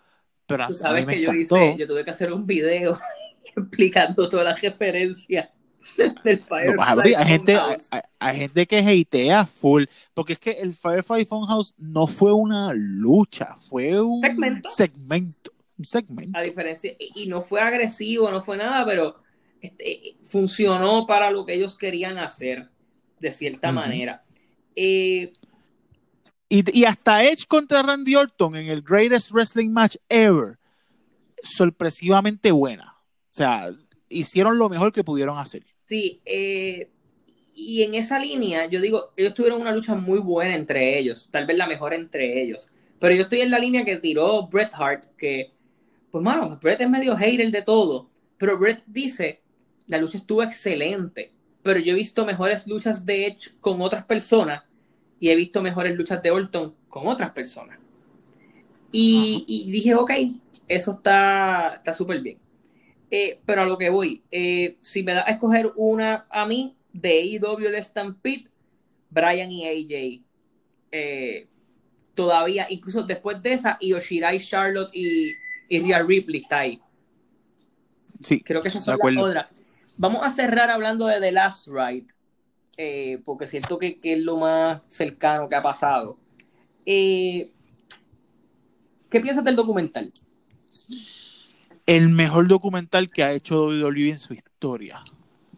pero 0.46 0.66
Tú 0.66 0.74
a 0.74 0.76
sabes 0.76 1.00
mí 1.02 1.06
me 1.06 1.14
que 1.14 1.22
yo 1.22 1.32
hice, 1.32 1.76
yo 1.78 1.86
tuve 1.86 2.04
que 2.04 2.10
hacer 2.10 2.32
un 2.32 2.46
video 2.46 2.98
explicando 3.56 4.28
todas 4.28 4.44
las 4.44 4.60
referencias 4.60 5.48
del 6.24 6.38
No, 6.38 6.44
Firefly 6.44 6.76
papi, 6.76 7.14
hay, 7.14 7.24
gente, 7.26 7.56
hay, 7.56 8.00
hay- 8.18 8.36
gente 8.38 8.66
que 8.66 8.78
hatea 8.78 9.46
full, 9.46 9.84
porque 10.14 10.34
es 10.34 10.38
que 10.38 10.50
el 10.52 10.74
Firefly 10.74 11.24
Funhouse 11.24 11.74
no 11.78 12.06
fue 12.06 12.32
una 12.32 12.72
lucha, 12.74 13.56
fue 13.68 14.00
un 14.00 14.20
Segmento. 14.22 14.68
segmento. 14.70 15.52
Un 15.78 15.84
segmento. 15.84 16.38
A 16.38 16.42
diferencia, 16.42 16.92
y 16.98 17.26
no 17.26 17.42
fue 17.42 17.60
agresivo, 17.60 18.30
no 18.30 18.42
fue 18.42 18.56
nada, 18.56 18.84
pero 18.86 19.16
este, 19.60 20.16
funcionó 20.26 21.06
para 21.06 21.30
lo 21.30 21.44
que 21.44 21.54
ellos 21.54 21.76
querían 21.76 22.18
hacer, 22.18 22.68
de 23.18 23.32
cierta 23.32 23.72
manera. 23.72 24.22
Eh, 24.76 25.32
Y, 26.48 26.80
y 26.80 26.84
hasta 26.84 27.24
Edge 27.24 27.46
contra 27.48 27.82
Randy 27.82 28.14
Orton 28.14 28.54
en 28.56 28.68
el 28.68 28.82
Greatest 28.82 29.30
Wrestling 29.32 29.70
Match 29.70 29.96
Ever, 30.08 30.58
sorpresivamente 31.42 32.50
buena. 32.50 32.96
O 32.98 33.34
sea, 33.34 33.70
hicieron 34.12 34.58
lo 34.58 34.68
mejor 34.68 34.92
que 34.92 35.04
pudieron 35.04 35.38
hacer. 35.38 35.64
sí, 35.84 36.22
eh, 36.24 36.90
y 37.54 37.82
en 37.82 37.94
esa 37.94 38.18
línea, 38.18 38.66
yo 38.66 38.80
digo, 38.80 39.12
ellos 39.16 39.34
tuvieron 39.34 39.60
una 39.60 39.72
lucha 39.72 39.94
muy 39.94 40.20
buena 40.20 40.56
entre 40.56 40.98
ellos, 40.98 41.28
tal 41.30 41.46
vez 41.46 41.56
la 41.58 41.66
mejor 41.66 41.94
entre 41.94 42.42
ellos. 42.42 42.72
Pero 42.98 43.14
yo 43.14 43.22
estoy 43.24 43.42
en 43.42 43.50
la 43.50 43.58
línea 43.58 43.84
que 43.84 43.98
tiró 43.98 44.48
Bret 44.48 44.70
Hart, 44.74 45.06
que, 45.18 45.52
pues 46.10 46.24
mano, 46.24 46.58
Bret 46.62 46.80
es 46.80 46.90
medio 46.90 47.16
hater 47.16 47.50
de 47.50 47.62
todo, 47.62 48.10
pero 48.38 48.58
Bret 48.58 48.82
dice, 48.86 49.42
la 49.86 49.98
lucha 49.98 50.18
estuvo 50.18 50.42
excelente, 50.42 51.34
pero 51.62 51.80
yo 51.80 51.92
he 51.92 51.96
visto 51.96 52.26
mejores 52.26 52.66
luchas 52.66 53.06
de 53.06 53.26
Edge 53.28 53.52
con 53.60 53.80
otras 53.82 54.04
personas 54.06 54.64
y 55.20 55.30
he 55.30 55.36
visto 55.36 55.62
mejores 55.62 55.96
luchas 55.96 56.22
de 56.22 56.30
Orton 56.32 56.76
con 56.88 57.06
otras 57.08 57.32
personas. 57.32 57.80
Y, 58.90 59.44
y 59.48 59.70
dije, 59.70 59.94
ok, 59.94 60.10
eso 60.68 60.92
está 60.92 61.74
está 61.76 61.94
súper 61.94 62.20
bien. 62.20 62.38
Eh, 63.14 63.38
pero 63.44 63.60
a 63.60 63.66
lo 63.66 63.76
que 63.76 63.90
voy, 63.90 64.22
eh, 64.30 64.78
si 64.80 65.02
me 65.02 65.12
da 65.12 65.22
a 65.26 65.32
escoger 65.32 65.70
una 65.76 66.24
a 66.30 66.46
mí 66.46 66.74
de 66.94 67.10
AEW 67.10 67.70
de 67.70 67.82
Stampede, 67.82 68.48
Brian 69.10 69.52
y 69.52 69.66
AJ, 69.66 70.22
eh, 70.92 71.46
todavía, 72.14 72.66
incluso 72.70 73.02
después 73.02 73.42
de 73.42 73.52
esa, 73.52 73.76
Io 73.82 74.00
Shirai, 74.00 74.40
Charlotte 74.40 74.88
y, 74.94 75.34
y 75.68 75.80
Rhea 75.80 76.02
Ripley 76.02 76.40
está 76.40 76.60
ahí. 76.60 76.80
Sí, 78.22 78.40
Creo 78.40 78.62
que 78.62 78.68
esas 78.68 78.82
son 78.82 78.98
las 78.98 79.22
otras. 79.22 79.46
Vamos 79.98 80.22
a 80.24 80.30
cerrar 80.30 80.70
hablando 80.70 81.06
de 81.06 81.20
The 81.20 81.32
Last 81.32 81.68
Ride, 81.68 82.06
eh, 82.78 83.20
porque 83.26 83.46
siento 83.46 83.78
que, 83.78 84.00
que 84.00 84.14
es 84.14 84.20
lo 84.20 84.38
más 84.38 84.80
cercano 84.88 85.50
que 85.50 85.54
ha 85.54 85.60
pasado. 85.60 86.16
Eh, 86.86 87.50
¿Qué 89.10 89.20
piensas 89.20 89.44
del 89.44 89.54
documental? 89.54 90.10
El 91.86 92.08
mejor 92.08 92.48
documental 92.48 93.10
que 93.10 93.24
ha 93.24 93.32
hecho 93.32 93.66
WWE 93.66 94.10
en 94.10 94.18
su 94.18 94.34
historia. 94.34 95.02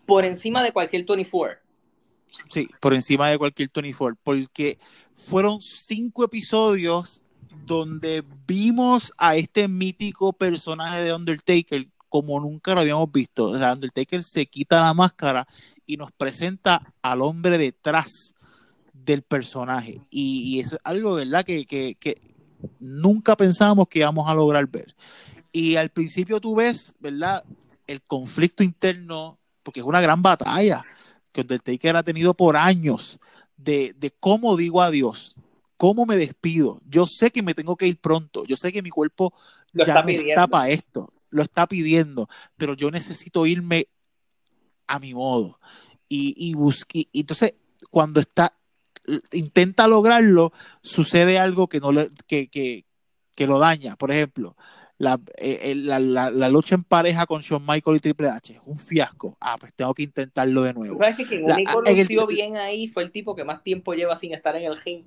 Por 0.06 0.24
encima 0.24 0.62
de 0.62 0.72
cualquier 0.72 1.04
24. 1.04 1.64
Sí, 2.50 2.68
por 2.80 2.94
encima 2.94 3.28
de 3.28 3.38
cualquier 3.38 3.68
Tony 3.68 3.92
Ford, 3.92 4.16
porque 4.22 4.78
fueron 5.12 5.60
cinco 5.60 6.24
episodios 6.24 7.20
donde 7.64 8.24
vimos 8.46 9.12
a 9.16 9.36
este 9.36 9.68
mítico 9.68 10.32
personaje 10.32 11.02
de 11.02 11.14
Undertaker 11.14 11.86
como 12.08 12.38
nunca 12.40 12.74
lo 12.74 12.80
habíamos 12.80 13.10
visto. 13.10 13.46
O 13.46 13.58
sea, 13.58 13.72
Undertaker 13.72 14.22
se 14.22 14.46
quita 14.46 14.80
la 14.80 14.94
máscara 14.94 15.46
y 15.86 15.96
nos 15.96 16.12
presenta 16.12 16.94
al 17.02 17.22
hombre 17.22 17.58
detrás 17.58 18.34
del 18.92 19.22
personaje. 19.22 20.00
Y, 20.10 20.54
y 20.54 20.60
eso 20.60 20.76
es 20.76 20.80
algo, 20.84 21.14
¿verdad? 21.14 21.44
Que, 21.44 21.66
que, 21.66 21.96
que 21.96 22.20
nunca 22.78 23.36
pensábamos 23.36 23.88
que 23.88 24.00
íbamos 24.00 24.28
a 24.28 24.34
lograr 24.34 24.66
ver. 24.68 24.94
Y 25.56 25.76
al 25.76 25.90
principio 25.90 26.40
tú 26.40 26.56
ves, 26.56 26.96
¿verdad? 26.98 27.44
El 27.86 28.02
conflicto 28.02 28.64
interno, 28.64 29.38
porque 29.62 29.78
es 29.78 29.86
una 29.86 30.00
gran 30.00 30.20
batalla 30.20 30.84
que 31.32 31.42
Undertaker 31.42 31.94
ha 31.94 32.02
tenido 32.02 32.34
por 32.34 32.56
años 32.56 33.20
de, 33.56 33.94
de 33.96 34.10
cómo 34.10 34.56
digo 34.56 34.82
adiós, 34.82 35.36
cómo 35.76 36.06
me 36.06 36.16
despido. 36.16 36.80
Yo 36.88 37.06
sé 37.06 37.30
que 37.30 37.40
me 37.40 37.54
tengo 37.54 37.76
que 37.76 37.86
ir 37.86 38.00
pronto, 38.00 38.44
yo 38.46 38.56
sé 38.56 38.72
que 38.72 38.82
mi 38.82 38.90
cuerpo 38.90 39.32
Lo 39.70 39.84
ya 39.84 39.92
está 39.92 40.02
no 40.02 40.08
está 40.10 40.46
para 40.48 40.70
esto, 40.70 41.12
lo 41.30 41.44
está 41.44 41.68
pidiendo, 41.68 42.28
pero 42.56 42.74
yo 42.74 42.90
necesito 42.90 43.46
irme 43.46 43.86
a 44.88 44.98
mi 44.98 45.14
modo. 45.14 45.60
Y, 46.08 46.34
y 46.36 46.54
busqué, 46.54 47.06
y 47.12 47.20
entonces 47.20 47.54
cuando 47.90 48.18
está, 48.18 48.58
intenta 49.30 49.86
lograrlo, 49.86 50.52
sucede 50.82 51.38
algo 51.38 51.68
que, 51.68 51.78
no 51.78 51.92
le, 51.92 52.10
que, 52.26 52.48
que, 52.48 52.86
que 53.36 53.46
lo 53.46 53.60
daña. 53.60 53.94
Por 53.94 54.10
ejemplo, 54.10 54.56
la, 54.98 55.20
eh, 55.38 55.74
la, 55.76 55.98
la, 55.98 56.30
la, 56.30 56.48
lucha 56.48 56.74
en 56.76 56.84
pareja 56.84 57.26
con 57.26 57.40
Shawn 57.40 57.64
Michael 57.66 57.96
y 57.96 58.00
Triple 58.00 58.28
H 58.28 58.54
es 58.54 58.60
un 58.64 58.78
fiasco. 58.78 59.36
Ah, 59.40 59.56
pues 59.58 59.74
tengo 59.74 59.92
que 59.92 60.02
intentarlo 60.04 60.62
de 60.62 60.72
nuevo. 60.74 60.94
¿Tú 60.94 60.98
sabes 60.98 61.16
que 61.16 61.26
quien 61.26 61.44
único 61.44 61.80
en 61.84 61.92
el- 61.92 61.98
lució 61.98 62.26
bien 62.26 62.56
ahí 62.56 62.88
fue 62.88 63.02
el 63.02 63.10
tipo 63.10 63.34
que 63.34 63.44
más 63.44 63.62
tiempo 63.62 63.94
lleva 63.94 64.16
sin 64.16 64.32
estar 64.34 64.54
en 64.56 64.64
el 64.64 64.80
ring? 64.80 65.04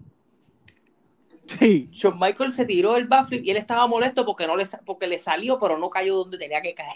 Sí, 1.47 1.87
Shawn 1.93 2.19
Michael 2.19 2.51
se 2.51 2.65
tiró 2.65 2.97
el 2.97 3.07
backflip 3.07 3.43
y 3.45 3.51
él 3.51 3.57
estaba 3.57 3.87
molesto 3.87 4.25
porque 4.25 4.45
no 4.45 4.57
le 4.57 4.65
porque 4.85 5.07
le 5.07 5.17
salió, 5.17 5.57
pero 5.59 5.77
no 5.77 5.89
cayó 5.89 6.17
donde 6.17 6.37
tenía 6.37 6.61
que 6.61 6.73
caer. 6.75 6.91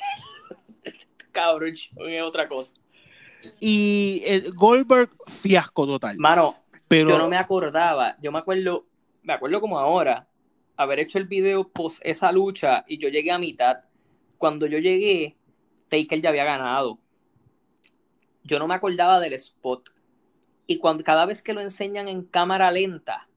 Cabrón, 1.31 1.69
es 1.73 2.21
otra 2.21 2.49
cosa. 2.49 2.73
y 3.61 4.21
el 4.25 4.51
Goldberg, 4.53 5.09
fiasco 5.27 5.85
total. 5.87 6.17
Mano, 6.17 6.57
Pero 6.89 7.11
yo 7.11 7.17
no 7.17 7.29
me 7.29 7.37
acordaba. 7.37 8.17
Yo 8.21 8.33
me 8.33 8.39
acuerdo, 8.39 8.85
me 9.23 9.31
acuerdo 9.31 9.61
como 9.61 9.79
ahora, 9.79 10.27
haber 10.84 10.99
hecho 10.99 11.17
el 11.17 11.25
video 11.25 11.67
post 11.67 11.99
esa 12.03 12.32
lucha 12.32 12.84
y 12.88 12.97
yo 12.97 13.09
llegué 13.09 13.32
a 13.32 13.38
mitad. 13.38 13.77
Cuando 14.38 14.65
yo 14.65 14.79
llegué, 14.79 15.36
Taker 15.89 16.21
ya 16.21 16.29
había 16.29 16.45
ganado. 16.45 16.99
Yo 18.43 18.59
no 18.59 18.67
me 18.67 18.73
acordaba 18.73 19.19
del 19.19 19.34
spot. 19.34 19.89
Y 20.67 20.77
cuando 20.77 21.03
cada 21.03 21.25
vez 21.25 21.41
que 21.41 21.53
lo 21.53 21.61
enseñan 21.61 22.07
en 22.07 22.23
cámara 22.23 22.71
lenta, 22.71 23.27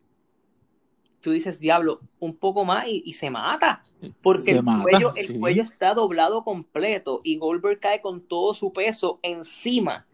tú 1.20 1.32
dices, 1.32 1.58
diablo, 1.58 2.00
un 2.20 2.36
poco 2.36 2.64
más 2.64 2.86
y, 2.88 3.02
y 3.04 3.14
se 3.14 3.30
mata. 3.30 3.84
Porque 4.22 4.42
Se 4.42 4.50
el, 4.52 4.62
mata, 4.62 4.82
cuello, 4.82 5.12
el 5.16 5.38
cuello 5.40 5.62
está 5.62 5.94
doblado 5.94 6.44
completo 6.44 7.20
y 7.24 7.38
Goldberg 7.38 7.80
cae 7.80 8.00
con 8.00 8.20
todo 8.22 8.54
su 8.54 8.72
peso 8.72 9.18
encima 9.22 10.06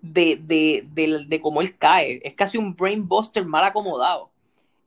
de, 0.00 0.36
de, 0.36 0.86
de, 0.92 1.24
de 1.26 1.40
cómo 1.40 1.62
él 1.62 1.76
cae. 1.76 2.20
Es 2.24 2.34
casi 2.34 2.58
un 2.58 2.74
brainbuster 2.74 3.44
mal 3.44 3.64
acomodado. 3.64 4.31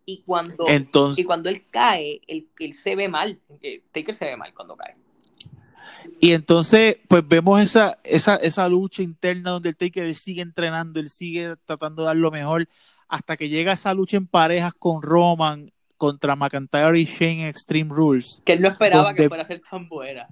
Y 0.05 0.21
cuando, 0.21 0.65
y 1.17 1.23
cuando 1.23 1.49
él 1.49 1.63
cae, 1.71 2.21
él, 2.27 2.47
él 2.59 2.73
se 2.75 2.95
ve 2.95 3.07
mal. 3.07 3.39
Eh, 3.61 3.81
Taker 3.91 4.13
se 4.13 4.25
ve 4.25 4.37
mal 4.37 4.53
cuando 4.53 4.75
cae. 4.75 4.95
y 6.19 6.33
entonces, 6.33 6.97
pues 7.07 7.27
vemos 7.27 7.59
esa, 7.59 7.97
esa, 8.03 8.35
esa 8.35 8.69
lucha 8.69 9.01
interna 9.01 9.51
donde 9.51 9.69
el 9.69 9.77
Taker 9.77 10.05
él 10.05 10.15
sigue 10.15 10.43
entrenando, 10.43 10.99
él 10.99 11.09
sigue 11.09 11.55
tratando 11.65 12.03
de 12.03 12.07
dar 12.07 12.17
lo 12.17 12.29
mejor, 12.29 12.67
hasta 13.07 13.35
que 13.35 13.49
llega 13.49 13.73
esa 13.73 13.93
lucha 13.93 14.17
en 14.17 14.27
parejas 14.27 14.73
con 14.77 15.01
Roman 15.01 15.71
contra 15.97 16.35
McIntyre 16.35 16.99
y 16.99 17.05
Shane 17.05 17.41
en 17.41 17.47
Extreme 17.47 17.93
Rules. 17.93 18.41
Que 18.45 18.53
él 18.53 18.61
no 18.61 18.67
esperaba 18.67 19.13
que 19.13 19.27
fuera 19.27 19.43
a 19.43 19.47
ser 19.47 19.61
tan 19.69 19.87
buena. 19.87 20.27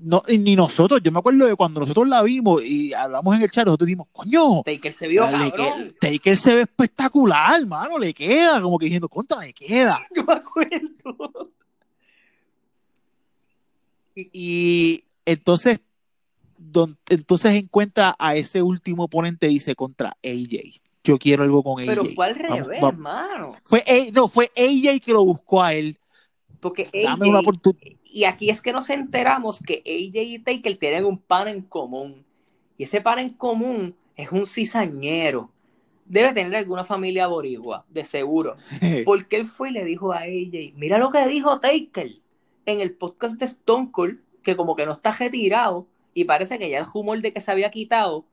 No, 0.00 0.22
ni 0.28 0.54
nosotros, 0.54 1.00
yo 1.02 1.10
me 1.10 1.18
acuerdo 1.18 1.46
de 1.46 1.56
cuando 1.56 1.80
nosotros 1.80 2.06
la 2.06 2.22
vimos 2.22 2.62
y 2.64 2.92
hablamos 2.94 3.34
en 3.34 3.42
el 3.42 3.50
chat, 3.50 3.66
nosotros 3.66 3.86
dijimos, 3.86 4.06
coño, 4.12 4.62
Taker 4.62 4.92
se 4.92 5.08
vio 5.08 5.24
le 5.36 5.50
que- 5.50 5.92
Taker 6.00 6.36
se 6.36 6.54
ve 6.54 6.60
espectacular, 6.62 7.66
mano, 7.66 7.98
le 7.98 8.14
queda, 8.14 8.62
como 8.62 8.78
que 8.78 8.86
diciendo, 8.86 9.08
contra, 9.08 9.40
le 9.40 9.52
queda. 9.52 10.00
Yo 10.14 10.24
me 10.24 10.34
acuerdo. 10.34 11.50
Y 14.14 15.04
entonces, 15.24 15.80
don- 16.56 16.96
entonces 17.08 17.54
encuentra 17.54 18.14
a 18.18 18.36
ese 18.36 18.62
último 18.62 19.04
oponente 19.04 19.48
y 19.48 19.54
dice 19.54 19.74
contra 19.74 20.10
AJ. 20.24 20.80
Yo 21.04 21.18
quiero 21.18 21.42
algo 21.42 21.62
con 21.62 21.80
AJ. 21.80 21.86
Pero 21.88 22.04
fue 22.04 22.26
al 22.26 22.34
revés, 22.36 22.82
hermano. 22.82 23.56
Fue, 23.64 23.82
no, 24.12 24.28
fue 24.28 24.50
AJ 24.56 25.00
que 25.00 25.12
lo 25.12 25.24
buscó 25.24 25.62
a 25.62 25.74
él. 25.74 25.98
Porque 26.60 26.90
Dame 26.92 27.24
AJ 27.26 27.30
una 27.30 27.38
oportunidad. 27.40 27.98
Y 28.10 28.24
aquí 28.24 28.50
es 28.50 28.62
que 28.62 28.72
nos 28.72 28.88
enteramos 28.90 29.60
que 29.62 29.82
AJ 29.84 30.22
y 30.22 30.38
Taker 30.38 30.76
tienen 30.78 31.04
un 31.04 31.18
pan 31.18 31.48
en 31.48 31.62
común. 31.62 32.24
Y 32.76 32.84
ese 32.84 33.00
pan 33.00 33.18
en 33.18 33.30
común 33.30 33.94
es 34.16 34.32
un 34.32 34.46
cizañero. 34.46 35.50
Debe 36.04 36.32
tener 36.32 36.54
alguna 36.56 36.84
familia 36.84 37.26
boricua, 37.26 37.84
de 37.88 38.04
seguro. 38.04 38.56
Porque 39.04 39.36
él 39.36 39.46
fue 39.46 39.70
y 39.70 39.72
le 39.72 39.84
dijo 39.84 40.12
a 40.12 40.20
AJ, 40.20 40.72
mira 40.74 40.98
lo 40.98 41.10
que 41.10 41.26
dijo 41.26 41.60
Taker 41.60 42.10
en 42.64 42.80
el 42.80 42.92
podcast 42.92 43.38
de 43.38 43.44
Stone 43.44 43.90
Cold, 43.92 44.20
que 44.42 44.56
como 44.56 44.74
que 44.74 44.86
no 44.86 44.92
está 44.92 45.12
retirado 45.12 45.86
y 46.14 46.24
parece 46.24 46.58
que 46.58 46.70
ya 46.70 46.78
el 46.78 46.86
humor 46.92 47.20
de 47.20 47.32
que 47.32 47.40
se 47.40 47.50
había 47.50 47.70
quitado 47.70 48.24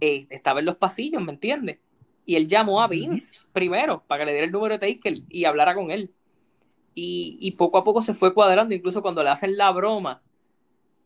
eh, 0.00 0.26
estaba 0.30 0.60
en 0.60 0.66
los 0.66 0.76
pasillos, 0.76 1.22
¿me 1.22 1.32
entiendes? 1.32 1.78
Y 2.24 2.36
él 2.36 2.46
llamó 2.46 2.80
a 2.82 2.88
Vince 2.88 3.34
primero 3.52 4.04
para 4.06 4.20
que 4.20 4.26
le 4.26 4.32
diera 4.32 4.46
el 4.46 4.52
número 4.52 4.78
de 4.78 4.94
Taker 4.94 5.18
y 5.28 5.44
hablara 5.44 5.74
con 5.74 5.90
él. 5.90 6.10
Y, 7.02 7.38
y 7.40 7.52
poco 7.52 7.78
a 7.78 7.82
poco 7.82 8.02
se 8.02 8.12
fue 8.12 8.34
cuadrando, 8.34 8.74
incluso 8.74 9.00
cuando 9.00 9.22
le 9.22 9.30
hacen 9.30 9.56
la 9.56 9.70
broma 9.70 10.20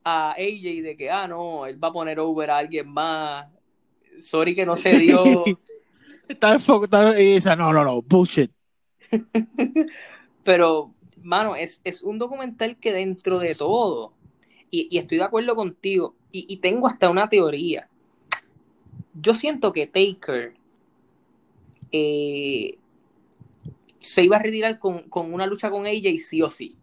a 0.02 0.32
AJ 0.32 0.82
de 0.82 0.96
que, 0.98 1.08
ah, 1.08 1.28
no, 1.28 1.66
él 1.66 1.82
va 1.82 1.86
a 1.86 1.92
poner 1.92 2.18
over 2.18 2.50
a 2.50 2.58
alguien 2.58 2.88
más. 2.88 3.46
Sorry 4.20 4.56
que 4.56 4.66
no 4.66 4.74
se 4.74 4.98
dio. 4.98 5.22
Está 6.28 6.54
enfocado 6.54 7.16
y 7.16 7.34
dice, 7.34 7.54
no, 7.54 7.72
no, 7.72 7.84
no, 7.84 8.02
bullshit. 8.02 8.50
Pero, 10.42 10.92
mano, 11.22 11.54
es, 11.54 11.80
es 11.84 12.02
un 12.02 12.18
documental 12.18 12.76
que 12.76 12.92
dentro 12.92 13.38
de 13.38 13.54
todo, 13.54 14.14
y, 14.72 14.88
y 14.90 14.98
estoy 14.98 15.18
de 15.18 15.24
acuerdo 15.24 15.54
contigo, 15.54 16.16
y, 16.32 16.44
y 16.52 16.56
tengo 16.56 16.88
hasta 16.88 17.08
una 17.08 17.28
teoría. 17.28 17.88
Yo 19.14 19.32
siento 19.32 19.72
que 19.72 19.86
Taker 19.86 20.54
eh, 21.92 22.78
se 24.04 24.22
iba 24.22 24.36
a 24.36 24.42
retirar 24.42 24.78
con, 24.78 25.08
con 25.08 25.32
una 25.32 25.46
lucha 25.46 25.70
con 25.70 25.86
AJ 25.86 26.18
sí 26.18 26.42
o 26.42 26.50
sí. 26.50 26.76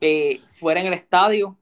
Eh, 0.00 0.40
fuera 0.58 0.80
en 0.80 0.86
el 0.88 0.94
estadio, 0.94 1.56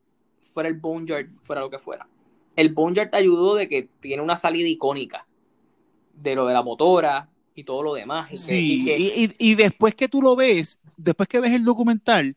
fuera 0.52 0.68
el 0.68 0.74
Boneyard, 0.74 1.28
fuera 1.42 1.60
lo 1.60 1.70
que 1.70 1.78
fuera. 1.78 2.08
El 2.56 2.72
Boneyard 2.74 3.10
te 3.10 3.16
ayudó 3.16 3.54
de 3.54 3.68
que 3.68 3.88
tiene 4.00 4.22
una 4.22 4.36
salida 4.36 4.68
icónica 4.68 5.26
de 6.14 6.34
lo 6.34 6.46
de 6.46 6.54
la 6.54 6.62
motora 6.62 7.28
y 7.54 7.64
todo 7.64 7.82
lo 7.82 7.94
demás. 7.94 8.28
y 8.30 8.34
que- 8.34 8.38
Sí, 8.40 8.80
y 8.80 8.84
que- 9.28 9.34
y, 9.38 9.54
después 9.54 9.94
que 9.94 10.08
tú 10.08 10.20
lo 10.22 10.34
ves, 10.36 10.78
después 10.96 11.28
que 11.28 11.40
ves 11.40 11.52
el 11.52 11.64
documental, 11.64 12.36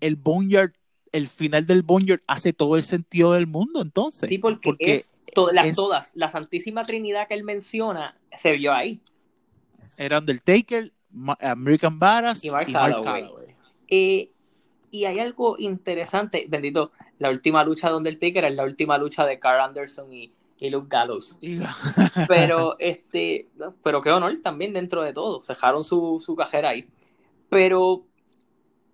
el 0.00 0.16
Boneyard, 0.16 0.72
el 1.12 1.28
final 1.28 1.66
del 1.66 1.82
Boneyard 1.82 2.20
hace 2.26 2.52
todo 2.52 2.76
el 2.76 2.82
sentido 2.82 3.32
del 3.32 3.46
mundo, 3.46 3.80
entonces. 3.80 4.28
Sí, 4.28 4.38
porque, 4.38 4.70
porque 4.70 4.94
es, 4.96 5.14
to- 5.34 5.50
las 5.52 5.66
es- 5.66 5.76
todas, 5.76 6.10
la 6.14 6.30
Santísima 6.30 6.84
Trinidad 6.84 7.26
que 7.26 7.34
él 7.34 7.44
menciona 7.44 8.18
se 8.40 8.52
vio 8.52 8.72
ahí. 8.74 9.00
Era 9.96 10.18
Undertaker, 10.18 10.92
American 11.40 11.98
Badass 11.98 12.44
Y 12.44 12.48
y 12.48 12.50
Mark 12.50 12.68
Mark, 12.70 13.02
Calloway. 13.02 13.22
Calloway. 13.22 13.46
Eh, 13.88 14.30
y 14.90 15.04
hay 15.04 15.18
algo 15.20 15.56
interesante, 15.58 16.46
bendito, 16.48 16.92
la 17.18 17.30
última 17.30 17.64
lucha 17.64 17.88
de 17.88 17.96
Undertaker 17.96 18.44
es 18.44 18.54
la 18.54 18.64
última 18.64 18.96
lucha 18.98 19.26
de 19.26 19.38
Carl 19.38 19.60
Anderson 19.60 20.12
y, 20.12 20.32
y 20.58 20.70
Luke 20.70 20.88
Gallows. 20.88 21.36
Pero, 22.28 22.78
este, 22.78 23.48
pero 23.82 24.00
qué 24.00 24.10
honor 24.10 24.38
también 24.42 24.72
dentro 24.72 25.02
de 25.02 25.12
todo, 25.12 25.40
dejaron 25.46 25.84
su, 25.84 26.22
su 26.24 26.34
cajera 26.36 26.70
ahí. 26.70 26.88
Pero 27.48 28.04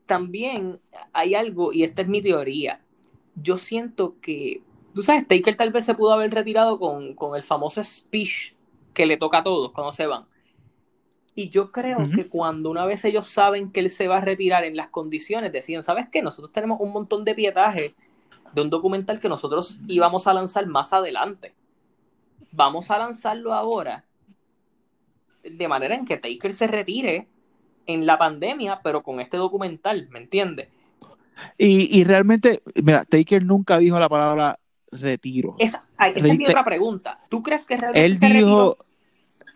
también 0.06 0.80
hay 1.12 1.34
algo, 1.34 1.72
y 1.72 1.84
esta 1.84 2.02
es 2.02 2.08
mi 2.08 2.22
teoría, 2.22 2.80
yo 3.34 3.56
siento 3.56 4.16
que, 4.20 4.62
tú 4.94 5.02
sabes, 5.02 5.26
Taker 5.26 5.56
tal 5.56 5.72
vez 5.72 5.84
se 5.84 5.94
pudo 5.94 6.12
haber 6.12 6.32
retirado 6.32 6.78
con, 6.78 7.14
con 7.14 7.36
el 7.36 7.42
famoso 7.42 7.82
speech 7.82 8.52
que 8.92 9.06
le 9.06 9.16
toca 9.16 9.38
a 9.38 9.44
todos 9.44 9.72
cuando 9.72 9.92
se 9.92 10.06
van. 10.06 10.26
Y 11.34 11.48
yo 11.48 11.72
creo 11.72 11.98
que 12.14 12.28
cuando 12.28 12.70
una 12.70 12.86
vez 12.86 13.04
ellos 13.04 13.26
saben 13.26 13.72
que 13.72 13.80
él 13.80 13.90
se 13.90 14.06
va 14.06 14.18
a 14.18 14.20
retirar 14.20 14.64
en 14.64 14.76
las 14.76 14.88
condiciones, 14.88 15.52
decían, 15.52 15.82
¿sabes 15.82 16.08
qué? 16.08 16.22
Nosotros 16.22 16.52
tenemos 16.52 16.80
un 16.80 16.92
montón 16.92 17.24
de 17.24 17.34
pietaje 17.34 17.94
de 18.52 18.62
un 18.62 18.70
documental 18.70 19.18
que 19.18 19.28
nosotros 19.28 19.78
íbamos 19.88 20.26
a 20.28 20.34
lanzar 20.34 20.66
más 20.66 20.92
adelante. 20.92 21.52
Vamos 22.52 22.90
a 22.90 22.98
lanzarlo 22.98 23.52
ahora 23.52 24.04
de 25.42 25.68
manera 25.68 25.94
en 25.94 26.06
que 26.06 26.16
Taker 26.16 26.54
se 26.54 26.66
retire 26.66 27.26
en 27.86 28.06
la 28.06 28.16
pandemia, 28.16 28.80
pero 28.82 29.02
con 29.02 29.20
este 29.20 29.36
documental, 29.36 30.08
¿me 30.10 30.20
entiendes? 30.20 30.68
Y, 31.58 31.98
y 31.98 32.04
realmente, 32.04 32.62
mira, 32.82 33.04
Taker 33.04 33.44
nunca 33.44 33.78
dijo 33.78 33.98
la 33.98 34.08
palabra 34.08 34.58
retiro. 34.92 35.56
Esa, 35.58 35.84
esa 35.98 36.28
es 36.28 36.38
mi 36.38 36.46
otra 36.46 36.64
pregunta. 36.64 37.20
¿Tú 37.28 37.42
crees 37.42 37.66
que 37.66 37.76
realmente 37.76 38.06
Él 38.06 38.18
dijo, 38.20 38.78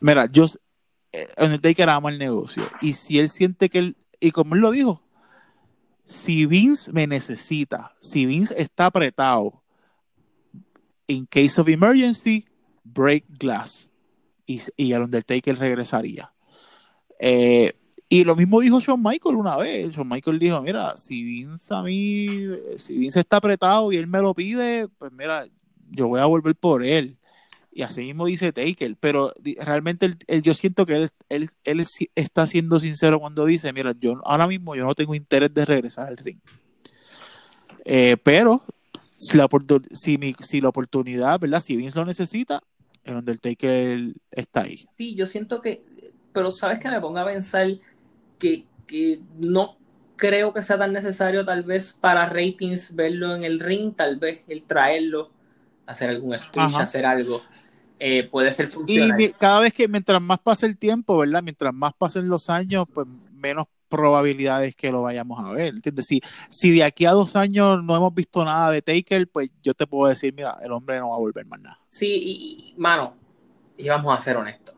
mira, 0.00 0.26
yo, 0.26 0.46
Undertaker 1.36 1.88
ama 1.88 2.10
el 2.10 2.18
negocio. 2.18 2.68
Y 2.80 2.94
si 2.94 3.18
él 3.18 3.28
siente 3.28 3.68
que 3.68 3.78
él, 3.78 3.96
y 4.20 4.30
como 4.30 4.54
él 4.54 4.60
lo 4.60 4.70
dijo, 4.70 5.02
si 6.04 6.46
Vince 6.46 6.92
me 6.92 7.06
necesita, 7.06 7.94
si 8.00 8.26
Vince 8.26 8.54
está 8.56 8.86
apretado, 8.86 9.62
in 11.06 11.26
case 11.26 11.60
of 11.60 11.68
emergency, 11.68 12.46
break 12.84 13.24
glass. 13.38 13.90
Y, 14.46 14.62
y 14.76 14.92
el 14.92 15.02
Undertaker 15.02 15.58
regresaría. 15.58 16.32
Eh, 17.18 17.72
y 18.08 18.24
lo 18.24 18.34
mismo 18.34 18.60
dijo 18.60 18.80
Shawn 18.80 19.02
Michael 19.02 19.36
una 19.36 19.56
vez. 19.56 19.92
Shawn 19.92 20.08
Michael 20.08 20.38
dijo, 20.38 20.62
mira, 20.62 20.96
si 20.96 21.22
Vince 21.22 21.74
a 21.74 21.82
mí, 21.82 22.26
si 22.78 22.96
Vince 22.96 23.20
está 23.20 23.36
apretado 23.36 23.92
y 23.92 23.96
él 23.96 24.06
me 24.06 24.22
lo 24.22 24.32
pide, 24.32 24.88
pues 24.88 25.12
mira, 25.12 25.46
yo 25.90 26.08
voy 26.08 26.20
a 26.20 26.26
volver 26.26 26.56
por 26.56 26.82
él. 26.82 27.17
Y 27.78 27.82
así 27.82 28.00
mismo 28.00 28.26
dice 28.26 28.52
Taker, 28.52 28.96
pero 28.98 29.32
realmente 29.64 30.06
él- 30.06 30.16
él- 30.26 30.42
yo 30.42 30.52
siento 30.52 30.84
que 30.84 30.96
él, 30.96 31.10
él, 31.28 31.48
él 31.62 31.84
está 32.16 32.44
siendo 32.48 32.80
sincero 32.80 33.20
cuando 33.20 33.44
dice, 33.44 33.72
mira, 33.72 33.94
yo 34.00 34.20
ahora 34.24 34.48
mismo 34.48 34.74
yo 34.74 34.84
no 34.84 34.96
tengo 34.96 35.14
interés 35.14 35.54
de 35.54 35.64
regresar 35.64 36.08
al 36.08 36.16
ring. 36.16 36.40
Eh, 37.84 38.16
pero 38.20 38.64
si 39.14 39.36
la, 39.36 39.48
si, 39.92 40.18
mi- 40.18 40.34
si 40.40 40.60
la 40.60 40.70
oportunidad, 40.70 41.38
¿verdad? 41.38 41.60
Si 41.60 41.76
Vince 41.76 41.96
lo 41.96 42.04
necesita, 42.04 42.64
el 43.04 43.14
Undertaker 43.14 44.12
está 44.32 44.62
ahí. 44.62 44.88
Sí, 44.96 45.14
yo 45.14 45.28
siento 45.28 45.62
que, 45.62 45.84
pero 46.32 46.50
sabes 46.50 46.80
que 46.80 46.90
me 46.90 47.00
ponga 47.00 47.22
a 47.22 47.26
pensar 47.26 47.68
que, 48.40 48.64
que 48.88 49.20
no 49.38 49.78
creo 50.16 50.52
que 50.52 50.62
sea 50.62 50.78
tan 50.78 50.92
necesario 50.92 51.44
tal 51.44 51.62
vez 51.62 51.96
para 52.00 52.28
ratings 52.28 52.96
verlo 52.96 53.36
en 53.36 53.44
el 53.44 53.60
ring, 53.60 53.94
tal 53.94 54.16
vez 54.16 54.40
el 54.48 54.64
traerlo, 54.64 55.30
hacer 55.86 56.10
algún 56.10 56.36
speech, 56.36 56.74
Ajá. 56.74 56.82
hacer 56.82 57.06
algo, 57.06 57.40
eh, 58.00 58.24
puede 58.30 58.52
ser 58.52 58.66
Y 58.66 58.70
funcional. 58.70 59.16
mi- 59.16 59.30
cada 59.30 59.60
vez 59.60 59.72
que, 59.72 59.88
mientras 59.88 60.20
más 60.22 60.38
pase 60.40 60.66
el 60.66 60.76
tiempo, 60.78 61.16
¿verdad? 61.18 61.42
Mientras 61.42 61.74
más 61.74 61.92
pasen 61.94 62.28
los 62.28 62.48
años, 62.50 62.86
pues 62.92 63.06
menos 63.32 63.66
probabilidades 63.88 64.76
que 64.76 64.90
lo 64.92 65.02
vayamos 65.02 65.42
a 65.44 65.50
ver, 65.52 65.74
¿entiendes? 65.74 66.06
Si, 66.06 66.20
si 66.50 66.70
de 66.72 66.84
aquí 66.84 67.06
a 67.06 67.12
dos 67.12 67.36
años 67.36 67.82
no 67.82 67.96
hemos 67.96 68.14
visto 68.14 68.44
nada 68.44 68.70
de 68.70 68.82
Taker, 68.82 69.26
pues 69.28 69.50
yo 69.62 69.72
te 69.74 69.86
puedo 69.86 70.08
decir, 70.10 70.34
mira, 70.34 70.56
el 70.62 70.72
hombre 70.72 70.98
no 70.98 71.10
va 71.10 71.16
a 71.16 71.20
volver 71.20 71.46
más 71.46 71.60
nada. 71.60 71.80
Sí, 71.90 72.06
y, 72.06 72.72
y, 72.72 72.74
mano, 72.76 73.14
y 73.78 73.88
vamos 73.88 74.14
a 74.16 74.20
ser 74.20 74.36
honestos. 74.36 74.74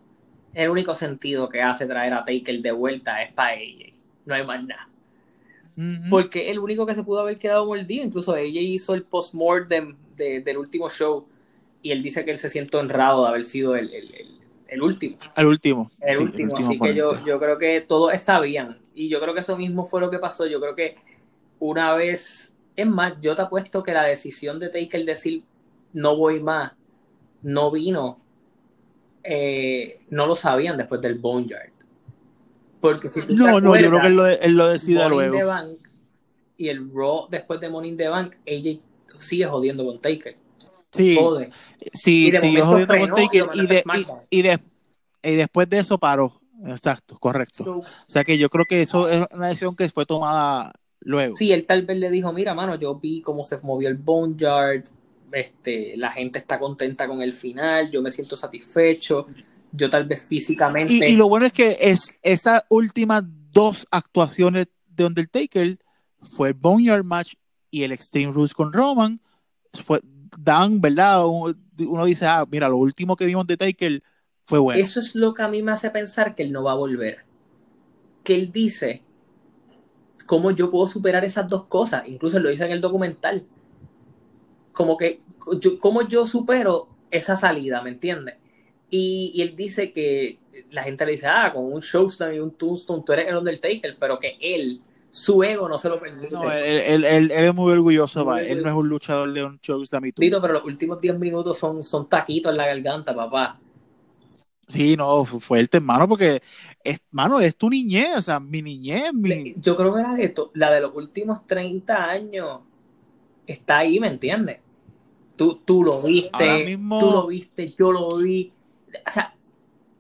El 0.55 0.71
único 0.71 0.95
sentido 0.95 1.49
que 1.49 1.61
hace 1.63 1.87
traer 1.87 2.13
a 2.15 2.25
Taker 2.25 2.61
de 2.63 2.73
vuelta 2.73 3.23
es 3.23 3.33
para 3.33 3.51
AJ. 3.55 3.93
No 4.27 4.35
hay 4.35 4.45
más 4.47 4.63
nada. 4.65 4.89
Ujú. 5.77 6.09
Porque 6.11 6.51
el 6.51 6.59
único 6.59 6.87
que 6.87 6.95
se 6.95 7.03
pudo 7.03 7.21
haber 7.21 7.39
quedado 7.39 7.67
mordido, 7.67 8.05
incluso 8.05 8.33
AJ 8.33 8.45
hizo 8.61 8.95
el 8.95 9.03
post-mortem 9.05 9.97
de- 10.17 10.41
del 10.41 10.59
último 10.59 10.89
show 10.91 11.27
y 11.83 11.93
él 11.93 12.03
dice 12.03 12.25
que 12.25 12.31
él 12.33 12.39
se 12.39 12.51
siente 12.51 12.77
honrado 12.77 13.23
de 13.25 13.29
haber 13.31 13.45
sido 13.45 13.77
el, 13.77 13.93
el- 13.93 14.15
el- 14.15 14.41
el 14.69 14.83
último. 14.83 15.17
El 15.37 15.47
último. 15.47 15.91
El 16.01 16.17
sí, 16.17 16.23
último, 16.23 16.49
último 16.51 16.69
así 16.69 16.79
que 16.81 16.95
yo, 16.95 17.25
yo 17.27 17.41
creo 17.41 17.59
que 17.59 17.81
todos 17.81 18.19
sabían. 18.21 18.79
Y 18.95 19.09
yo 19.09 19.21
creo 19.21 19.35
que 19.35 19.41
eso 19.41 19.57
mismo 19.57 19.87
fue 19.87 20.01
lo 20.01 20.11
que 20.11 20.19
pasó. 20.19 20.47
Yo 20.47 20.61
creo 20.61 20.77
que 20.77 20.97
una 21.59 21.95
vez, 21.95 22.53
es 22.77 22.87
más, 22.87 23.15
yo 23.21 23.35
te 23.35 23.43
apuesto 23.43 23.83
que 23.83 23.93
la 23.93 24.05
decisión 24.05 24.61
de 24.61 24.69
Taker 24.69 25.05
decir 25.05 25.43
no 25.93 26.17
voy 26.17 26.39
más, 26.41 26.73
no 27.43 27.71
vino, 27.73 28.21
eh, 29.25 30.01
no 30.11 30.27
lo 30.27 30.37
sabían 30.37 30.77
después 30.77 31.01
del 31.01 31.15
Boneyard. 31.19 31.71
Porque 32.81 33.11
si 33.11 33.21
tú 33.23 33.35
te 33.35 33.35
No, 33.35 33.61
no, 33.61 33.77
yo 33.77 33.89
creo 33.89 34.01
que 34.01 34.07
él 34.09 34.17
lo, 34.17 34.23
acuerdas, 34.23 34.39
él 34.43 34.53
lo 34.55 34.69
decide 34.69 35.03
in 35.03 35.09
the 35.11 35.15
luego. 35.17 35.47
Bank 35.49 35.79
y 36.57 36.69
el 36.69 36.91
Raw 36.93 37.27
después 37.29 37.61
de 37.61 37.69
Money 37.69 37.91
in 37.91 37.97
the 37.97 38.09
Bank, 38.09 38.37
AJ 38.47 38.81
sigue 39.19 39.47
jodiendo 39.47 39.85
con 39.85 40.01
Taker. 40.01 40.37
Sí, 40.93 41.17
sí, 41.93 42.33
sí, 42.33 42.57
jodiendo 42.57 42.87
con 42.87 42.87
frenó 42.87 43.15
Taker 43.15 43.45
y, 43.55 43.67
de, 43.67 43.75
y, 43.77 43.79
SmackDown. 43.79 44.19
y, 44.31 44.43
de- 44.43 44.61
y 45.23 45.35
después 45.35 45.69
de 45.71 45.79
eso 45.79 45.99
paró. 45.99 46.41
Exacto, 46.67 47.17
correcto. 47.19 47.65
So, 47.65 47.79
O 47.79 47.85
sea 48.07 48.23
que 48.25 48.37
yo 48.37 48.51
creo 48.51 48.67
que 48.67 48.83
eso 48.83 49.09
es 49.09 49.25
una 49.33 49.47
decisión 49.49 49.75
que 49.77 49.89
fue 49.89 50.05
tomada 50.05 50.73
luego. 51.01 51.37
Sí, 51.37 51.53
él 51.53 51.65
tal 51.65 51.87
vez 51.87 51.97
le 51.99 52.11
dijo, 52.11 52.33
mira, 52.33 52.55
mano, 52.55 52.75
yo 52.75 52.97
vi 52.97 53.23
cómo 53.23 53.45
se 53.45 53.59
movió 53.63 53.89
el 53.89 53.97
Boneyard, 53.97 54.85
este, 55.33 55.97
la 55.97 56.11
gente 56.11 56.39
está 56.39 56.59
contenta 56.59 57.07
con 57.07 57.23
el 57.23 57.33
final, 57.33 57.91
yo 57.91 58.03
me 58.03 58.11
siento 58.11 58.37
satisfecho, 58.37 59.27
yo 59.73 59.89
tal 59.89 60.05
vez 60.05 60.23
físicamente... 60.23 60.93
Y, 60.93 61.13
y 61.13 61.17
lo 61.17 61.29
bueno 61.29 61.47
es 61.47 61.53
que 61.53 61.79
es 61.81 62.19
esas 62.23 62.65
últimas 62.69 63.23
dos 63.53 63.87
actuaciones 63.91 64.67
de 64.89 65.05
Undertaker 65.07 65.79
fue 66.21 66.49
el 66.49 66.55
Boneyard 66.55 67.05
Match 67.05 67.35
y 67.71 67.85
el 67.85 67.93
Extreme 67.93 68.33
Rules 68.33 68.53
con 68.53 68.73
Roman. 68.73 69.21
Fue, 69.73 70.01
dan, 70.39 70.81
¿verdad? 70.81 71.27
Uno, 71.27 72.05
dice, 72.05 72.27
ah, 72.27 72.47
mira, 72.51 72.69
lo 72.69 72.77
último 72.77 73.17
que 73.17 73.27
vimos 73.27 73.47
de 73.47 73.57
Taker 73.57 74.03
fue 74.47 74.59
bueno. 74.59 74.83
Eso 74.83 75.01
es 75.01 75.15
lo 75.15 75.35
que 75.35 75.43
a 75.43 75.49
mí 75.49 75.63
me 75.63 75.73
hace 75.73 75.91
pensar 75.91 76.35
que 76.35 76.43
él 76.43 76.53
no 76.53 76.65
va 76.65 76.73
a 76.73 76.77
volver. 76.77 77.25
Que 78.25 78.35
él 78.35 78.53
dice, 78.53 79.03
¿cómo 80.27 80.51
yo 80.51 80.71
puedo 80.71 80.87
superar 80.87 81.25
esas 81.25 81.49
dos 81.49 81.65
cosas? 81.65 82.05
Incluso 82.07 82.39
lo 82.39 82.51
dice 82.51 82.65
en 82.65 82.73
el 82.73 82.81
documental. 82.81 83.45
Como 84.73 84.97
que, 84.97 85.21
yo, 85.61 85.79
¿cómo 85.79 86.07
yo 86.07 86.27
supero 86.27 86.89
esa 87.11 87.37
salida? 87.37 87.83
¿Me 87.83 87.91
entiendes? 87.91 88.37
Y, 88.91 89.33
y 89.35 89.43
él 89.43 89.57
dice 89.57 89.93
que 89.93 90.39
la 90.71 90.83
gente 90.83 91.07
le 91.07 91.13
dice, 91.13 91.27
ah, 91.27 91.53
con 91.53 91.73
un 91.73 91.81
Showstone 91.81 92.37
y 92.37 92.41
un 92.41 92.53
Tombstone 92.53 93.03
tú 93.05 93.13
eres 93.13 93.29
el 93.29 93.37
Undertaker, 93.37 93.97
pero 93.99 94.19
que 94.19 94.37
él, 94.41 94.81
su 95.11 95.43
ego 95.43 95.69
no 95.69 95.79
se 95.79 95.89
lo 95.89 96.01
permite. 96.01 96.31
No, 96.31 96.51
él, 96.51 96.63
él- 96.65 97.05
él- 97.05 97.31
él 97.31 97.45
es 97.45 97.55
muy 97.55 97.73
orgulloso, 97.73 98.25
Muy 98.25 98.33
va. 98.35 98.43
él 98.43 98.63
no 98.63 98.69
es 98.69 98.75
un 98.75 98.89
luchador 98.89 99.33
de 99.33 99.45
un 99.45 99.59
show 99.61 99.81
de. 99.83 100.13
Dito, 100.17 100.41
pero 100.41 100.55
los 100.55 100.65
últimos 100.65 101.01
10 101.01 101.19
minutos 101.19 101.59
son, 101.59 101.83
son 101.83 102.09
taquitos 102.09 102.51
en 102.53 102.57
la 102.59 102.67
garganta, 102.67 103.15
papá. 103.15 103.57
Sí, 104.69 104.97
no, 104.97 105.25
fu- 105.25 105.41
fuerte, 105.41 105.79
hermano, 105.79 106.07
porque, 106.09 106.41
es, 106.85 107.01
mano, 107.11 107.41
es 107.41 107.57
tu 107.57 107.69
niñez, 107.69 108.17
o 108.19 108.23
sea, 108.23 108.39
mi 108.39 108.63
niñez, 108.63 109.13
mi... 109.13 109.53
Yo 109.57 109.75
creo 109.75 109.93
que 109.93 110.01
la 110.03 110.15
de, 110.15 110.29
to- 110.29 110.53
la 110.55 110.71
de 110.71 110.81
los 110.81 110.95
últimos 110.95 111.45
30 111.45 112.05
años 112.09 112.61
está 113.49 113.79
ahí, 113.79 113.99
¿me 113.99 114.07
entiendes? 114.07 114.59
Tú, 115.35 115.57
tú 115.65 115.83
lo 115.83 116.01
viste, 116.01 116.65
mismo- 116.67 117.01
tú 117.01 117.11
lo 117.11 117.27
viste, 117.27 117.75
yo 117.77 117.91
lo 117.91 118.17
vi. 118.19 118.53
O 119.07 119.11
sea, 119.11 119.35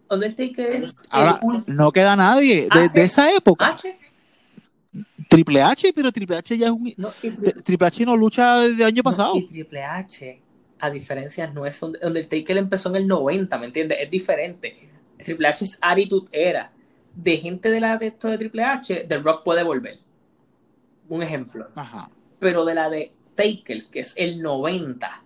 Undertaker 0.08 0.70
es 0.72 0.94
Ahora, 1.08 1.40
el 1.66 1.74
no 1.74 1.90
queda 1.92 2.14
nadie 2.14 2.68
de, 2.94 3.02
esa 3.02 3.32
época. 3.32 3.68
H, 3.68 3.98
Triple 5.30 5.62
H, 5.62 5.92
pero 5.94 6.12
Triple 6.12 6.36
H 6.36 6.58
ya 6.58 6.66
es 6.66 6.72
un... 6.72 6.92
no, 6.96 7.10
y, 7.22 7.30
de- 7.30 7.52
Triple 7.52 7.86
H 7.86 8.04
no 8.04 8.16
lucha 8.16 8.58
desde 8.60 8.74
el 8.82 8.82
año 8.88 9.02
no, 9.04 9.10
pasado. 9.10 9.36
y 9.36 9.46
Triple 9.46 9.82
H, 9.84 10.42
a 10.80 10.90
diferencia, 10.90 11.46
no 11.46 11.64
es 11.66 11.82
Und- 11.82 11.98
Undertaker 12.02 12.56
empezó 12.58 12.88
en 12.90 12.96
el 12.96 13.06
90, 13.06 13.56
¿me 13.58 13.66
entiendes? 13.66 13.98
Es 14.02 14.10
diferente. 14.10 14.90
Triple 15.24 15.48
H 15.48 15.64
es 15.64 15.78
Attitude 15.80 16.28
Era. 16.32 16.72
De 17.14 17.36
gente 17.38 17.70
de 17.70 17.80
la 17.80 17.96
de 17.96 18.08
esto 18.08 18.28
de 18.28 18.38
Triple 18.38 18.64
H, 18.64 19.04
The 19.08 19.18
Rock 19.18 19.44
puede 19.44 19.62
volver. 19.62 19.98
Un 21.08 21.22
ejemplo. 21.22 21.66
Ajá. 21.74 22.10
pero 22.38 22.64
de 22.64 22.74
la 22.74 22.88
de 22.88 23.12
Taker, 23.34 23.86
que 23.86 24.00
es 24.00 24.14
el 24.16 24.40
90, 24.42 25.22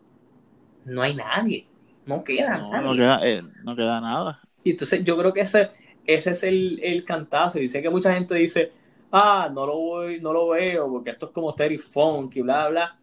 no 0.87 1.03
hay 1.03 1.15
nadie. 1.15 1.67
No 2.07 2.23
queda 2.25 2.59
No, 2.59 2.71
nadie. 2.73 2.85
no 2.87 2.93
queda, 2.95 3.21
eh, 3.27 3.43
no 3.65 3.77
queda 3.77 4.01
nada. 4.01 4.41
Y 4.63 4.73
entonces 4.73 5.03
yo 5.05 5.17
creo 5.17 5.33
que 5.33 5.41
ese, 5.43 5.71
ese 6.07 6.31
es 6.33 6.43
el, 6.43 6.81
el 6.83 7.05
cantazo. 7.05 7.59
Y 7.61 7.69
sé 7.69 7.81
que 7.83 7.91
mucha 7.91 8.13
gente 8.15 8.35
dice, 8.35 8.73
ah, 9.15 9.51
no 9.53 9.67
lo 9.67 9.77
voy, 9.79 10.21
no 10.21 10.33
lo 10.33 10.49
veo, 10.49 10.91
porque 10.91 11.11
esto 11.11 11.27
es 11.27 11.33
como 11.33 11.55
Terry 11.55 11.79
Funk 11.79 12.37
y 12.37 12.43
bla, 12.43 12.69
bla. 12.69 12.99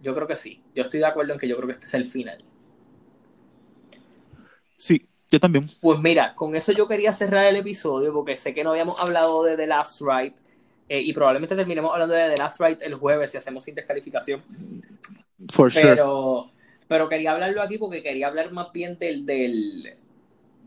Yo 0.00 0.14
creo 0.14 0.26
que 0.28 0.36
sí. 0.36 0.62
Yo 0.74 0.82
estoy 0.82 1.00
de 1.00 1.06
acuerdo 1.06 1.32
en 1.32 1.38
que 1.38 1.48
yo 1.48 1.56
creo 1.56 1.66
que 1.66 1.72
este 1.72 1.86
es 1.86 1.94
el 1.94 2.06
final. 2.06 2.44
Sí, 4.76 5.08
yo 5.30 5.40
también. 5.40 5.68
Pues 5.80 5.98
mira, 6.00 6.34
con 6.34 6.54
eso 6.56 6.72
yo 6.72 6.86
quería 6.86 7.12
cerrar 7.12 7.46
el 7.46 7.56
episodio, 7.56 8.12
porque 8.12 8.36
sé 8.36 8.54
que 8.54 8.62
no 8.64 8.70
habíamos 8.70 9.00
hablado 9.00 9.42
de 9.44 9.56
The 9.56 9.66
Last 9.66 10.00
Ride. 10.02 10.34
eh, 10.88 11.00
y 11.00 11.12
probablemente 11.14 11.56
terminemos 11.56 11.92
hablando 11.92 12.14
de 12.14 12.28
The 12.30 12.36
Last 12.36 12.60
Ride 12.60 12.84
el 12.84 12.94
jueves 12.96 13.30
si 13.30 13.38
hacemos 13.38 13.64
sin 13.64 13.74
descalificación. 13.74 14.42
For 15.50 15.72
sure. 15.72 15.96
pero, 15.96 16.50
pero 16.88 17.08
quería 17.08 17.32
hablarlo 17.32 17.62
aquí 17.62 17.78
porque 17.78 18.02
quería 18.02 18.28
hablar 18.28 18.52
más 18.52 18.72
bien 18.72 18.98
del, 18.98 19.24
del, 19.26 19.96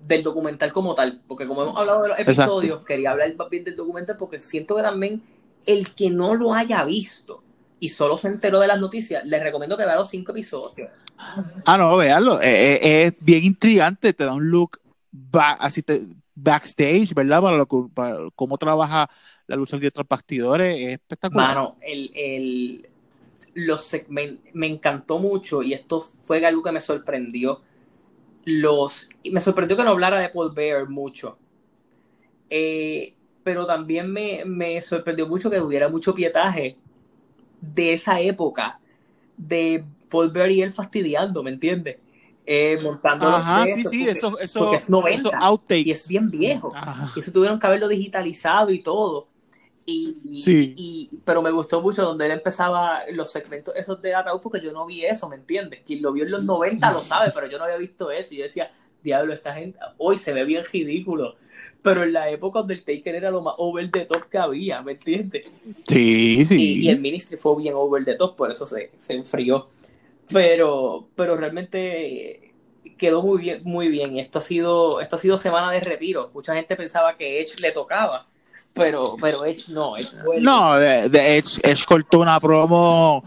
del 0.05 0.23
documental 0.23 0.71
como 0.73 0.95
tal. 0.95 1.21
Porque 1.27 1.47
como 1.47 1.63
hemos 1.63 1.77
hablado 1.77 2.03
de 2.03 2.09
los 2.09 2.19
Exacto. 2.19 2.41
episodios, 2.59 2.85
quería 2.85 3.11
hablar 3.11 3.33
más 3.35 3.49
bien 3.49 3.63
del 3.63 3.75
documental 3.75 4.17
porque 4.17 4.41
siento 4.41 4.75
que 4.75 4.81
también 4.83 5.21
el 5.65 5.93
que 5.95 6.09
no 6.09 6.35
lo 6.35 6.53
haya 6.53 6.83
visto 6.85 7.43
y 7.79 7.89
solo 7.89 8.17
se 8.17 8.27
enteró 8.29 8.59
de 8.59 8.67
las 8.67 8.79
noticias, 8.79 9.23
les 9.25 9.41
recomiendo 9.43 9.77
que 9.77 9.85
vea 9.85 9.95
los 9.95 10.09
cinco 10.09 10.31
episodios. 10.31 10.89
Ah, 11.65 11.77
no, 11.77 11.97
véanlo. 11.97 12.41
Eh, 12.41 12.75
eh, 12.81 13.03
es 13.07 13.13
bien 13.19 13.43
intrigante, 13.43 14.13
te 14.13 14.23
da 14.25 14.33
un 14.33 14.49
look 14.49 14.79
ba- 15.11 15.53
así 15.59 15.83
te- 15.83 16.07
backstage, 16.35 17.13
¿verdad? 17.13 17.41
Para, 17.41 17.57
lo 17.57 17.67
para 17.89 18.17
cómo 18.35 18.57
trabaja 18.57 19.09
la 19.47 19.55
lucha 19.55 19.77
de 19.77 19.87
otros 19.87 20.07
bastidores. 20.07 20.79
Es 20.79 20.89
espectacular. 20.93 21.47
Mano, 21.49 21.75
el, 21.81 22.11
el, 22.15 22.89
los 23.55 23.91
segmen- 23.93 24.39
me 24.53 24.67
encantó 24.67 25.19
mucho 25.19 25.61
y 25.63 25.73
esto 25.73 26.01
fue 26.01 26.45
algo 26.45 26.63
que 26.63 26.71
me 26.71 26.81
sorprendió. 26.81 27.61
Los, 28.49 29.09
y 29.23 29.31
me 29.31 29.41
sorprendió 29.41 29.75
que 29.75 29.83
no 29.83 29.89
hablara 29.89 30.21
de 30.21 30.29
Paul 30.29 30.53
Bear 30.53 30.87
mucho. 30.87 31.37
Eh, 32.49 33.13
pero 33.43 33.65
también 33.65 34.09
me, 34.09 34.45
me 34.45 34.79
sorprendió 34.81 35.27
mucho 35.27 35.49
que 35.49 35.59
hubiera 35.59 35.89
mucho 35.89 36.15
pietaje 36.15 36.77
de 37.59 37.91
esa 37.93 38.21
época 38.21 38.79
de 39.35 39.83
Paul 40.09 40.31
Bear 40.31 40.49
y 40.51 40.61
él 40.61 40.71
fastidiando, 40.71 41.43
¿me 41.43 41.49
entiendes? 41.51 41.97
Eh, 42.45 42.79
montando 42.81 43.29
los 43.29 43.41
sí, 43.65 43.83
sí, 43.83 43.97
porque- 43.99 44.11
eso, 44.11 44.39
eso, 44.39 44.59
porque 44.59 44.75
es 44.77 44.89
90 44.89 45.15
esos 45.29 45.33
outtakes. 45.41 45.85
y 45.85 45.91
es 45.91 46.07
bien 46.07 46.29
viejo. 46.31 46.71
Ajá. 46.73 47.11
Y 47.13 47.19
eso 47.19 47.33
tuvieron 47.33 47.59
que 47.59 47.67
haberlo 47.67 47.89
digitalizado 47.89 48.71
y 48.71 48.79
todo. 48.79 49.27
Y, 49.89 50.17
y- 50.25 50.43
Sí. 50.43 50.73
y- 50.77 51.09
pero 51.23 51.41
me 51.41 51.49
gustó 51.49 51.81
mucho 51.81 52.03
donde 52.03 52.25
él 52.25 52.31
empezaba 52.31 53.01
los 53.13 53.31
segmentos 53.31 53.73
esos 53.75 54.01
de 54.01 54.13
ataúd 54.13 54.41
porque 54.41 54.59
yo 54.61 54.73
no 54.73 54.85
vi 54.85 55.05
eso, 55.05 55.29
¿me 55.29 55.37
entiendes? 55.37 55.79
Quien 55.85 56.01
lo 56.01 56.11
vio 56.11 56.25
en 56.25 56.31
los 56.31 56.43
90 56.43 56.91
lo 56.91 57.01
sabe, 57.01 57.31
pero 57.33 57.47
yo 57.47 57.57
no 57.57 57.63
había 57.63 57.77
visto 57.77 58.11
eso. 58.11 58.33
Y 58.33 58.37
yo 58.39 58.43
decía, 58.43 58.69
diablo, 59.01 59.31
esta 59.33 59.53
gente 59.53 59.79
hoy 59.97 60.17
se 60.17 60.33
ve 60.33 60.43
bien 60.43 60.63
ridículo. 60.71 61.35
Pero 61.81 62.03
en 62.03 62.11
la 62.11 62.29
época 62.29 62.59
donde 62.59 62.73
el 62.73 62.83
Taker 62.83 63.15
era 63.15 63.31
lo 63.31 63.41
más 63.41 63.53
over 63.57 63.89
the 63.89 64.01
top 64.05 64.25
que 64.29 64.37
había, 64.37 64.81
¿me 64.81 64.91
entiendes? 64.91 65.45
Sí, 65.87 66.45
sí. 66.45 66.55
Y, 66.61 66.85
y 66.85 66.89
el 66.89 66.99
Ministry 66.99 67.37
fue 67.37 67.55
bien 67.55 67.73
over 67.75 68.03
the 68.03 68.15
top, 68.15 68.35
por 68.35 68.51
eso 68.51 68.67
se, 68.67 68.91
se 68.97 69.13
enfrió. 69.13 69.69
Pero, 70.33 71.07
pero 71.15 71.37
realmente 71.37 72.53
quedó 72.97 73.21
muy 73.21 73.39
bien, 73.39 73.61
muy 73.63 73.87
bien. 73.87 74.17
Esto 74.19 74.39
ha 74.39 74.41
sido, 74.41 74.99
esto 74.99 75.15
ha 75.15 75.19
sido 75.19 75.37
semana 75.37 75.71
de 75.71 75.79
retiro. 75.79 76.29
Mucha 76.33 76.53
gente 76.55 76.75
pensaba 76.75 77.15
que 77.15 77.39
Edge 77.41 77.59
le 77.61 77.71
tocaba, 77.71 78.27
pero, 78.77 79.15
pero 79.19 79.45
Edge 79.45 79.69
no. 79.71 79.97
Edge 79.97 80.09
vuelve. 80.23 80.41
No, 80.43 80.75
de, 80.77 81.09
de 81.09 81.37
Edge, 81.37 81.59
Edge 81.63 81.85
cortó 81.85 82.19
una 82.19 82.39
promo 82.39 83.23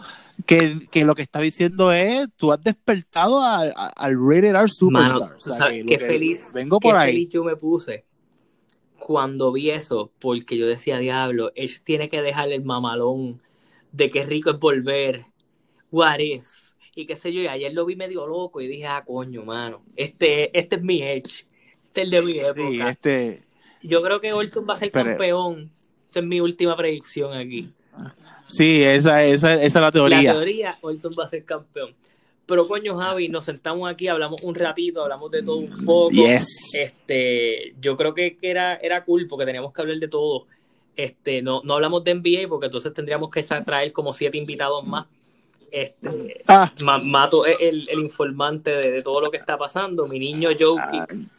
que, 0.46 0.80
que 0.90 1.04
lo 1.04 1.14
que 1.14 1.22
está 1.22 1.40
diciendo 1.40 1.92
es, 1.92 2.28
tú 2.36 2.50
has 2.52 2.62
despertado 2.62 3.42
al, 3.44 3.72
al 3.76 4.14
Rated 4.18 4.54
R 4.54 4.68
Superstar. 4.68 5.20
Mano, 5.20 5.34
O 5.36 5.40
sea, 5.40 5.54
¿sabes 5.54 5.74
que 5.78 5.82
lo 5.82 5.88
qué 5.88 5.98
que- 5.98 6.04
feliz, 6.06 6.50
Vengo 6.54 6.78
qué 6.80 6.88
por 6.88 6.96
ahí. 6.96 7.12
feliz 7.12 7.28
yo 7.30 7.44
me 7.44 7.56
puse 7.56 8.04
cuando 8.98 9.50
vi 9.52 9.70
eso, 9.70 10.12
porque 10.18 10.56
yo 10.56 10.66
decía, 10.66 10.98
diablo, 10.98 11.52
Edge 11.56 11.80
tiene 11.82 12.08
que 12.08 12.22
dejarle 12.22 12.54
el 12.56 12.64
mamalón 12.64 13.40
de 13.92 14.08
qué 14.10 14.24
rico 14.24 14.50
es 14.50 14.58
volver. 14.58 15.24
What 15.90 16.18
if? 16.20 16.46
Y 16.94 17.06
qué 17.06 17.16
sé 17.16 17.32
yo, 17.32 17.40
y 17.40 17.48
ayer 17.48 17.72
lo 17.72 17.86
vi 17.86 17.96
medio 17.96 18.26
loco 18.26 18.60
y 18.60 18.66
dije, 18.68 18.86
ah, 18.86 19.02
coño, 19.06 19.42
mano, 19.44 19.82
este, 19.96 20.56
este 20.58 20.76
es 20.76 20.82
mi 20.82 21.02
Edge. 21.02 21.46
Este 21.86 22.02
es 22.02 22.04
el 22.04 22.10
de 22.10 22.22
mi 22.22 22.38
época. 22.38 22.68
Sí, 22.70 22.80
este, 22.80 23.42
Yo 23.82 24.02
creo 24.02 24.20
que 24.20 24.32
Orton 24.32 24.66
va 24.68 24.74
a 24.74 24.76
ser 24.76 24.90
Pero- 24.92 25.10
campeón. 25.10 25.70
Esa 26.08 26.18
es 26.20 26.24
mi 26.24 26.40
última 26.40 26.76
predicción 26.76 27.32
aquí. 27.34 27.70
sí 28.48 28.82
esa, 28.82 29.22
esa, 29.24 29.54
esa 29.54 29.62
es 29.64 29.74
la 29.74 29.80
La 29.82 29.92
teoría. 29.92 30.32
teoría, 30.32 30.78
Orton 30.80 31.14
va 31.18 31.24
a 31.24 31.28
ser 31.28 31.44
campeón. 31.44 31.94
Pero 32.46 32.66
coño, 32.66 32.96
Javi, 32.96 33.28
nos 33.28 33.44
sentamos 33.44 33.88
aquí, 33.88 34.08
hablamos 34.08 34.42
un 34.42 34.56
ratito, 34.56 35.02
hablamos 35.04 35.30
de 35.30 35.42
todo 35.44 35.58
un 35.58 35.76
poco. 35.84 36.10
Yes. 36.10 36.74
Este, 36.74 37.74
yo 37.80 37.96
creo 37.96 38.12
que, 38.12 38.36
que 38.36 38.50
era, 38.50 38.74
era 38.76 39.04
cool 39.04 39.28
porque 39.28 39.46
teníamos 39.46 39.72
que 39.72 39.80
hablar 39.82 39.98
de 39.98 40.08
todo. 40.08 40.46
Este, 40.96 41.42
no, 41.42 41.60
no 41.62 41.74
hablamos 41.74 42.02
de 42.02 42.12
NBA 42.14 42.48
porque 42.48 42.66
entonces 42.66 42.92
tendríamos 42.92 43.30
que 43.30 43.44
traer 43.44 43.92
como 43.92 44.12
siete 44.12 44.36
invitados 44.36 44.84
más. 44.84 45.06
Este, 45.72 46.42
Ah, 46.48 46.72
Ma- 46.82 46.98
Mato 46.98 47.46
es 47.46 47.58
el, 47.60 47.88
el 47.88 48.00
informante 48.00 48.70
de, 48.70 48.90
de 48.90 49.02
todo 49.02 49.20
lo 49.20 49.30
que 49.30 49.36
está 49.36 49.56
pasando. 49.58 50.06
Mi 50.06 50.18
niño 50.18 50.50
Joe 50.58 50.80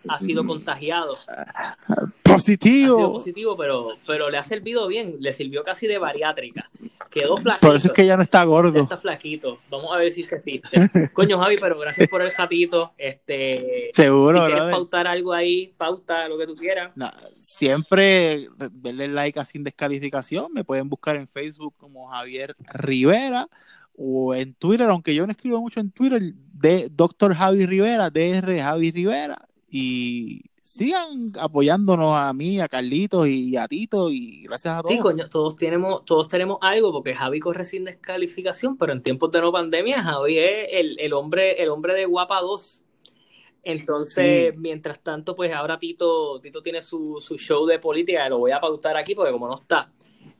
ha 0.07 0.19
sido 0.19 0.45
contagiado, 0.45 1.17
ha 1.27 1.75
sido 1.85 2.11
positivo. 2.23 3.13
positivo, 3.13 3.57
pero, 3.57 3.89
pero 4.07 4.29
le 4.29 4.37
ha 4.37 4.43
servido 4.43 4.87
bien. 4.87 5.17
Le 5.19 5.33
sirvió 5.33 5.63
casi 5.63 5.87
de 5.87 5.97
bariátrica. 5.97 6.69
Quedó 7.09 7.35
flaquito. 7.37 7.67
Por 7.67 7.75
eso 7.75 7.87
es 7.89 7.93
que 7.93 8.05
ya 8.05 8.15
no 8.15 8.23
está 8.23 8.39
Ya 8.39 8.45
gordo. 8.45 8.79
está 8.79 8.97
flaquito. 8.97 9.59
Vamos 9.69 9.91
a 9.93 9.97
ver 9.97 10.11
si 10.13 10.23
se 10.23 10.35
existe. 10.35 11.09
Coño, 11.13 11.37
Javi, 11.39 11.57
pero 11.59 11.77
gracias 11.77 12.07
por 12.07 12.21
el 12.21 12.31
ratito. 12.33 12.93
Este, 12.97 13.89
Seguro, 13.91 14.33
si 14.39 14.39
quieres 14.45 14.55
brother. 14.55 14.71
pautar 14.71 15.07
algo 15.07 15.33
ahí, 15.33 15.73
pauta 15.77 16.29
lo 16.29 16.37
que 16.37 16.47
tú 16.47 16.55
quieras. 16.55 16.91
No, 16.95 17.11
siempre 17.41 18.47
denle 18.71 19.09
like 19.09 19.37
a 19.39 19.43
sin 19.43 19.61
descalificación. 19.65 20.53
Me 20.53 20.63
pueden 20.63 20.87
buscar 20.87 21.17
en 21.17 21.27
Facebook 21.27 21.73
como 21.77 22.07
Javier 22.07 22.55
Rivera 22.73 23.49
o 23.95 24.33
en 24.35 24.53
Twitter, 24.55 24.87
aunque 24.89 25.13
yo 25.13 25.25
no 25.25 25.31
escribo 25.31 25.59
mucho 25.61 25.79
en 25.79 25.91
Twitter, 25.91 26.33
de 26.53 26.89
Dr. 26.91 27.33
Javi 27.35 27.65
Rivera, 27.65 28.09
DR 28.09 28.59
Javi 28.59 28.91
Rivera. 28.91 29.47
Y 29.69 30.41
sigan 30.63 31.33
apoyándonos 31.39 32.15
a 32.15 32.33
mí, 32.33 32.59
a 32.61 32.67
Carlitos 32.67 33.27
y 33.27 33.57
a 33.57 33.67
Tito. 33.67 34.09
Y 34.09 34.43
gracias 34.43 34.75
a 34.75 34.81
todos. 34.81 34.91
Sí, 34.91 34.99
coño, 34.99 35.29
todos 35.29 35.55
tenemos, 35.55 36.05
todos 36.05 36.27
tenemos 36.27 36.57
algo, 36.61 36.91
porque 36.91 37.13
Javi 37.15 37.39
corre 37.39 37.65
sin 37.65 37.83
descalificación, 37.85 38.77
pero 38.77 38.93
en 38.93 39.01
tiempos 39.03 39.31
de 39.31 39.41
no 39.41 39.51
pandemia, 39.51 40.01
Javi 40.01 40.37
es 40.39 40.67
el, 40.71 40.99
el 40.99 41.13
hombre, 41.13 41.61
el 41.61 41.69
hombre 41.69 41.93
de 41.93 42.05
Guapa 42.05 42.39
2. 42.41 42.83
Entonces, 43.63 44.53
Sí. 44.53 44.57
mientras 44.59 45.01
tanto, 45.01 45.35
pues 45.35 45.53
ahora 45.53 45.77
Tito, 45.77 46.39
Tito 46.41 46.61
tiene 46.63 46.81
su, 46.81 47.19
su 47.19 47.37
show 47.37 47.65
de 47.65 47.77
política, 47.79 48.27
lo 48.27 48.39
voy 48.39 48.51
a 48.51 48.59
pautar 48.59 48.97
aquí 48.97 49.13
porque 49.13 49.31
como 49.31 49.47
no 49.47 49.55
está. 49.55 49.91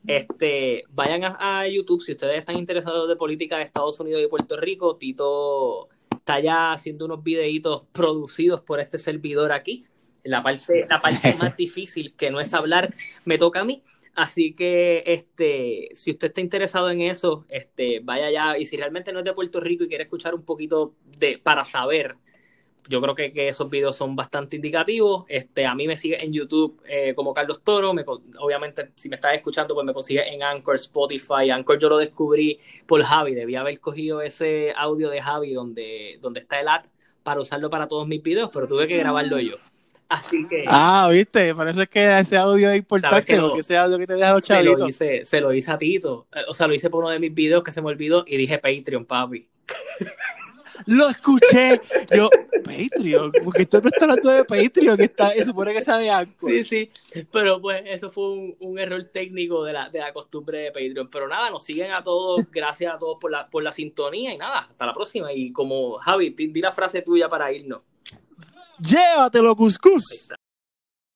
Este, 0.06 0.84
vayan 0.90 1.24
a, 1.24 1.60
a 1.60 1.68
YouTube 1.68 2.02
si 2.02 2.12
ustedes 2.12 2.38
están 2.38 2.58
interesados 2.58 3.08
de 3.08 3.16
política 3.16 3.58
de 3.58 3.64
Estados 3.64 3.98
Unidos 4.00 4.22
y 4.22 4.28
Puerto 4.28 4.56
Rico. 4.56 4.96
Tito 4.96 5.88
está 6.10 6.38
ya 6.40 6.72
haciendo 6.72 7.04
unos 7.04 7.22
videitos 7.22 7.82
producidos 7.92 8.60
por 8.60 8.80
este 8.80 8.98
servidor 8.98 9.52
aquí. 9.52 9.84
La 10.24 10.42
parte, 10.42 10.86
la 10.88 11.00
parte 11.00 11.34
más 11.38 11.56
difícil, 11.56 12.14
que 12.14 12.30
no 12.30 12.40
es 12.40 12.54
hablar, 12.54 12.94
me 13.24 13.38
toca 13.38 13.60
a 13.60 13.64
mí. 13.64 13.82
Así 14.14 14.54
que, 14.54 15.02
este, 15.06 15.88
si 15.94 16.10
usted 16.12 16.28
está 16.28 16.40
interesado 16.40 16.90
en 16.90 17.00
eso, 17.00 17.44
este, 17.48 18.00
vaya 18.00 18.26
allá. 18.26 18.58
Y 18.58 18.66
si 18.66 18.76
realmente 18.76 19.12
no 19.12 19.20
es 19.20 19.24
de 19.24 19.32
Puerto 19.32 19.58
Rico 19.58 19.84
y 19.84 19.88
quiere 19.88 20.04
escuchar 20.04 20.34
un 20.34 20.44
poquito 20.44 20.94
de, 21.18 21.38
para 21.38 21.64
saber, 21.64 22.16
yo 22.88 23.00
creo 23.00 23.14
que, 23.14 23.32
que 23.32 23.48
esos 23.48 23.70
videos 23.70 23.94
son 23.96 24.16
bastante 24.16 24.56
indicativos. 24.56 25.24
Este, 25.28 25.66
a 25.66 25.74
mí 25.74 25.86
me 25.86 25.96
sigue 25.96 26.22
en 26.24 26.32
YouTube 26.32 26.80
eh, 26.86 27.14
como 27.14 27.32
Carlos 27.32 27.60
Toro. 27.62 27.94
Me, 27.94 28.04
obviamente, 28.38 28.90
si 28.94 29.08
me 29.08 29.16
estás 29.16 29.34
escuchando, 29.34 29.74
pues 29.74 29.86
me 29.86 29.94
consigue 29.94 30.26
en 30.32 30.42
Anchor, 30.42 30.74
Spotify. 30.76 31.50
Anchor 31.50 31.78
yo 31.78 31.88
lo 31.88 31.98
descubrí 31.98 32.58
por 32.86 33.02
Javi. 33.02 33.34
Debía 33.34 33.60
haber 33.60 33.78
cogido 33.80 34.20
ese 34.22 34.72
audio 34.76 35.10
de 35.10 35.22
Javi 35.22 35.52
donde, 35.52 36.18
donde 36.20 36.40
está 36.40 36.60
el 36.60 36.68
ad 36.68 36.82
para 37.22 37.40
usarlo 37.40 37.70
para 37.70 37.86
todos 37.86 38.06
mis 38.08 38.22
videos, 38.22 38.50
pero 38.52 38.66
tuve 38.66 38.88
que 38.88 38.96
grabarlo 38.98 39.38
yo. 39.38 39.54
Así 40.08 40.46
que 40.46 40.64
Ah, 40.68 41.08
viste, 41.10 41.54
parece 41.54 41.86
que 41.86 42.18
ese 42.18 42.36
audio 42.36 42.70
es 42.70 42.76
importante 42.78 43.24
que 43.24 43.36
no- 43.36 43.46
porque 43.48 43.60
ese 43.60 43.78
audio 43.78 43.96
que 43.96 44.06
te 44.06 44.14
deja 44.14 44.34
los 44.34 44.44
se 44.44 44.62
lo, 44.62 44.86
hice, 44.88 45.24
se 45.24 45.40
lo 45.40 45.54
hice 45.54 45.70
a 45.70 45.78
Tito. 45.78 46.26
Eh, 46.34 46.40
O 46.48 46.52
sea, 46.54 46.66
lo 46.66 46.74
hice 46.74 46.90
por 46.90 47.02
uno 47.04 47.10
de 47.10 47.18
mis 47.18 47.32
videos 47.32 47.62
que 47.62 47.72
se 47.72 47.80
me 47.80 47.88
olvidó 47.88 48.24
y 48.26 48.36
dije 48.36 48.58
Patreon, 48.58 49.06
papi. 49.06 49.48
Lo 50.86 51.08
escuché. 51.08 51.80
Yo, 52.14 52.28
Patreon, 52.64 53.32
porque 53.44 53.66
tú 53.66 53.80
no 53.80 53.88
estás 53.88 54.02
hablando 54.02 54.30
de 54.30 54.44
Patreon, 54.44 54.96
que 54.96 55.04
está, 55.04 55.30
se 55.30 55.44
supone 55.44 55.72
que 55.72 55.82
sea 55.82 55.98
de 55.98 56.10
Anchor. 56.10 56.50
Sí, 56.50 56.64
sí, 56.64 56.90
pero 57.30 57.60
pues 57.60 57.82
eso 57.86 58.10
fue 58.10 58.30
un, 58.30 58.56
un 58.60 58.78
error 58.78 59.02
técnico 59.12 59.64
de 59.64 59.72
la, 59.72 59.90
de 59.90 60.00
la 60.00 60.12
costumbre 60.12 60.58
de 60.58 60.72
Patreon. 60.72 61.08
Pero 61.08 61.28
nada, 61.28 61.50
nos 61.50 61.64
siguen 61.64 61.92
a 61.92 62.02
todos, 62.02 62.50
gracias 62.50 62.94
a 62.94 62.98
todos 62.98 63.18
por 63.20 63.30
la, 63.30 63.48
por 63.48 63.62
la 63.62 63.72
sintonía 63.72 64.34
y 64.34 64.38
nada, 64.38 64.68
hasta 64.70 64.86
la 64.86 64.92
próxima. 64.92 65.32
Y 65.32 65.52
como 65.52 65.98
Javi, 65.98 66.30
di, 66.30 66.48
di 66.48 66.60
la 66.60 66.72
frase 66.72 67.02
tuya 67.02 67.28
para 67.28 67.52
irnos. 67.52 67.80
Llévatelo, 68.78 69.54
Cuscus. 69.54 70.28